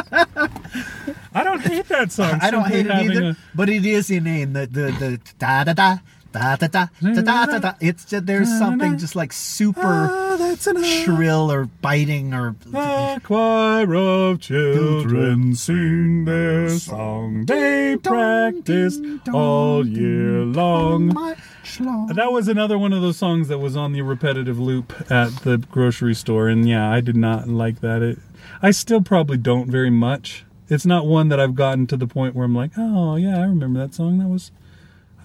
I 1.35 1.43
don't 1.43 1.61
hate 1.63 1.89
that 1.89 2.13
song. 2.13 2.39
I 2.41 2.51
don't 2.53 2.67
hate 2.67 2.87
it 2.87 2.93
either, 2.93 3.31
a- 3.31 3.37
but 3.57 3.69
it 3.69 3.85
is 3.85 4.11
inane. 4.11 4.53
The 4.53 4.67
the 4.67 4.83
the 4.93 5.21
da 5.41 5.65
da 5.65 5.73
da 5.73 5.97
da 6.35 6.57
da 6.57 6.67
da 6.67 6.87
da 7.01 7.23
da 7.23 7.47
da 7.47 7.59
da. 7.59 7.73
It's 7.81 8.05
just, 8.05 8.27
there's 8.27 8.49
something 8.59 8.99
just 8.99 9.15
like 9.17 9.33
super 9.33 9.81
Ah, 10.11 10.55
shrill 10.83 11.51
or 11.51 11.67
biting 11.67 12.35
or 12.35 12.57
A 12.75 13.21
choir 13.23 13.95
of 13.95 14.41
children 14.41 15.55
sing 15.55 16.25
their 16.25 16.69
song. 16.71 17.47
They 17.47 17.97
practiced 18.03 19.03
all 19.33 19.87
year 19.87 20.41
long. 20.45 21.09
That 21.09 22.29
was 22.31 22.49
another 22.49 22.79
one 22.79 22.93
of 22.93 23.01
those 23.03 23.17
songs 23.17 23.49
that 23.49 23.59
was 23.59 23.77
on 23.77 23.93
the 23.93 24.03
repetitive 24.03 24.59
loop 24.59 24.93
at 25.11 25.29
the 25.43 25.59
grocery 25.59 26.15
store, 26.15 26.49
and 26.49 26.69
yeah, 26.69 26.91
I 26.91 27.01
did 27.01 27.17
not 27.17 27.49
like 27.49 27.81
that. 27.81 28.03
It, 28.03 28.19
I 28.63 28.71
still 28.71 29.01
probably 29.03 29.37
don't 29.39 29.71
very 29.71 29.91
much. 29.91 30.45
It's 30.69 30.87
not 30.87 31.07
one 31.07 31.29
that 31.29 31.39
I've 31.41 31.55
gotten 31.55 31.87
to 31.89 31.97
the 31.97 32.07
point 32.07 32.35
where 32.35 32.45
I'm 32.45 32.55
like, 32.55 32.73
oh 32.77 33.17
yeah, 33.17 33.39
I 33.39 33.43
remember 33.45 33.79
that 33.81 33.95
song. 33.95 34.19
That 34.19 34.29
was, 34.29 34.51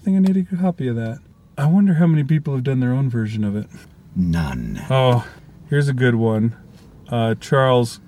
I 0.00 0.02
think 0.02 0.16
I 0.16 0.20
need 0.32 0.48
a 0.50 0.56
copy 0.56 0.88
of 0.88 0.96
that. 0.96 1.18
I 1.58 1.66
wonder 1.66 1.94
how 1.94 2.06
many 2.06 2.24
people 2.24 2.54
have 2.54 2.64
done 2.64 2.80
their 2.80 2.92
own 2.92 3.10
version 3.10 3.44
of 3.44 3.54
it. 3.54 3.66
none. 4.16 4.80
Oh, 4.88 5.26
here's 5.68 5.88
a 5.88 5.92
good 5.92 6.14
one. 6.14 6.56
Uh, 7.10 7.34
Charles 7.34 8.00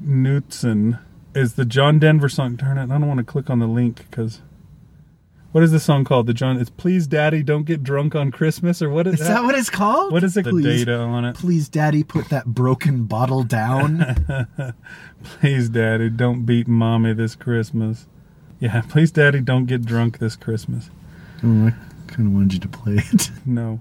Knutson 0.00 0.98
is 1.34 1.54
the 1.54 1.64
John 1.64 2.00
Denver 2.00 2.28
song. 2.28 2.56
Darn 2.56 2.78
it, 2.78 2.84
I 2.84 2.86
don't 2.98 3.06
want 3.06 3.18
to 3.18 3.24
click 3.24 3.48
on 3.48 3.60
the 3.60 3.66
link 3.68 4.04
because. 4.10 4.42
What 5.52 5.62
is 5.62 5.70
the 5.70 5.80
song 5.80 6.04
called? 6.04 6.26
The 6.26 6.34
John. 6.34 6.58
It's 6.58 6.68
"Please, 6.68 7.06
Daddy, 7.06 7.42
Don't 7.42 7.62
Get 7.64 7.82
Drunk 7.82 8.14
on 8.14 8.30
Christmas" 8.30 8.82
or 8.82 8.90
what 8.90 9.06
is, 9.06 9.20
Is 9.20 9.28
that 9.28 9.42
what 9.44 9.54
it's 9.54 9.70
called? 9.70 10.12
What 10.12 10.22
is 10.24 10.36
it? 10.36 10.44
Please, 10.44 10.64
The 10.64 10.84
data 10.84 10.98
on 10.98 11.24
it. 11.24 11.36
please, 11.36 11.68
Daddy, 11.70 12.02
put 12.02 12.28
that 12.28 12.46
broken 12.46 13.04
bottle 13.04 13.42
down. 13.42 14.74
Please, 15.22 15.70
Daddy, 15.70 16.10
don't 16.10 16.44
beat 16.44 16.68
Mommy 16.68 17.14
this 17.14 17.34
Christmas. 17.36 18.06
Yeah, 18.60 18.80
please, 18.88 19.10
Daddy, 19.10 19.40
don't 19.40 19.64
get 19.66 19.84
drunk 19.86 20.18
this 20.18 20.36
Christmas. 20.36 20.90
Oh, 21.44 21.66
I 21.66 21.74
kind 22.06 22.28
of 22.28 22.32
wanted 22.34 22.54
you 22.54 22.60
to 22.60 22.68
play 22.68 22.94
it. 22.96 23.30
No. 23.46 23.80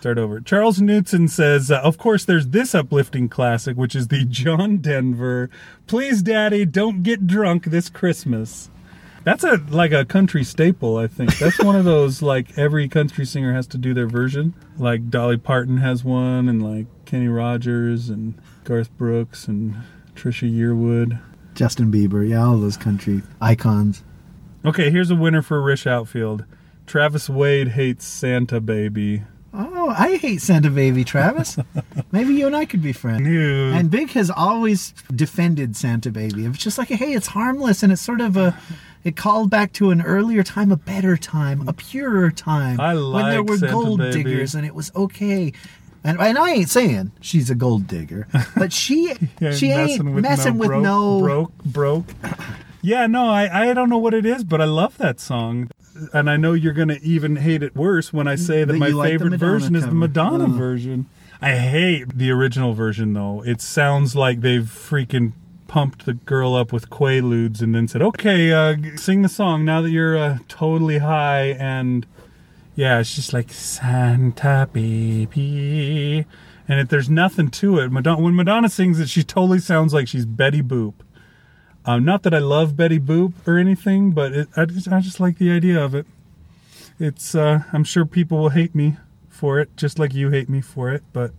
Start 0.00 0.18
over. 0.18 0.40
Charles 0.40 0.78
Knutson 0.80 1.30
says, 1.30 1.70
uh, 1.70 1.78
of 1.78 1.96
course, 1.96 2.24
there's 2.24 2.48
this 2.48 2.74
uplifting 2.74 3.28
classic, 3.28 3.76
which 3.76 3.94
is 3.94 4.08
the 4.08 4.24
John 4.24 4.78
Denver, 4.78 5.48
Please 5.86 6.22
Daddy, 6.22 6.64
Don't 6.64 7.04
Get 7.04 7.26
Drunk 7.26 7.66
This 7.66 7.88
Christmas. 7.88 8.68
That's 9.24 9.44
a 9.44 9.60
like 9.70 9.92
a 9.92 10.04
country 10.04 10.42
staple, 10.42 10.96
I 10.96 11.06
think. 11.06 11.38
That's 11.38 11.62
one 11.62 11.76
of 11.76 11.84
those 11.84 12.20
like 12.34 12.58
every 12.58 12.88
country 12.88 13.24
singer 13.24 13.52
has 13.52 13.68
to 13.68 13.78
do 13.78 13.94
their 13.94 14.08
version. 14.08 14.54
Like 14.76 15.08
Dolly 15.08 15.36
Parton 15.36 15.76
has 15.76 16.02
one, 16.02 16.48
and 16.48 16.60
like 16.62 16.86
Kenny 17.04 17.28
Rogers 17.28 18.08
and 18.08 18.34
Garth 18.64 18.90
Brooks 18.98 19.46
and 19.46 19.76
Trisha 20.16 20.52
Yearwood. 20.52 21.20
Justin 21.54 21.92
Bieber, 21.92 22.28
yeah, 22.28 22.44
all 22.44 22.58
those 22.58 22.76
country 22.76 23.22
icons. 23.40 24.02
Okay, 24.64 24.90
here's 24.90 25.10
a 25.10 25.16
winner 25.16 25.42
for 25.42 25.60
Rish 25.60 25.86
Outfield. 25.86 26.44
Travis 26.86 27.28
Wade 27.28 27.68
hates 27.68 28.04
Santa 28.06 28.60
Baby. 28.60 29.22
Oh, 29.54 29.94
I 29.96 30.16
hate 30.16 30.40
Santa 30.40 30.70
Baby, 30.70 31.04
Travis. 31.04 31.58
Maybe 32.12 32.34
you 32.34 32.46
and 32.46 32.56
I 32.56 32.64
could 32.64 32.82
be 32.82 32.92
friends. 32.92 33.26
And 33.26 33.90
Big 33.90 34.10
has 34.10 34.30
always 34.30 34.92
defended 35.14 35.76
Santa 35.76 36.10
Baby. 36.10 36.46
It's 36.46 36.58
just 36.58 36.78
like, 36.78 36.88
hey, 36.88 37.12
it's 37.12 37.26
harmless, 37.26 37.82
and 37.82 37.92
it's 37.92 38.02
sort 38.02 38.20
of 38.20 38.36
a. 38.36 38.56
It 39.04 39.16
called 39.16 39.50
back 39.50 39.72
to 39.74 39.90
an 39.90 40.00
earlier 40.00 40.44
time, 40.44 40.70
a 40.70 40.76
better 40.76 41.16
time, 41.16 41.68
a 41.68 41.72
purer 41.72 42.30
time, 42.30 42.78
I 42.78 42.92
like 42.92 43.22
when 43.24 43.30
there 43.32 43.42
were 43.42 43.58
Santa 43.58 43.72
gold 43.72 43.98
Baby. 43.98 44.22
diggers, 44.22 44.54
and 44.54 44.64
it 44.64 44.74
was 44.76 44.92
okay. 44.94 45.52
And, 46.04 46.20
and 46.20 46.38
I 46.38 46.50
ain't 46.52 46.70
saying 46.70 47.10
she's 47.20 47.50
a 47.50 47.54
gold 47.56 47.88
digger, 47.88 48.28
but 48.56 48.72
she 48.72 49.12
Yeah, 49.40 49.52
she 49.52 49.70
ain't 49.72 50.04
messing 50.04 50.56
with 50.56 50.68
broke, 50.68 50.82
no. 50.82 51.20
broke 51.20 51.58
broke. 51.64 52.06
Yeah, 52.82 53.06
no, 53.06 53.28
I 53.28 53.70
I 53.70 53.74
don't 53.74 53.88
know 53.88 53.98
what 53.98 54.12
it 54.14 54.26
is, 54.26 54.42
but 54.44 54.60
I 54.60 54.64
love 54.64 54.98
that 54.98 55.20
song. 55.20 55.70
And 56.12 56.28
I 56.28 56.36
know 56.36 56.52
you're 56.52 56.72
gonna 56.72 56.98
even 57.02 57.36
hate 57.36 57.62
it 57.62 57.76
worse 57.76 58.12
when 58.12 58.26
I 58.26 58.34
say 58.34 58.64
that 58.64 58.72
That 58.72 58.78
my 58.78 58.88
you 58.88 58.94
like 58.96 59.10
favorite 59.10 59.38
version 59.38 59.76
is 59.76 59.84
the. 59.86 59.92
Madonna 59.92 60.44
Oh. 60.44 60.48
version. 60.48 61.06
I 61.40 61.56
hate 61.56 62.16
the 62.18 62.30
original 62.30 62.72
version 62.72 63.12
though. 63.12 63.42
It 63.46 63.60
sounds 63.60 64.14
like 64.16 64.40
they've 64.40 64.62
freaking 64.64 65.32
pumped 65.68 66.04
the 66.06 66.14
girl 66.14 66.54
up 66.54 66.72
with 66.72 66.90
quaaludes 66.90 67.62
and 67.62 67.74
then 67.74 67.88
said, 67.88 68.02
"Okay, 68.02 68.52
uh, 68.52 68.76
sing 68.96 69.22
the 69.22 69.28
song 69.28 69.64
now 69.64 69.80
that 69.80 69.90
you're 69.90 70.16
uh, 70.16 70.38
totally 70.48 70.98
high." 70.98 71.56
And 71.58 72.04
yeah, 72.74 72.98
it's 73.00 73.14
just 73.14 73.32
like 73.32 73.52
Santa 73.52 74.68
baby, 74.72 76.24
and 76.68 76.80
if 76.80 76.88
there's 76.88 77.10
nothing 77.10 77.48
to 77.50 77.78
it. 77.78 77.90
Madonna, 77.92 78.20
when 78.22 78.34
Madonna 78.34 78.68
sings 78.68 78.98
it, 79.00 79.08
she 79.08 79.22
totally 79.22 79.58
sounds 79.58 79.92
like 79.94 80.08
she's 80.08 80.26
Betty 80.26 80.62
Boop. 80.62 80.94
Um, 81.84 82.04
not 82.04 82.22
that 82.22 82.32
I 82.34 82.38
love 82.38 82.76
Betty 82.76 83.00
Boop 83.00 83.32
or 83.46 83.58
anything, 83.58 84.12
but 84.12 84.32
it, 84.32 84.48
I 84.56 84.64
just 84.66 84.88
I 84.88 85.00
just 85.00 85.18
like 85.20 85.38
the 85.38 85.50
idea 85.50 85.82
of 85.82 85.94
it. 85.94 86.06
It's 86.98 87.34
uh, 87.34 87.64
I'm 87.72 87.84
sure 87.84 88.04
people 88.04 88.38
will 88.38 88.50
hate 88.50 88.74
me 88.74 88.96
for 89.28 89.58
it, 89.58 89.76
just 89.76 89.98
like 89.98 90.14
you 90.14 90.30
hate 90.30 90.48
me 90.48 90.60
for 90.60 90.92
it, 90.92 91.02
but 91.12 91.32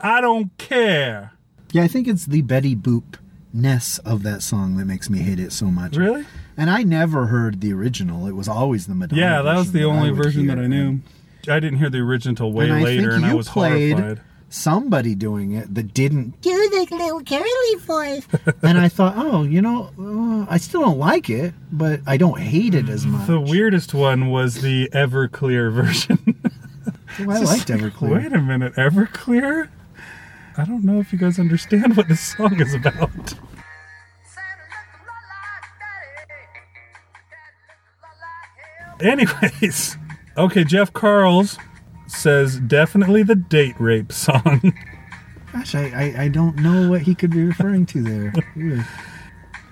I 0.00 0.20
don't 0.20 0.56
care. 0.58 1.32
Yeah, 1.72 1.84
I 1.84 1.88
think 1.88 2.06
it's 2.06 2.26
the 2.26 2.42
Betty 2.42 2.76
Boop 2.76 3.16
ness 3.54 3.98
of 3.98 4.22
that 4.22 4.42
song 4.42 4.76
that 4.76 4.84
makes 4.84 5.08
me 5.08 5.20
hate 5.20 5.38
it 5.38 5.52
so 5.52 5.66
much. 5.66 5.96
Really? 5.96 6.26
And 6.56 6.68
I 6.68 6.82
never 6.82 7.26
heard 7.26 7.60
the 7.60 7.72
original. 7.72 8.26
It 8.26 8.32
was 8.32 8.48
always 8.48 8.86
the 8.86 8.94
Madonna. 8.94 9.20
Yeah, 9.20 9.42
that 9.42 9.56
was 9.56 9.72
the 9.72 9.84
only 9.84 10.10
version 10.10 10.46
that. 10.48 10.58
I 10.58 10.66
knew. 10.66 11.00
I 11.48 11.58
didn't 11.58 11.78
hear 11.78 11.90
the 11.90 11.98
original 11.98 12.52
way 12.52 12.68
and 12.70 12.82
later, 12.82 13.12
and 13.12 13.24
I 13.24 13.34
was 13.34 13.48
played 13.48 13.98
horrified. 13.98 14.20
Somebody 14.52 15.14
doing 15.14 15.52
it 15.52 15.74
that 15.74 15.94
didn't 15.94 16.40
do 16.42 16.50
the 16.50 16.94
little 16.94 17.22
curly 17.24 17.74
voice. 17.80 18.26
and 18.62 18.78
I 18.78 18.88
thought, 18.88 19.14
oh, 19.16 19.42
you 19.42 19.62
know, 19.62 19.90
uh, 19.98 20.46
I 20.48 20.58
still 20.58 20.82
don't 20.82 20.98
like 20.98 21.30
it, 21.30 21.54
but 21.72 22.00
I 22.06 22.16
don't 22.16 22.38
hate 22.38 22.74
it 22.74 22.88
as 22.88 23.06
much. 23.06 23.26
The 23.26 23.40
weirdest 23.40 23.94
one 23.94 24.30
was 24.30 24.60
the 24.62 24.88
Everclear 24.92 25.72
version. 25.72 26.18
Oh, 27.20 27.30
I 27.30 27.40
liked 27.40 27.68
Everclear. 27.68 28.22
Wait 28.22 28.32
a 28.32 28.40
minute, 28.40 28.72
Everclear? 28.76 29.68
I 30.56 30.64
don't 30.64 30.82
know 30.82 30.98
if 30.98 31.12
you 31.12 31.18
guys 31.18 31.38
understand 31.38 31.94
what 31.94 32.08
this 32.08 32.20
song 32.20 32.58
is 32.58 32.72
about. 32.72 33.34
Anyways, 38.98 39.98
okay, 40.38 40.64
Jeff 40.64 40.90
Carls 40.94 41.58
says 42.06 42.58
definitely 42.60 43.22
the 43.22 43.34
date 43.34 43.76
rape 43.78 44.12
song. 44.12 44.72
Gosh, 45.52 45.74
I, 45.74 45.84
I, 45.84 46.22
I 46.22 46.28
don't 46.28 46.56
know 46.56 46.88
what 46.88 47.02
he 47.02 47.14
could 47.14 47.30
be 47.30 47.44
referring 47.44 47.84
to 47.86 48.02
there. 48.02 48.88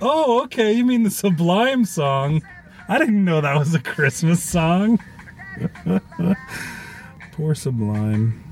Oh, 0.03 0.43
okay, 0.45 0.73
you 0.73 0.85
mean 0.85 1.03
the 1.03 1.11
Sublime 1.11 1.85
song. 1.85 2.43
I 2.89 2.99
didn't 2.99 3.25
know 3.25 3.41
that 3.41 3.59
was 3.59 3.75
a 3.75 3.81
Christmas 3.81 4.43
song. 4.43 4.99
Poor 7.33 7.55
Sublime. 7.55 8.45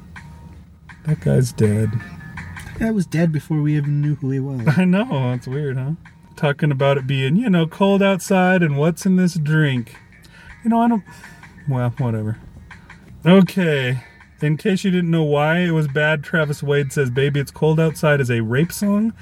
That 1.04 1.20
guy's 1.20 1.52
dead. 1.52 1.90
That 2.78 2.94
was 2.94 3.06
dead 3.06 3.32
before 3.32 3.60
we 3.60 3.76
even 3.76 4.00
knew 4.00 4.14
who 4.16 4.30
he 4.30 4.40
was. 4.40 4.60
I 4.78 4.84
know, 4.84 5.32
it's 5.32 5.48
weird, 5.48 5.76
huh? 5.76 5.92
Talking 6.36 6.70
about 6.70 6.98
it 6.98 7.06
being, 7.06 7.36
you 7.36 7.50
know, 7.50 7.66
cold 7.66 8.02
outside 8.02 8.62
and 8.62 8.78
what's 8.78 9.04
in 9.04 9.16
this 9.16 9.34
drink. 9.34 9.96
You 10.62 10.70
know, 10.70 10.80
I 10.80 10.88
don't. 10.88 11.04
Well, 11.68 11.90
whatever. 11.98 12.38
Okay. 13.28 14.02
In 14.40 14.56
case 14.56 14.84
you 14.84 14.90
didn't 14.90 15.10
know 15.10 15.24
why 15.24 15.58
it 15.58 15.72
was 15.72 15.88
bad, 15.88 16.22
Travis 16.22 16.62
Wade 16.62 16.92
says 16.92 17.10
Baby 17.10 17.40
It's 17.40 17.50
Cold 17.50 17.78
Outside 17.78 18.20
is 18.20 18.30
a 18.30 18.40
rape 18.40 18.72
song. 18.72 19.12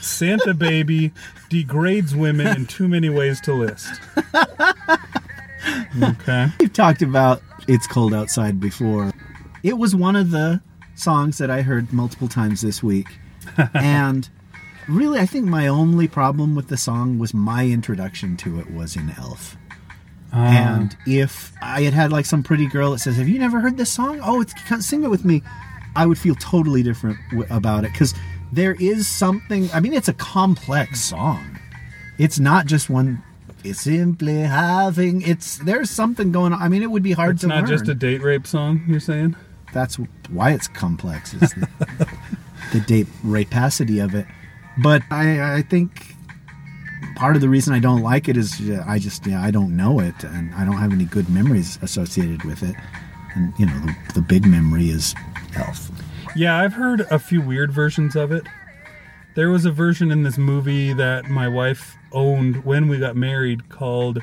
Santa 0.00 0.52
Baby 0.52 1.12
degrades 1.48 2.14
women 2.14 2.48
in 2.48 2.66
too 2.66 2.88
many 2.88 3.08
ways 3.08 3.40
to 3.42 3.54
list. 3.54 4.00
Okay. 6.02 6.48
We've 6.60 6.72
talked 6.72 7.02
about 7.02 7.42
It's 7.68 7.86
Cold 7.86 8.14
Outside 8.14 8.60
before. 8.60 9.12
It 9.62 9.78
was 9.78 9.94
one 9.94 10.16
of 10.16 10.30
the 10.30 10.60
songs 10.94 11.38
that 11.38 11.50
I 11.50 11.62
heard 11.62 11.92
multiple 11.92 12.28
times 12.28 12.60
this 12.60 12.82
week. 12.82 13.08
and 13.74 14.28
really, 14.88 15.20
I 15.20 15.26
think 15.26 15.46
my 15.46 15.68
only 15.68 16.08
problem 16.08 16.54
with 16.54 16.68
the 16.68 16.76
song 16.76 17.18
was 17.18 17.32
my 17.32 17.66
introduction 17.66 18.36
to 18.38 18.58
it 18.60 18.72
was 18.72 18.96
in 18.96 19.14
Elf. 19.18 19.56
Ah. 20.34 20.78
And 20.78 20.96
if 21.06 21.52
I 21.62 21.82
had 21.82 21.94
had 21.94 22.10
like 22.12 22.26
some 22.26 22.42
pretty 22.42 22.66
girl 22.66 22.90
that 22.90 22.98
says, 22.98 23.16
"Have 23.16 23.28
you 23.28 23.38
never 23.38 23.60
heard 23.60 23.76
this 23.76 23.90
song? 23.90 24.20
Oh, 24.22 24.40
it's 24.40 24.54
sing 24.84 25.04
it 25.04 25.10
with 25.10 25.24
me," 25.24 25.42
I 25.94 26.06
would 26.06 26.18
feel 26.18 26.34
totally 26.34 26.82
different 26.82 27.18
w- 27.30 27.46
about 27.50 27.84
it 27.84 27.92
because 27.92 28.14
there 28.52 28.74
is 28.74 29.06
something. 29.06 29.70
I 29.72 29.80
mean, 29.80 29.92
it's 29.92 30.08
a 30.08 30.12
complex 30.14 31.00
song. 31.00 31.58
It's 32.18 32.38
not 32.40 32.66
just 32.66 32.90
one. 32.90 33.22
It's 33.62 33.80
simply 33.82 34.40
having. 34.40 35.22
It's 35.22 35.58
there's 35.58 35.88
something 35.90 36.32
going 36.32 36.52
on. 36.52 36.60
I 36.60 36.68
mean, 36.68 36.82
it 36.82 36.90
would 36.90 37.02
be 37.04 37.12
hard 37.12 37.36
It's 37.36 37.42
to 37.42 37.46
not 37.46 37.58
learn. 37.60 37.66
just 37.66 37.88
a 37.88 37.94
date 37.94 38.20
rape 38.22 38.46
song, 38.46 38.82
you're 38.88 39.00
saying? 39.00 39.36
That's 39.72 39.96
why 40.30 40.50
it's 40.52 40.68
complex. 40.68 41.32
Is 41.34 41.40
the, 41.54 41.68
the 42.72 42.80
date 42.80 43.06
rapacity 43.22 44.00
of 44.00 44.14
it. 44.14 44.26
But 44.82 45.02
I, 45.10 45.56
I 45.58 45.62
think 45.62 46.14
part 47.24 47.36
of 47.36 47.40
the 47.40 47.48
reason 47.48 47.72
I 47.72 47.78
don't 47.78 48.02
like 48.02 48.28
it 48.28 48.36
is 48.36 48.60
I 48.86 48.98
just 48.98 49.26
yeah 49.26 49.42
I 49.42 49.50
don't 49.50 49.74
know 49.74 49.98
it 49.98 50.24
and 50.24 50.54
I 50.54 50.66
don't 50.66 50.76
have 50.76 50.92
any 50.92 51.06
good 51.06 51.30
memories 51.30 51.78
associated 51.80 52.44
with 52.44 52.62
it. 52.62 52.76
And 53.34 53.54
you 53.58 53.64
know, 53.64 53.72
the, 53.80 53.96
the 54.16 54.20
big 54.20 54.44
memory 54.46 54.90
is 54.90 55.14
Elf. 55.56 55.90
Yeah, 56.36 56.58
I've 56.58 56.74
heard 56.74 57.00
a 57.10 57.18
few 57.18 57.40
weird 57.40 57.72
versions 57.72 58.14
of 58.14 58.30
it. 58.30 58.46
There 59.36 59.48
was 59.48 59.64
a 59.64 59.72
version 59.72 60.10
in 60.10 60.22
this 60.22 60.36
movie 60.36 60.92
that 60.92 61.30
my 61.30 61.48
wife 61.48 61.96
owned 62.12 62.62
when 62.62 62.88
we 62.88 62.98
got 62.98 63.16
married 63.16 63.70
called 63.70 64.18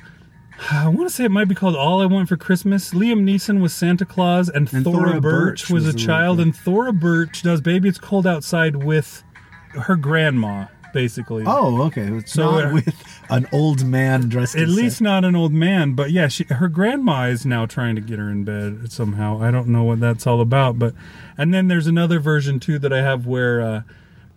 I 0.70 0.88
want 0.88 1.10
to 1.10 1.10
say 1.10 1.24
it 1.24 1.32
might 1.32 1.48
be 1.48 1.56
called 1.56 1.76
All 1.76 2.04
I 2.04 2.06
Want 2.06 2.30
for 2.30 2.38
Christmas. 2.38 2.92
Liam 2.92 3.24
Neeson 3.24 3.62
was 3.62 3.74
Santa 3.74 4.06
Claus 4.06 4.48
and, 4.48 4.72
And 4.72 4.84
Thora, 4.84 5.10
Thora 5.10 5.22
Birch, 5.22 5.64
Birch 5.64 5.72
was, 5.72 5.86
was 5.86 5.96
a 5.96 5.98
child 5.98 6.40
and 6.40 6.56
Thora 6.56 6.94
Birch 6.94 7.42
does 7.42 7.62
Baby 7.62 7.90
It's 7.90 7.98
Cold 7.98 8.28
Outside 8.28 8.76
with 8.76 9.24
her 9.72 9.96
grandma 9.96 10.68
basically. 10.94 11.44
Oh, 11.46 11.82
okay. 11.84 12.04
It's 12.12 12.32
So, 12.34 12.60
not 12.62 12.74
with 12.74 12.96
an 13.30 13.48
old 13.52 13.86
man 13.86 14.30
dressed 14.30 14.56
At 14.56 14.64
as 14.64 14.76
least 14.76 15.02
not 15.02 15.24
an 15.26 15.36
old 15.36 15.54
man, 15.54 15.94
but 15.94 16.12
yeah, 16.12 16.28
she, 16.28 16.44
her 16.46 16.68
grandma 16.68 17.24
is 17.28 17.46
now 17.46 17.66
trying 17.66 17.96
to 17.96 18.02
get 18.02 18.20
her 18.20 18.30
in 18.30 18.44
bed 18.44 18.92
somehow. 18.92 19.42
I 19.42 19.52
don't 19.52 19.68
know 19.68 19.84
what 19.84 20.00
that's 20.00 20.26
all 20.28 20.42
about, 20.42 20.78
but 20.80 20.94
and 21.38 21.54
then 21.54 21.68
there's 21.68 21.88
another 21.88 22.20
version 22.20 22.60
too 22.60 22.78
that 22.80 22.92
I 22.94 23.02
have 23.02 23.26
where 23.26 23.62
uh, 23.62 23.82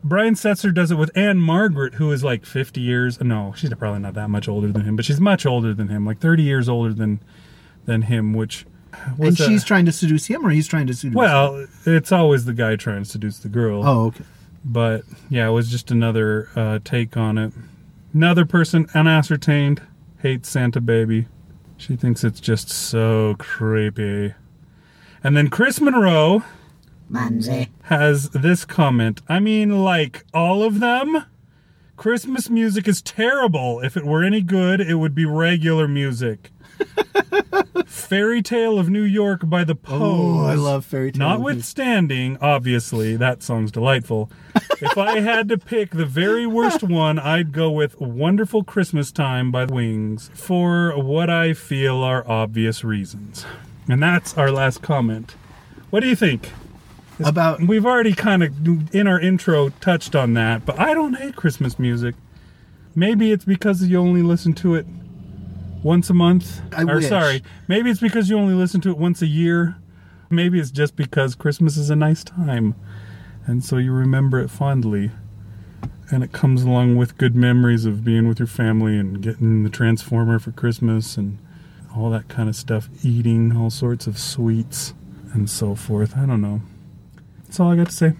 Brian 0.03 0.35
Setzer 0.35 0.73
does 0.73 0.91
it 0.91 0.97
with 0.97 1.11
Ann-Margret, 1.17 1.95
who 1.95 2.13
is 2.13 2.23
like 2.23 2.45
50 2.45 2.81
years. 2.81 3.21
No, 3.21 3.55
she's 3.57 3.73
probably 3.75 4.01
not 4.01 4.15
that 4.15 4.29
much 4.31 4.49
older 4.49 4.69
than 4.71 4.83
him, 4.85 4.97
but 4.97 5.05
she's 5.05 5.21
much 5.21 5.47
older 5.47 5.73
than 5.75 5.89
him, 5.89 6.05
like 6.07 6.19
30 6.21 6.43
years 6.43 6.69
older 6.69 6.93
than 6.93 7.21
than 7.87 8.03
him. 8.03 8.33
Which 8.35 8.67
And 9.19 9.33
a- 9.33 9.35
she's 9.35 9.65
trying 9.65 9.87
to 9.87 9.93
seduce 9.93 10.27
him, 10.27 10.47
or 10.47 10.51
he's 10.51 10.69
trying 10.69 10.87
to 10.87 10.95
seduce. 10.95 11.15
her? 11.15 11.19
well, 11.19 11.67
it's 11.85 12.13
always 12.13 12.45
the 12.45 12.53
guy 12.55 12.77
trying 12.77 13.03
to 13.03 13.09
seduce 13.09 13.39
the 13.39 13.49
girl. 13.49 13.83
Oh, 13.87 14.05
okay. 14.07 14.25
But 14.65 15.03
yeah, 15.29 15.49
it 15.49 15.53
was 15.53 15.71
just 15.71 15.91
another 15.91 16.49
uh, 16.57 16.79
take 16.83 17.17
on 17.17 17.37
it. 17.39 17.53
Another 18.13 18.45
person, 18.45 18.89
unascertained, 18.95 19.83
hates 20.23 20.49
Santa 20.49 20.81
Baby. 20.81 21.27
She 21.77 21.97
thinks 21.97 22.25
it's 22.25 22.41
just 22.41 22.71
so 22.71 23.35
creepy. 23.39 24.35
And 25.23 25.37
then 25.37 25.51
Chris 25.51 25.81
Monroe 25.81 26.45
Manzi. 27.11 27.69
has 27.85 28.31
this 28.31 28.65
comment. 28.65 29.21
I 29.29 29.41
mean, 29.41 29.83
like 29.83 30.25
all 30.33 30.63
of 30.63 30.81
them? 30.81 31.27
Christmas 31.97 32.51
music 32.51 32.89
is 32.89 33.03
terrible. 33.03 33.81
If 33.81 33.97
it 33.97 34.05
were 34.05 34.25
any 34.25 34.41
good, 34.41 34.81
it 34.81 34.95
would 34.95 35.15
be 35.15 35.25
regular 35.25 35.87
music. 35.87 36.51
Fairy 37.87 38.43
Tale 38.43 38.79
of 38.79 38.89
New 38.91 39.03
York 39.03 39.41
by 39.45 39.65
the 39.65 39.75
Pogues. 39.75 40.01
Oh, 40.01 40.45
I 40.45 40.55
love 40.55 40.85
Fairy 40.85 41.11
Tale 41.11 41.23
of 41.23 41.29
New 41.29 41.33
York. 41.33 41.39
Notwithstanding, 41.39 42.39
obviously, 42.41 43.17
that 43.17 43.43
song's 43.43 43.73
delightful. 43.73 44.31
if 44.81 44.99
I 44.99 45.21
had 45.21 45.49
to 45.49 45.59
pick 45.59 45.91
the 45.91 46.07
very 46.07 46.47
worst 46.47 46.83
one, 46.83 47.19
I'd 47.19 47.53
go 47.53 47.71
with 47.71 48.01
Wonderful 48.01 48.65
Christmas 48.65 49.11
Time 49.11 49.51
by 49.51 49.65
the 49.67 49.75
Wings 49.75 50.31
for 50.35 50.93
what 51.01 51.31
I 51.31 51.55
feel 51.55 52.03
are 52.03 52.29
obvious 52.29 52.85
reasons. 52.85 53.47
And 53.89 54.03
that's 54.03 54.37
our 54.37 54.51
last 54.51 54.83
comment. 54.83 55.35
What 55.91 56.01
do 56.01 56.09
you 56.09 56.17
think? 56.17 56.51
About 57.25 57.61
We've 57.61 57.87
already 57.87 58.13
kind 58.13 58.43
of, 58.43 58.95
in 58.95 59.07
our 59.07 59.21
intro, 59.21 59.69
touched 59.81 60.15
on 60.17 60.35
that, 60.35 60.67
but 60.67 60.79
I 60.79 60.95
don't 60.95 61.15
hate 61.15 61.37
Christmas 61.37 61.79
music. 61.79 62.17
Maybe 62.95 63.33
it's 63.33 63.45
because 63.45 63.83
you 63.83 63.99
only 63.99 64.23
listen 64.23 64.53
to 64.55 64.75
it 64.75 64.87
once 65.85 66.11
a 66.11 66.15
month. 66.15 66.61
I 66.73 66.83
or 66.83 66.97
wish. 66.97 67.09
sorry, 67.09 67.45
maybe 67.69 67.91
it's 67.91 68.01
because 68.01 68.29
you 68.29 68.37
only 68.37 68.55
listen 68.55 68.81
to 68.81 68.91
it 68.91 68.99
once 68.99 69.23
a 69.23 69.27
year. 69.27 69.77
Maybe 70.31 70.59
it's 70.59 70.73
just 70.73 70.97
because 70.97 71.37
Christmas 71.37 71.77
is 71.77 71.91
a 71.91 71.95
nice 71.95 72.25
time, 72.25 72.75
and 73.47 73.65
so 73.65 73.77
you 73.77 73.93
remember 73.93 74.41
it 74.41 74.51
fondly. 74.51 75.13
And 76.11 76.23
it 76.23 76.33
comes 76.33 76.63
along 76.65 76.97
with 76.97 77.17
good 77.17 77.35
memories 77.35 77.87
of 77.87 78.05
being 78.05 78.29
with 78.29 78.39
your 78.39 78.47
family 78.47 78.99
and 78.99 79.23
getting 79.23 79.63
the 79.63 79.71
Transformer 79.71 80.39
for 80.39 80.53
Christmas 80.53 81.17
and 81.17 81.39
all 81.97 82.11
that 82.11 82.29
kind 82.29 82.49
of 82.49 82.57
stuff, 82.57 82.89
eating 83.03 83.57
all 83.57 83.71
sorts 83.71 84.07
of 84.07 84.19
sweets 84.19 84.93
and 85.33 85.49
so 85.49 85.75
forth. 85.75 86.15
I 86.17 86.27
don't 86.27 86.43
know. 86.43 86.61
That's 87.45 87.59
all 87.59 87.73
I 87.73 87.77
got 87.77 87.87
to 87.87 87.93
say. 87.93 88.13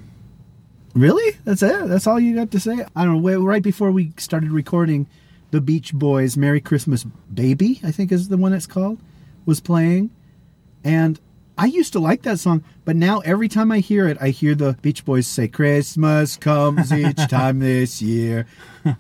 Really? 0.95 1.37
That's 1.45 1.63
it? 1.63 1.89
That's 1.89 2.07
all 2.07 2.19
you 2.19 2.35
got 2.35 2.51
to 2.53 2.61
say? 2.61 2.87
I 2.97 3.05
don't 3.05 3.15
know. 3.15 3.19
Wait, 3.19 3.37
Right 3.37 3.63
before 3.63 3.91
we 3.91 4.13
started 4.17 4.51
recording, 4.51 5.07
the 5.55 5.61
Beach 5.61 5.95
Boys' 5.95 6.37
Merry 6.37 6.61
Christmas 6.61 7.07
Baby, 7.33 7.81
I 7.85 7.93
think 7.93 8.11
is 8.11 8.27
the 8.29 8.37
one 8.37 8.53
it's 8.53 8.67
called, 8.67 8.99
was 9.47 9.61
playing. 9.61 10.11
And 10.83 11.21
I 11.57 11.67
used 11.67 11.93
to 11.93 12.01
like 12.01 12.23
that 12.23 12.41
song, 12.41 12.65
but 12.85 12.97
now 12.97 13.21
every 13.21 13.47
time 13.49 13.71
I 13.71 13.79
hear 13.79 14.09
it, 14.09 14.19
I 14.21 14.31
hear 14.31 14.57
the 14.57 14.77
Beach 14.83 15.05
Boys 15.05 15.29
say, 15.29 15.47
Christmas 15.47 16.37
comes 16.37 16.93
each 16.93 17.17
time 17.29 17.61
this 17.61 18.03
year. 18.03 18.49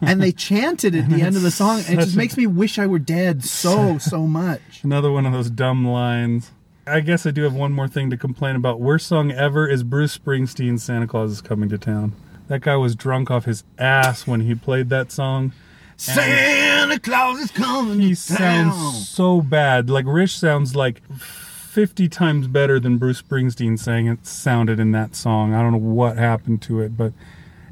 And 0.00 0.22
they 0.22 0.30
chant 0.30 0.84
it 0.84 0.94
at 0.94 1.08
the 1.10 1.22
end 1.22 1.34
of 1.34 1.42
the 1.42 1.50
song. 1.50 1.82
And 1.88 1.98
it 1.98 2.04
just 2.04 2.16
makes 2.16 2.36
me 2.36 2.46
wish 2.46 2.78
I 2.78 2.86
were 2.86 3.00
dead 3.00 3.42
so, 3.42 3.98
so 3.98 4.28
much. 4.28 4.84
Another 4.84 5.10
one 5.10 5.26
of 5.26 5.32
those 5.32 5.50
dumb 5.50 5.84
lines. 5.84 6.52
I 6.86 7.00
guess 7.00 7.26
I 7.26 7.32
do 7.32 7.42
have 7.42 7.54
one 7.54 7.72
more 7.72 7.88
thing 7.88 8.10
to 8.10 8.16
complain 8.16 8.54
about. 8.54 8.78
Worst 8.78 9.08
song 9.08 9.32
ever 9.32 9.68
is 9.68 9.82
Bruce 9.82 10.16
Springsteen's 10.16 10.84
Santa 10.84 11.08
Claus 11.08 11.32
is 11.32 11.40
Coming 11.40 11.68
to 11.70 11.78
Town. 11.78 12.12
That 12.46 12.60
guy 12.60 12.76
was 12.76 12.94
drunk 12.94 13.28
off 13.28 13.46
his 13.46 13.64
ass 13.76 14.24
when 14.24 14.42
he 14.42 14.54
played 14.54 14.88
that 14.90 15.10
song. 15.10 15.52
Santa 15.96 16.98
Claus 16.98 17.38
is 17.40 17.50
coming 17.50 18.00
He 18.00 18.10
to 18.10 18.16
sounds 18.16 18.74
town. 18.76 18.92
so 18.92 19.40
bad. 19.40 19.88
Like 19.90 20.04
Rich 20.06 20.38
sounds 20.38 20.74
like 20.76 21.02
50 21.18 22.08
times 22.08 22.46
better 22.46 22.78
than 22.80 22.98
Bruce 22.98 23.22
Springsteen 23.22 23.78
sang 23.78 24.06
it 24.06 24.26
sounded 24.26 24.78
in 24.80 24.92
that 24.92 25.14
song. 25.16 25.54
I 25.54 25.62
don't 25.62 25.72
know 25.72 25.78
what 25.78 26.16
happened 26.16 26.62
to 26.62 26.80
it, 26.80 26.96
but 26.96 27.12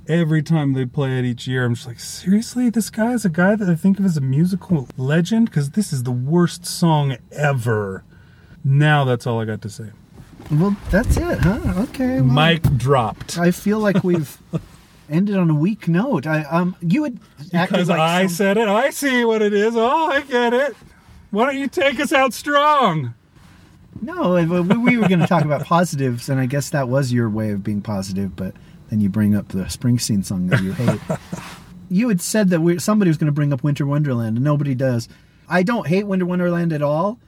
every 0.09 0.43
time 0.43 0.73
they 0.73 0.85
play 0.85 1.19
it 1.19 1.25
each 1.25 1.47
year, 1.47 1.65
I'm 1.65 1.75
just 1.75 1.87
like, 1.87 2.01
seriously? 2.01 2.71
This 2.71 2.91
guy 2.91 3.13
is 3.13 3.25
a 3.25 3.29
guy 3.31 3.55
that 3.57 3.69
I 3.69 3.75
think 3.75 3.99
of 3.99 4.05
as 4.05 4.17
a 4.17 4.21
musical 4.21 4.89
legend? 4.97 5.47
Because 5.47 5.71
this 5.71 5.93
is 5.93 6.03
the 6.03 6.11
worst 6.13 6.67
song 6.67 7.17
ever. 7.33 8.05
Now 8.65 9.05
that's 9.05 9.27
all 9.27 9.41
I 9.41 9.45
got 9.45 9.63
to 9.63 9.71
say. 9.71 9.91
Well, 10.51 10.77
that's 10.91 11.17
it, 11.17 11.39
huh? 11.39 11.75
Okay. 11.85 12.21
well- 12.21 12.25
Mic 12.25 12.63
dropped. 12.77 13.39
I 13.39 13.51
feel 13.53 13.79
like 13.79 14.03
we've 14.03 14.37
ended 15.11 15.37
on 15.37 15.51
a 15.51 15.55
weak 15.55 15.89
note. 15.89 16.27
I 16.27 16.43
um, 16.45 16.77
you 16.81 17.05
had 17.05 17.19
acted 17.53 17.75
Because 17.75 17.89
like 17.89 18.01
I 18.01 18.27
some- 18.27 18.35
said 18.35 18.57
it. 18.59 18.69
I 18.69 18.91
see 18.91 19.25
what 19.25 19.43
it 19.43 19.53
is. 19.53 19.75
Oh, 19.77 20.11
I 20.11 20.21
get 20.23 20.53
it. 20.55 20.77
Why 21.31 21.47
don't 21.47 21.59
you 21.59 21.69
take 21.69 21.99
us 22.01 22.13
out 22.13 22.33
strong? 22.35 23.15
no. 24.01 24.33
We, 24.35 24.45
we 24.77 24.97
were 24.99 25.09
going 25.09 25.21
to 25.21 25.27
talk 25.27 25.45
about 25.45 25.65
positives, 25.65 26.29
and 26.29 26.41
I 26.41 26.47
guess 26.47 26.71
that 26.71 26.89
was 26.89 27.13
your 27.13 27.29
way 27.31 27.51
of 27.51 27.63
being 27.63 27.83
positive. 27.83 28.35
But 28.37 28.55
then 28.91 29.01
you 29.01 29.09
bring 29.09 29.35
up 29.35 29.49
the 29.49 29.65
Springsteen 29.65 30.25
song 30.25 30.49
that 30.49 30.63
you 30.63 30.73
hate. 30.73 31.01
you 31.91 32.09
had 32.09 32.21
said 32.21 32.51
that 32.51 32.61
we, 32.61 32.79
somebody 32.79 33.09
was 33.09 33.17
going 33.19 33.27
to 33.27 33.33
bring 33.33 33.53
up 33.53 33.63
Winter 33.63 33.87
Wonderland, 33.87 34.37
and 34.37 34.45
nobody 34.45 34.75
does. 34.75 35.09
I 35.49 35.63
don't 35.63 35.87
hate 35.87 36.07
Winter 36.07 36.27
Wonderland 36.27 36.73
at 36.73 36.83
all, 36.83 37.19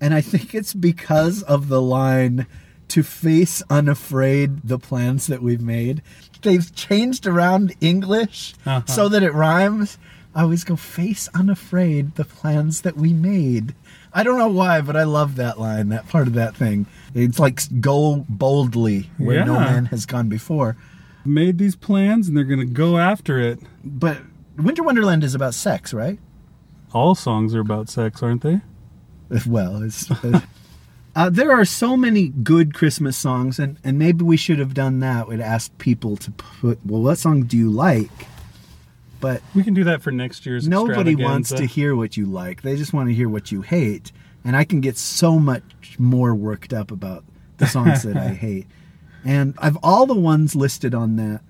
and 0.00 0.14
I 0.14 0.20
think 0.20 0.54
it's 0.54 0.74
because 0.74 1.42
of 1.42 1.68
the 1.68 1.82
line 1.82 2.46
to 2.88 3.02
face 3.02 3.62
unafraid 3.70 4.62
the 4.62 4.78
plans 4.78 5.26
that 5.26 5.42
we've 5.42 5.60
made. 5.62 6.02
They've 6.42 6.74
changed 6.74 7.26
around 7.26 7.74
English 7.80 8.54
Uh-huh. 8.64 8.86
so 8.86 9.08
that 9.08 9.22
it 9.22 9.32
rhymes. 9.34 9.98
I 10.34 10.42
always 10.42 10.64
go 10.64 10.76
face 10.76 11.28
unafraid 11.34 12.14
the 12.16 12.24
plans 12.24 12.82
that 12.82 12.96
we 12.96 13.12
made. 13.12 13.74
I 14.12 14.22
don't 14.22 14.38
know 14.38 14.48
why, 14.48 14.80
but 14.82 14.94
I 14.96 15.04
love 15.04 15.36
that 15.36 15.58
line, 15.58 15.88
that 15.88 16.08
part 16.08 16.26
of 16.28 16.34
that 16.34 16.54
thing. 16.54 16.86
It's 17.14 17.38
like 17.38 17.60
go 17.80 18.24
boldly 18.28 19.10
where 19.18 19.44
no 19.44 19.54
man 19.58 19.86
has 19.86 20.04
gone 20.06 20.28
before. 20.28 20.76
Made 21.24 21.58
these 21.58 21.74
plans 21.74 22.28
and 22.28 22.36
they're 22.36 22.44
going 22.44 22.60
to 22.60 22.66
go 22.66 22.98
after 22.98 23.38
it. 23.40 23.58
But 23.84 24.18
Winter 24.56 24.82
Wonderland 24.82 25.24
is 25.24 25.34
about 25.34 25.54
sex, 25.54 25.92
right? 25.92 26.18
All 26.92 27.14
songs 27.14 27.54
are 27.54 27.60
about 27.60 27.88
sex, 27.88 28.22
aren't 28.22 28.42
they? 28.42 28.60
Well, 29.46 29.82
it's. 29.82 30.08
Uh, 31.16 31.30
there 31.30 31.50
are 31.50 31.64
so 31.64 31.96
many 31.96 32.28
good 32.28 32.74
Christmas 32.74 33.16
songs, 33.16 33.58
and, 33.58 33.78
and 33.82 33.98
maybe 33.98 34.22
we 34.22 34.36
should 34.36 34.58
have 34.58 34.74
done 34.74 35.00
that. 35.00 35.26
We'd 35.26 35.40
asked 35.40 35.78
people 35.78 36.14
to 36.18 36.30
put, 36.30 36.78
well, 36.84 37.00
what 37.00 37.16
song 37.16 37.44
do 37.44 37.56
you 37.56 37.70
like? 37.70 38.10
But 39.18 39.40
We 39.54 39.62
can 39.62 39.72
do 39.72 39.84
that 39.84 40.02
for 40.02 40.10
next 40.10 40.44
year's. 40.44 40.68
nobody 40.68 41.16
wants 41.16 41.50
to 41.52 41.64
hear 41.64 41.96
what 41.96 42.18
you 42.18 42.26
like. 42.26 42.60
They 42.60 42.76
just 42.76 42.92
want 42.92 43.08
to 43.08 43.14
hear 43.14 43.30
what 43.30 43.50
you 43.50 43.62
hate. 43.62 44.12
And 44.44 44.54
I 44.54 44.64
can 44.64 44.82
get 44.82 44.98
so 44.98 45.38
much 45.38 45.62
more 45.98 46.34
worked 46.34 46.74
up 46.74 46.90
about 46.90 47.24
the 47.56 47.66
songs 47.66 48.02
that 48.02 48.18
I 48.18 48.28
hate. 48.34 48.66
And 49.24 49.54
of 49.56 49.78
all 49.82 50.04
the 50.04 50.14
ones 50.14 50.54
listed 50.54 50.94
on 50.94 51.16
that 51.16 51.40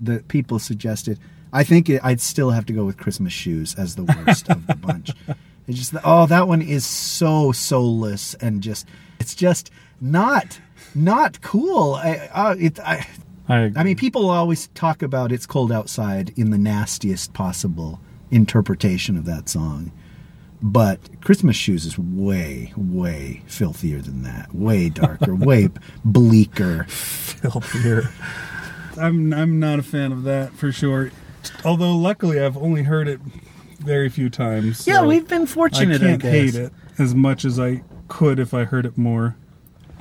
that 0.00 0.26
people 0.26 0.58
suggested, 0.58 1.20
I 1.52 1.62
think 1.62 1.88
I'd 2.02 2.20
still 2.20 2.50
have 2.50 2.66
to 2.66 2.72
go 2.72 2.84
with 2.84 2.96
Christmas 2.96 3.32
Shoes 3.32 3.76
as 3.76 3.94
the 3.94 4.02
worst 4.02 4.50
of 4.50 4.66
the 4.66 4.74
bunch. 4.74 5.12
It's 5.66 5.78
just 5.78 5.94
oh, 6.04 6.26
that 6.26 6.46
one 6.48 6.62
is 6.62 6.84
so 6.86 7.52
soulless 7.52 8.34
and 8.34 8.62
just 8.62 8.86
it's 9.18 9.34
just 9.34 9.70
not 10.00 10.60
not 10.94 11.40
cool. 11.40 11.94
I, 11.94 12.28
uh, 12.32 12.56
it, 12.58 12.78
I, 12.80 13.06
I. 13.48 13.72
I 13.76 13.82
mean, 13.82 13.96
people 13.96 14.30
always 14.30 14.68
talk 14.68 15.02
about 15.02 15.32
"It's 15.32 15.46
Cold 15.46 15.72
Outside" 15.72 16.32
in 16.36 16.50
the 16.50 16.58
nastiest 16.58 17.32
possible 17.32 18.00
interpretation 18.30 19.16
of 19.16 19.24
that 19.24 19.48
song, 19.48 19.92
but 20.62 21.20
"Christmas 21.20 21.56
Shoes" 21.56 21.84
is 21.84 21.98
way, 21.98 22.72
way 22.76 23.42
filthier 23.46 24.00
than 24.00 24.22
that. 24.22 24.54
Way 24.54 24.88
darker, 24.88 25.34
way 25.34 25.68
bleaker. 26.04 26.84
filthier. 26.84 28.10
I'm 28.98 29.32
I'm 29.32 29.58
not 29.58 29.78
a 29.78 29.82
fan 29.82 30.12
of 30.12 30.22
that 30.24 30.52
for 30.52 30.70
sure. 30.70 31.10
Although 31.64 31.96
luckily 31.96 32.40
I've 32.40 32.56
only 32.56 32.84
heard 32.84 33.08
it 33.08 33.20
very 33.86 34.08
few 34.08 34.28
times. 34.28 34.86
Yeah, 34.86 35.04
we've 35.06 35.26
been 35.28 35.46
fortunate. 35.46 36.02
I, 36.02 36.06
can't 36.06 36.22
guess. 36.22 36.32
hate 36.32 36.54
it 36.54 36.72
as 36.98 37.14
much 37.14 37.44
as 37.44 37.58
I 37.58 37.82
could 38.08 38.38
if 38.38 38.52
I 38.52 38.64
heard 38.64 38.84
it 38.86 38.98
more. 38.98 39.36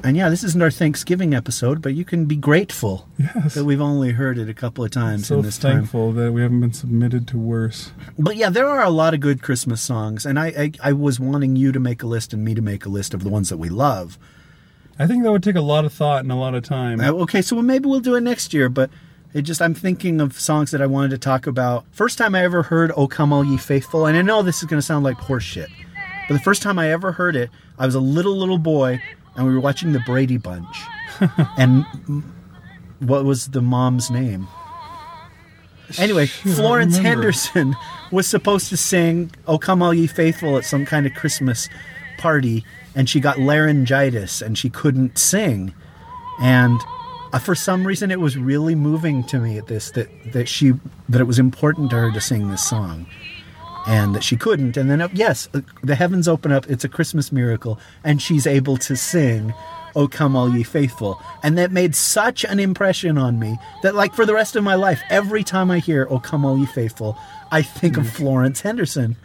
And 0.04 0.16
yeah, 0.18 0.30
this 0.30 0.44
isn't 0.44 0.62
our 0.62 0.70
Thanksgiving 0.70 1.34
episode, 1.34 1.82
but 1.82 1.96
you 1.96 2.04
can 2.06 2.26
be 2.26 2.36
grateful 2.36 3.08
Yes. 3.18 3.54
that 3.56 3.64
we've 3.64 3.82
only 3.82 4.12
heard 4.12 4.38
it 4.38 4.50
a 4.50 4.54
couple 4.54 4.84
of 4.84 4.92
times 4.92 5.28
So 5.28 5.38
in 5.38 5.42
this 5.42 5.58
time. 5.58 5.78
thankful 5.80 6.12
that 6.12 6.32
we 6.34 6.42
haven't 6.42 6.60
been 6.60 6.74
submitted 6.74 7.28
to 7.30 7.38
worse. 7.38 7.92
But 8.20 8.36
yeah, 8.36 8.50
there 8.50 8.68
are 8.70 8.84
a 8.84 8.90
lot 8.90 9.14
of 9.14 9.20
good 9.22 9.42
Christmas 9.42 9.82
songs, 9.82 10.26
and 10.26 10.38
I, 10.38 10.48
I 10.48 10.72
I 10.90 10.94
was 10.94 11.20
wanting 11.20 11.56
you 11.56 11.72
to 11.72 11.80
make 11.80 12.04
a 12.04 12.08
list 12.08 12.34
and 12.34 12.44
me 12.44 12.54
to 12.54 12.62
make 12.62 12.86
a 12.86 12.90
list 12.90 13.14
of 13.14 13.24
the 13.24 13.30
ones 13.30 13.50
that 13.50 13.58
we 13.58 13.70
love. 13.70 14.20
I 15.00 15.08
think 15.08 15.24
that 15.24 15.32
would 15.32 15.44
take 15.44 15.56
a 15.56 15.62
lot 15.62 15.86
of 15.86 15.94
thought 15.94 16.22
and 16.24 16.32
a 16.32 16.36
lot 16.36 16.54
of 16.56 16.64
time. 16.64 17.00
Uh, 17.00 17.12
Okay, 17.24 17.42
so 17.42 17.60
maybe 17.62 17.88
we'll 17.90 18.00
do 18.02 18.16
it 18.16 18.22
next 18.22 18.54
year, 18.54 18.70
but 18.70 18.90
it 19.36 19.42
just 19.42 19.62
I'm 19.62 19.74
thinking 19.74 20.22
of 20.22 20.40
songs 20.40 20.72
that 20.72 20.82
I 20.82 20.86
wanted 20.86 21.10
to 21.12 21.18
talk 21.18 21.46
about. 21.46 21.84
First 21.92 22.18
time 22.18 22.34
I 22.34 22.44
ever 22.44 22.64
heard 22.64 22.94
"O 22.96 23.06
Come 23.06 23.34
All 23.34 23.44
Ye 23.44 23.58
Faithful," 23.58 24.06
and 24.06 24.18
I 24.18 24.22
know 24.22 24.42
this 24.42 24.64
is 24.64 24.64
going 24.64 24.80
to 24.80 24.86
sound 24.86 25.04
like 25.04 25.18
horseshit, 25.18 25.68
but 26.28 26.34
the 26.34 26.40
first 26.40 26.62
time 26.62 26.80
I 26.80 26.90
ever 26.90 27.12
heard 27.12 27.36
it, 27.36 27.50
I 27.78 27.86
was 27.86 27.96
a 27.96 28.00
little 28.00 28.38
little 28.38 28.58
boy, 28.58 29.02
and 29.36 29.46
we 29.46 29.54
were 29.54 29.60
watching 29.60 29.92
the 29.92 30.00
Brady 30.00 30.38
Bunch, 30.38 30.78
and 31.58 31.86
what 33.00 33.26
was 33.26 33.48
the 33.48 33.62
mom's 33.62 34.10
name? 34.10 34.48
Anyway, 35.98 36.28
Florence. 36.28 36.98
Henderson 36.98 37.76
was 38.12 38.28
supposed 38.28 38.70
to 38.70 38.78
sing 38.78 39.32
"O 39.50 39.60
Come 39.60 39.82
All 39.84 39.94
Ye 39.94 40.08
Faithful" 40.08 40.58
at 40.58 40.64
some 40.64 40.86
kind 40.86 41.06
of 41.06 41.14
Christmas 41.14 41.68
party, 42.18 42.64
and 42.96 43.10
she 43.10 43.20
got 43.20 43.38
laryngitis 43.38 44.42
and 44.42 44.58
she 44.58 44.70
couldn't 44.70 45.18
sing. 45.18 45.74
And 46.40 46.80
for 47.42 47.56
some 47.56 47.86
reason, 47.86 48.12
it 48.12 48.20
was 48.20 48.38
really 48.38 48.76
moving 48.76 49.24
to 49.26 49.40
me 49.40 49.58
at 49.58 49.68
this 49.68 49.92
that 49.92 50.10
that 50.34 50.48
she 50.48 50.74
that 51.10 51.22
it 51.22 51.26
was 51.26 51.40
important 51.40 51.90
to 51.92 51.98
her 51.98 52.12
to 52.12 52.22
sing 52.22 52.50
this 52.50 52.64
song, 52.64 53.08
and 53.88 54.16
that 54.16 54.24
she 54.24 54.38
couldn't. 54.38 54.78
And 54.78 54.90
then 54.90 55.02
uh, 55.02 55.10
yes, 55.14 55.50
uh, 55.54 55.62
the 55.84 55.96
heavens 55.96 56.28
open 56.28 56.52
up. 56.52 56.70
It's 56.70 56.84
a 56.84 56.90
Christmas 56.90 57.32
miracle, 57.32 57.80
and 58.04 58.22
she's 58.22 58.48
able 58.48 58.78
to 58.78 58.96
sing. 58.96 59.54
Oh, 59.98 60.10
come 60.10 60.36
all 60.36 60.54
ye 60.54 60.62
faithful. 60.62 61.22
And 61.42 61.58
that 61.58 61.72
made 61.72 61.96
such 61.96 62.44
an 62.44 62.60
impression 62.60 63.18
on 63.18 63.40
me 63.40 63.58
that, 63.82 63.96
like, 63.96 64.14
for 64.14 64.26
the 64.26 64.34
rest 64.34 64.58
of 64.58 64.64
my 64.66 64.76
life, 64.76 65.02
every 65.10 65.42
time 65.42 65.72
I 65.72 65.80
hear 65.80 66.06
Oh, 66.10 66.20
come 66.20 66.44
all 66.44 66.58
ye 66.58 66.66
faithful, 66.66 67.18
I 67.50 67.62
think 67.62 67.96
of 67.96 68.10
Florence 68.10 68.60
Henderson. 68.60 69.16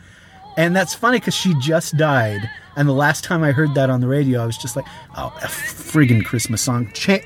And 0.57 0.77
that's 0.77 0.95
funny 0.95 1.19
because 1.19 1.35
she 1.35 1.55
just 1.59 1.97
died. 1.97 2.49
And 2.77 2.89
the 2.89 2.93
last 2.93 3.25
time 3.25 3.43
I 3.43 3.51
heard 3.51 3.75
that 3.75 3.91
on 3.91 4.01
the 4.01 4.07
radio, 4.07 4.45
I 4.45 4.47
was 4.47 4.57
just 4.57 4.77
like, 4.77 4.87
oh, 5.17 5.37
a 5.43 5.47
friggin' 5.47 6.25
Christmas 6.25 6.63
song. 6.63 6.93
Cha-. 6.93 7.19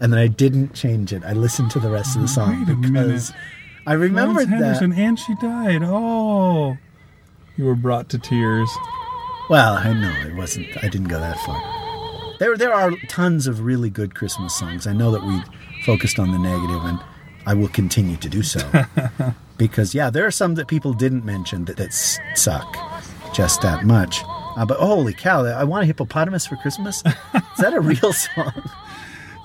And 0.00 0.12
then 0.12 0.20
I 0.20 0.26
didn't 0.28 0.74
change 0.74 1.12
it. 1.12 1.24
I 1.24 1.32
listened 1.32 1.70
to 1.72 1.80
the 1.80 1.90
rest 1.90 2.14
of 2.16 2.22
the 2.22 2.28
song 2.28 2.60
Wait 2.60 2.72
a 2.72 2.76
because 2.76 2.90
minute. 3.30 3.32
I 3.86 3.94
remembered 3.94 4.48
Florence 4.48 4.80
that. 4.80 4.86
Henderson, 4.86 4.92
and 4.92 5.18
she 5.18 5.34
died. 5.36 5.82
Oh, 5.82 6.76
you 7.56 7.64
were 7.64 7.74
brought 7.74 8.08
to 8.10 8.18
tears. 8.18 8.70
Well, 9.50 9.74
I 9.74 9.92
know 9.92 10.12
it 10.28 10.34
wasn't. 10.36 10.66
I 10.84 10.88
didn't 10.88 11.08
go 11.08 11.18
that 11.18 11.38
far. 11.40 12.36
There, 12.38 12.56
there 12.56 12.72
are 12.72 12.92
tons 13.08 13.46
of 13.46 13.60
really 13.62 13.90
good 13.90 14.14
Christmas 14.14 14.54
songs. 14.56 14.86
I 14.86 14.92
know 14.92 15.10
that 15.10 15.24
we 15.24 15.42
focused 15.84 16.18
on 16.18 16.30
the 16.30 16.38
negative, 16.38 16.84
and 16.84 17.00
I 17.46 17.54
will 17.54 17.68
continue 17.68 18.16
to 18.18 18.28
do 18.28 18.42
so. 18.42 18.60
because 19.58 19.94
yeah, 19.94 20.10
there 20.10 20.26
are 20.26 20.30
some 20.30 20.54
that 20.56 20.68
people 20.68 20.92
didn't 20.92 21.24
mention 21.24 21.64
that, 21.64 21.78
that 21.78 21.92
suck 21.92 22.76
just 23.34 23.62
that 23.62 23.84
much. 23.84 24.22
Uh, 24.56 24.64
but 24.66 24.78
holy 24.78 25.14
cow! 25.14 25.44
I 25.44 25.64
want 25.64 25.82
a 25.84 25.86
hippopotamus 25.86 26.46
for 26.46 26.56
Christmas. 26.56 27.02
Is 27.06 27.58
that 27.58 27.74
a 27.74 27.80
real 27.80 28.12
song? 28.12 28.70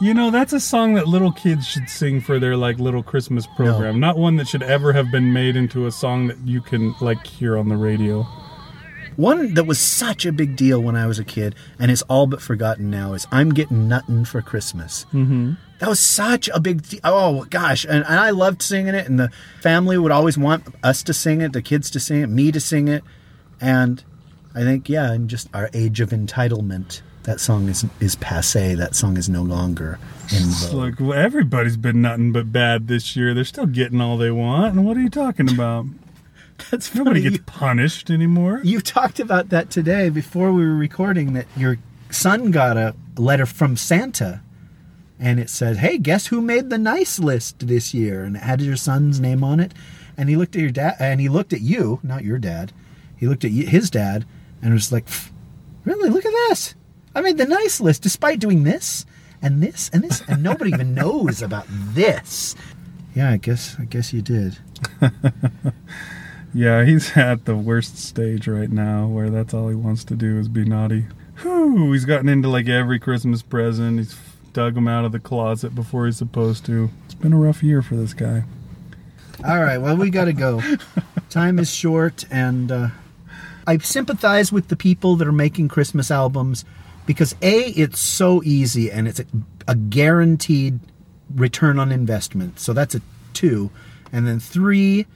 You 0.03 0.13
know, 0.13 0.31
that's 0.31 0.51
a 0.51 0.59
song 0.59 0.95
that 0.95 1.07
little 1.07 1.31
kids 1.31 1.65
should 1.65 1.87
sing 1.87 2.19
for 2.19 2.37
their 2.37 2.57
like 2.57 2.77
little 2.77 3.03
Christmas 3.03 3.47
program. 3.47 4.01
Not 4.01 4.17
one 4.17 4.35
that 4.35 4.49
should 4.49 4.61
ever 4.61 4.91
have 4.91 5.09
been 5.11 5.31
made 5.31 5.55
into 5.55 5.87
a 5.87 5.93
song 5.93 6.27
that 6.27 6.37
you 6.45 6.59
can 6.59 6.93
like 6.99 7.25
hear 7.25 7.57
on 7.57 7.69
the 7.69 7.77
radio. 7.77 8.23
One 9.15 9.53
that 9.53 9.63
was 9.63 9.79
such 9.79 10.25
a 10.25 10.33
big 10.33 10.57
deal 10.57 10.83
when 10.83 10.97
I 10.97 11.07
was 11.07 11.19
a 11.19 11.23
kid 11.23 11.55
and 11.79 11.89
is 11.89 12.01
all 12.09 12.27
but 12.27 12.41
forgotten 12.41 12.89
now 12.89 13.13
is 13.13 13.25
"I'm 13.31 13.53
Getting 13.53 13.87
Nuttin' 13.87 14.25
for 14.25 14.41
Christmas." 14.41 15.05
Mm-hmm. 15.13 15.53
That 15.79 15.87
was 15.87 16.01
such 16.01 16.49
a 16.49 16.59
big. 16.59 16.81
De- 16.81 16.99
oh 17.05 17.45
gosh, 17.45 17.85
and, 17.85 18.03
and 18.05 18.19
I 18.19 18.31
loved 18.31 18.61
singing 18.61 18.95
it, 18.95 19.07
and 19.07 19.17
the 19.17 19.31
family 19.61 19.97
would 19.97 20.11
always 20.11 20.37
want 20.37 20.65
us 20.83 21.01
to 21.03 21.13
sing 21.13 21.39
it, 21.39 21.53
the 21.53 21.61
kids 21.61 21.89
to 21.91 22.01
sing 22.01 22.21
it, 22.23 22.27
me 22.27 22.51
to 22.51 22.59
sing 22.59 22.89
it, 22.89 23.05
and 23.61 24.03
I 24.53 24.63
think 24.63 24.89
yeah, 24.89 25.13
and 25.13 25.29
just 25.29 25.47
our 25.53 25.69
age 25.73 26.01
of 26.01 26.09
entitlement, 26.09 27.01
that 27.23 27.39
song 27.39 27.67
is 27.69 27.85
is 27.99 28.15
passe. 28.15 28.75
That 28.75 28.95
song 28.95 29.17
is 29.17 29.29
no 29.29 29.41
longer 29.43 29.99
in 30.31 30.43
vogue. 30.43 30.73
like 30.73 30.99
well, 30.99 31.13
everybody's 31.17 31.77
been 31.77 32.01
nothing 32.01 32.31
but 32.31 32.51
bad 32.51 32.87
this 32.87 33.15
year. 33.15 33.33
They're 33.33 33.43
still 33.45 33.65
getting 33.65 34.01
all 34.01 34.17
they 34.17 34.31
want. 34.31 34.75
And 34.75 34.85
what 34.85 34.97
are 34.97 35.01
you 35.01 35.09
talking 35.09 35.49
about? 35.51 35.85
That's 36.71 36.93
Nobody 36.93 37.21
funny. 37.23 37.37
gets 37.37 37.43
punished 37.45 38.09
anymore. 38.09 38.61
You 38.63 38.79
talked 38.79 39.19
about 39.19 39.49
that 39.49 39.69
today 39.69 40.09
before 40.09 40.51
we 40.51 40.63
were 40.65 40.75
recording 40.75 41.33
that 41.33 41.47
your 41.57 41.77
son 42.09 42.51
got 42.51 42.77
a 42.77 42.95
letter 43.17 43.45
from 43.45 43.75
Santa 43.75 44.41
and 45.19 45.39
it 45.39 45.49
said, 45.49 45.77
Hey, 45.77 45.97
guess 45.97 46.27
who 46.27 46.41
made 46.41 46.69
the 46.69 46.77
nice 46.77 47.19
list 47.19 47.67
this 47.67 47.93
year? 47.93 48.23
And 48.23 48.35
it 48.35 48.43
had 48.43 48.61
your 48.61 48.75
son's 48.75 49.19
name 49.19 49.43
on 49.43 49.59
it. 49.59 49.73
And 50.15 50.29
he 50.29 50.35
looked 50.35 50.55
at 50.55 50.61
your 50.61 50.71
dad 50.71 50.95
and 50.99 51.19
he 51.19 51.27
looked 51.27 51.53
at 51.53 51.61
you, 51.61 51.99
not 52.03 52.23
your 52.23 52.37
dad. 52.37 52.71
He 53.17 53.27
looked 53.27 53.43
at 53.45 53.51
y- 53.51 53.63
his 53.63 53.89
dad 53.89 54.25
and 54.61 54.73
was 54.73 54.91
like, 54.91 55.05
Really? 55.85 56.09
Look 56.09 56.25
at 56.25 56.31
this. 56.49 56.75
I 57.15 57.21
made 57.21 57.37
the 57.37 57.45
nice 57.45 57.79
list 57.79 58.01
despite 58.01 58.39
doing 58.39 58.63
this 58.63 59.05
and 59.41 59.61
this 59.61 59.89
and 59.93 60.03
this. 60.03 60.21
And 60.27 60.43
nobody 60.43 60.71
even 60.71 60.93
knows 60.95 61.41
about 61.41 61.65
this. 61.69 62.55
Yeah, 63.15 63.31
I 63.31 63.37
guess 63.37 63.75
I 63.79 63.85
guess 63.85 64.13
you 64.13 64.21
did. 64.21 64.57
Yeah, 66.55 66.85
he's 66.85 67.17
at 67.17 67.45
the 67.45 67.55
worst 67.55 67.97
stage 67.97 68.47
right 68.47 68.69
now 68.71 69.07
where 69.07 69.31
that's 69.31 69.55
all 69.55 69.69
he 69.69 69.75
wants 69.75 70.03
to 70.05 70.15
do 70.15 70.37
is 70.37 70.47
be 70.47 70.65
naughty. 70.65 71.07
Whew, 71.41 71.91
he's 71.93 72.05
gotten 72.05 72.29
into 72.29 72.47
like 72.47 72.69
every 72.69 72.99
Christmas 72.99 73.41
present. 73.41 73.97
He's 73.97 74.15
dug 74.53 74.75
them 74.75 74.87
out 74.87 75.03
of 75.03 75.11
the 75.11 75.19
closet 75.19 75.73
before 75.73 76.05
he's 76.05 76.17
supposed 76.17 76.63
to. 76.67 76.91
It's 77.05 77.15
been 77.15 77.33
a 77.33 77.39
rough 77.39 77.63
year 77.63 77.81
for 77.81 77.95
this 77.95 78.13
guy. 78.13 78.43
All 79.43 79.63
right, 79.63 79.79
well, 79.79 79.97
we 79.97 80.11
got 80.11 80.25
to 80.25 80.33
go. 80.33 80.61
Time 81.31 81.57
is 81.57 81.73
short, 81.73 82.23
and 82.29 82.71
uh, 82.71 82.87
I 83.65 83.79
sympathize 83.79 84.51
with 84.51 84.67
the 84.67 84.75
people 84.75 85.15
that 85.15 85.27
are 85.27 85.31
making 85.31 85.69
Christmas 85.69 86.11
albums 86.11 86.65
because 87.05 87.35
A, 87.41 87.69
it's 87.69 87.99
so 87.99 88.41
easy 88.43 88.91
and 88.91 89.07
it's 89.07 89.19
a, 89.19 89.25
a 89.67 89.75
guaranteed 89.75 90.79
return 91.33 91.79
on 91.79 91.91
investment. 91.91 92.59
So 92.59 92.73
that's 92.73 92.95
a 92.95 93.01
two. 93.33 93.71
And 94.11 94.27
then 94.27 94.39
three 94.39 95.07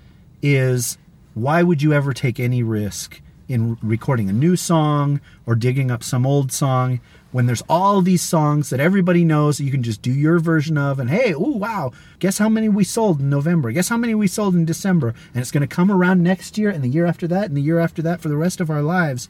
is 0.41 0.97
why 1.33 1.63
would 1.63 1.81
you 1.81 1.93
ever 1.93 2.13
take 2.13 2.39
any 2.39 2.63
risk 2.63 3.21
in 3.47 3.77
recording 3.81 4.29
a 4.29 4.33
new 4.33 4.55
song 4.55 5.21
or 5.45 5.55
digging 5.55 5.89
up 5.89 6.03
some 6.03 6.25
old 6.25 6.51
song 6.51 6.99
when 7.31 7.45
there's 7.45 7.63
all 7.69 8.01
these 8.01 8.21
songs 8.21 8.69
that 8.69 8.79
everybody 8.79 9.23
knows 9.23 9.57
that 9.57 9.63
you 9.63 9.71
can 9.71 9.83
just 9.83 10.01
do 10.01 10.11
your 10.11 10.39
version 10.39 10.77
of 10.77 10.99
and 10.99 11.09
hey, 11.09 11.33
oh 11.33 11.55
wow, 11.55 11.91
guess 12.19 12.37
how 12.37 12.49
many 12.49 12.67
we 12.67 12.83
sold 12.83 13.19
in 13.19 13.29
November? 13.29 13.71
Guess 13.71 13.89
how 13.89 13.97
many 13.97 14.15
we 14.15 14.27
sold 14.27 14.55
in 14.55 14.65
December? 14.65 15.09
And 15.33 15.41
it's 15.41 15.51
going 15.51 15.61
to 15.61 15.67
come 15.67 15.91
around 15.91 16.23
next 16.23 16.57
year 16.57 16.69
and 16.69 16.83
the 16.83 16.89
year 16.89 17.05
after 17.05 17.27
that 17.27 17.45
and 17.45 17.55
the 17.55 17.61
year 17.61 17.79
after 17.79 18.01
that 18.01 18.21
for 18.21 18.29
the 18.29 18.37
rest 18.37 18.59
of 18.59 18.69
our 18.69 18.81
lives. 18.81 19.29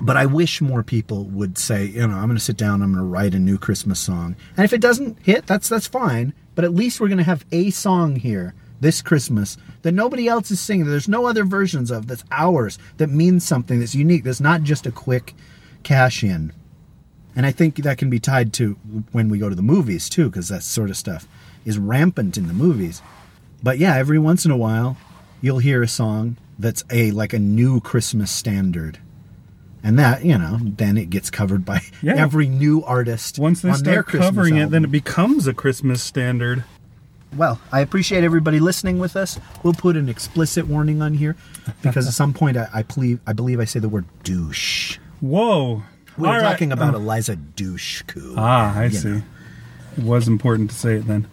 But 0.00 0.16
I 0.16 0.26
wish 0.26 0.60
more 0.60 0.82
people 0.82 1.24
would 1.24 1.56
say, 1.56 1.86
you 1.86 2.06
know, 2.06 2.16
I'm 2.16 2.26
going 2.26 2.36
to 2.36 2.44
sit 2.44 2.56
down, 2.58 2.82
I'm 2.82 2.92
going 2.92 3.02
to 3.02 3.10
write 3.10 3.34
a 3.34 3.38
new 3.38 3.56
Christmas 3.56 3.98
song. 3.98 4.36
And 4.56 4.64
if 4.64 4.72
it 4.72 4.80
doesn't 4.80 5.18
hit, 5.22 5.46
that's 5.46 5.68
that's 5.68 5.86
fine. 5.86 6.34
But 6.54 6.64
at 6.64 6.74
least 6.74 7.00
we're 7.00 7.08
going 7.08 7.18
to 7.18 7.24
have 7.24 7.44
a 7.52 7.70
song 7.70 8.16
here 8.16 8.54
this 8.80 9.00
Christmas 9.00 9.56
that 9.82 9.92
nobody 9.92 10.28
else 10.28 10.50
is 10.50 10.60
singing. 10.60 10.84
that 10.84 10.90
There's 10.90 11.08
no 11.08 11.26
other 11.26 11.44
versions 11.44 11.90
of 11.90 12.06
that's 12.06 12.24
ours 12.30 12.78
that 12.98 13.08
means 13.08 13.44
something 13.44 13.80
that's 13.80 13.94
unique. 13.94 14.24
That's 14.24 14.40
not 14.40 14.62
just 14.62 14.86
a 14.86 14.92
quick 14.92 15.34
cash 15.82 16.22
in. 16.22 16.52
And 17.34 17.44
I 17.44 17.52
think 17.52 17.76
that 17.76 17.98
can 17.98 18.10
be 18.10 18.18
tied 18.18 18.52
to 18.54 18.72
when 19.12 19.28
we 19.28 19.38
go 19.38 19.48
to 19.48 19.54
the 19.54 19.62
movies 19.62 20.08
too, 20.08 20.28
because 20.28 20.48
that 20.48 20.62
sort 20.62 20.90
of 20.90 20.96
stuff 20.96 21.28
is 21.64 21.78
rampant 21.78 22.36
in 22.36 22.48
the 22.48 22.54
movies. 22.54 23.02
But 23.62 23.78
yeah, 23.78 23.96
every 23.96 24.18
once 24.18 24.44
in 24.44 24.50
a 24.50 24.56
while, 24.56 24.96
you'll 25.40 25.58
hear 25.58 25.82
a 25.82 25.88
song 25.88 26.36
that's 26.58 26.84
a 26.90 27.10
like 27.10 27.32
a 27.32 27.38
new 27.38 27.80
Christmas 27.80 28.30
standard. 28.30 28.98
And 29.86 29.96
that, 30.00 30.24
you 30.24 30.36
know, 30.36 30.58
then 30.60 30.98
it 30.98 31.10
gets 31.10 31.30
covered 31.30 31.64
by 31.64 31.80
Yeah. 32.02 32.14
every 32.16 32.48
new 32.48 32.82
artist 32.82 33.38
Once 33.38 33.60
they 33.60 33.68
on 33.70 33.76
start 33.76 34.08
covering 34.08 34.56
it, 34.56 34.70
then 34.72 34.82
it 34.82 34.90
becomes 34.90 35.46
a 35.46 35.54
Christmas 35.54 36.02
standard. 36.02 36.64
Well, 37.36 37.60
I 37.70 37.80
appreciate 37.82 38.24
everybody 38.24 38.58
listening 38.58 38.98
with 38.98 39.14
us. 39.14 39.38
We'll 39.62 39.74
put 39.74 39.96
an 39.96 40.08
explicit 40.08 40.66
warning 40.66 41.02
on 41.02 41.14
here 41.14 41.36
because 41.82 42.08
at 42.08 42.14
some 42.14 42.34
point 42.40 42.56
I, 42.56 42.68
I 42.74 42.82
believe 42.82 43.20
I 43.28 43.32
believe 43.32 43.60
I 43.60 43.64
say 43.64 43.78
the 43.78 43.88
word 43.88 44.06
douche. 44.24 44.98
Whoa. 45.20 45.82
we 46.18 46.26
are 46.26 46.34
All 46.34 46.40
right. 46.40 46.50
talking 46.50 46.72
about 46.72 46.94
Eliza 46.94 47.36
Dushku. 47.36 48.34
Ah, 48.36 48.76
I 48.76 48.88
see. 48.88 49.08
know. 49.08 49.22
It 49.96 50.02
was 50.02 50.26
important 50.26 50.70
to 50.70 50.76
say 50.76 50.94
it 50.96 51.06
then. 51.06 51.28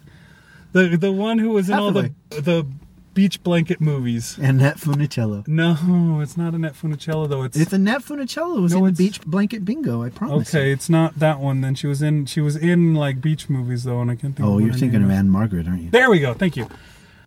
the 0.73 0.97
the 0.97 1.13
one 1.13 1.39
who 1.39 1.51
was 1.51 1.69
in 1.69 1.75
all 1.79 1.93
the 1.93 2.13
the 2.31 2.67
beach 3.15 3.43
blanket 3.43 3.81
movies. 3.81 4.39
Annette 4.39 4.79
Funicello. 4.79 5.47
No, 5.47 6.21
it's 6.23 6.37
not 6.37 6.55
Annette 6.55 6.75
Funicello 6.75 7.29
though. 7.29 7.43
It's, 7.43 7.57
It's 7.59 7.73
Annette 7.73 8.01
Funicello 8.03 8.63
was 8.63 8.73
No, 8.73 8.87
in 8.87 8.93
it's- 8.93 8.99
Beach 8.99 9.21
Blanket 9.23 9.65
Bingo, 9.67 10.03
I 10.03 10.09
promise. 10.09 10.49
okay. 10.55 10.73
It's 10.73 10.89
not 10.89 11.19
that 11.19 11.39
one. 11.39 11.61
Then 11.61 11.75
she 11.75 11.87
was 11.87 12.01
in 12.03 12.25
she 12.27 12.41
was 12.41 12.57
in 12.57 12.95
like 12.95 13.21
beach 13.21 13.51
movies 13.51 13.85
though, 13.85 14.01
and 14.01 14.11
I 14.11 14.17
can't 14.17 14.35
think. 14.35 14.47
Oh, 14.47 14.53
of 14.53 14.55
what 14.55 14.63
you're 14.65 14.73
her 14.73 14.79
thinking 14.79 15.01
name 15.01 15.11
of 15.11 15.15
is. 15.15 15.19
Ann-Margret, 15.19 15.67
aren't 15.69 15.83
you? 15.83 15.91
There 15.91 16.11
we 16.11 16.21
go. 16.21 16.33
Thank 16.35 16.57
you. 16.57 16.69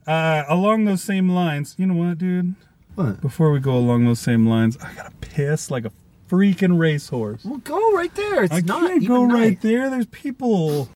Uh, 0.07 0.43
along 0.47 0.85
those 0.85 1.03
same 1.03 1.29
lines, 1.29 1.75
you 1.77 1.85
know 1.87 1.95
what, 1.95 2.17
dude? 2.19 2.55
What? 2.95 3.21
Before 3.21 3.51
we 3.51 3.59
go 3.59 3.75
along 3.75 4.05
those 4.05 4.19
same 4.19 4.47
lines, 4.47 4.77
I 4.77 4.93
gotta 4.93 5.11
piss 5.21 5.69
like 5.69 5.85
a 5.85 5.91
freaking 6.29 6.79
racehorse. 6.79 7.43
Well, 7.45 7.57
go 7.59 7.91
right 7.93 8.13
there. 8.15 8.43
It's 8.43 8.53
I 8.53 8.61
not 8.61 8.81
can't 8.81 9.03
even 9.03 9.07
go 9.07 9.25
night. 9.25 9.33
right 9.35 9.61
there. 9.61 9.89
There's 9.91 10.05
people. 10.07 10.89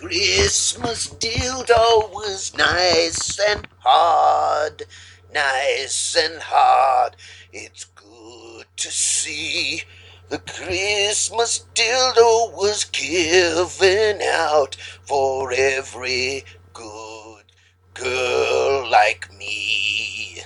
Christmas 0.00 1.06
dildo 1.06 2.10
was 2.12 2.52
nice 2.56 3.38
and 3.38 3.68
hard, 3.78 4.86
nice 5.32 6.16
and 6.16 6.42
hard. 6.42 7.14
It's 7.52 7.84
good 7.84 8.66
to 8.76 8.90
see. 8.90 9.84
The 10.28 10.38
Christmas 10.38 11.64
dildo 11.74 12.52
was 12.54 12.84
given 12.86 14.20
out 14.20 14.74
for 15.04 15.52
every 15.52 16.44
good 16.72 17.44
girl 17.94 18.90
like 18.90 19.32
me. 19.32 20.42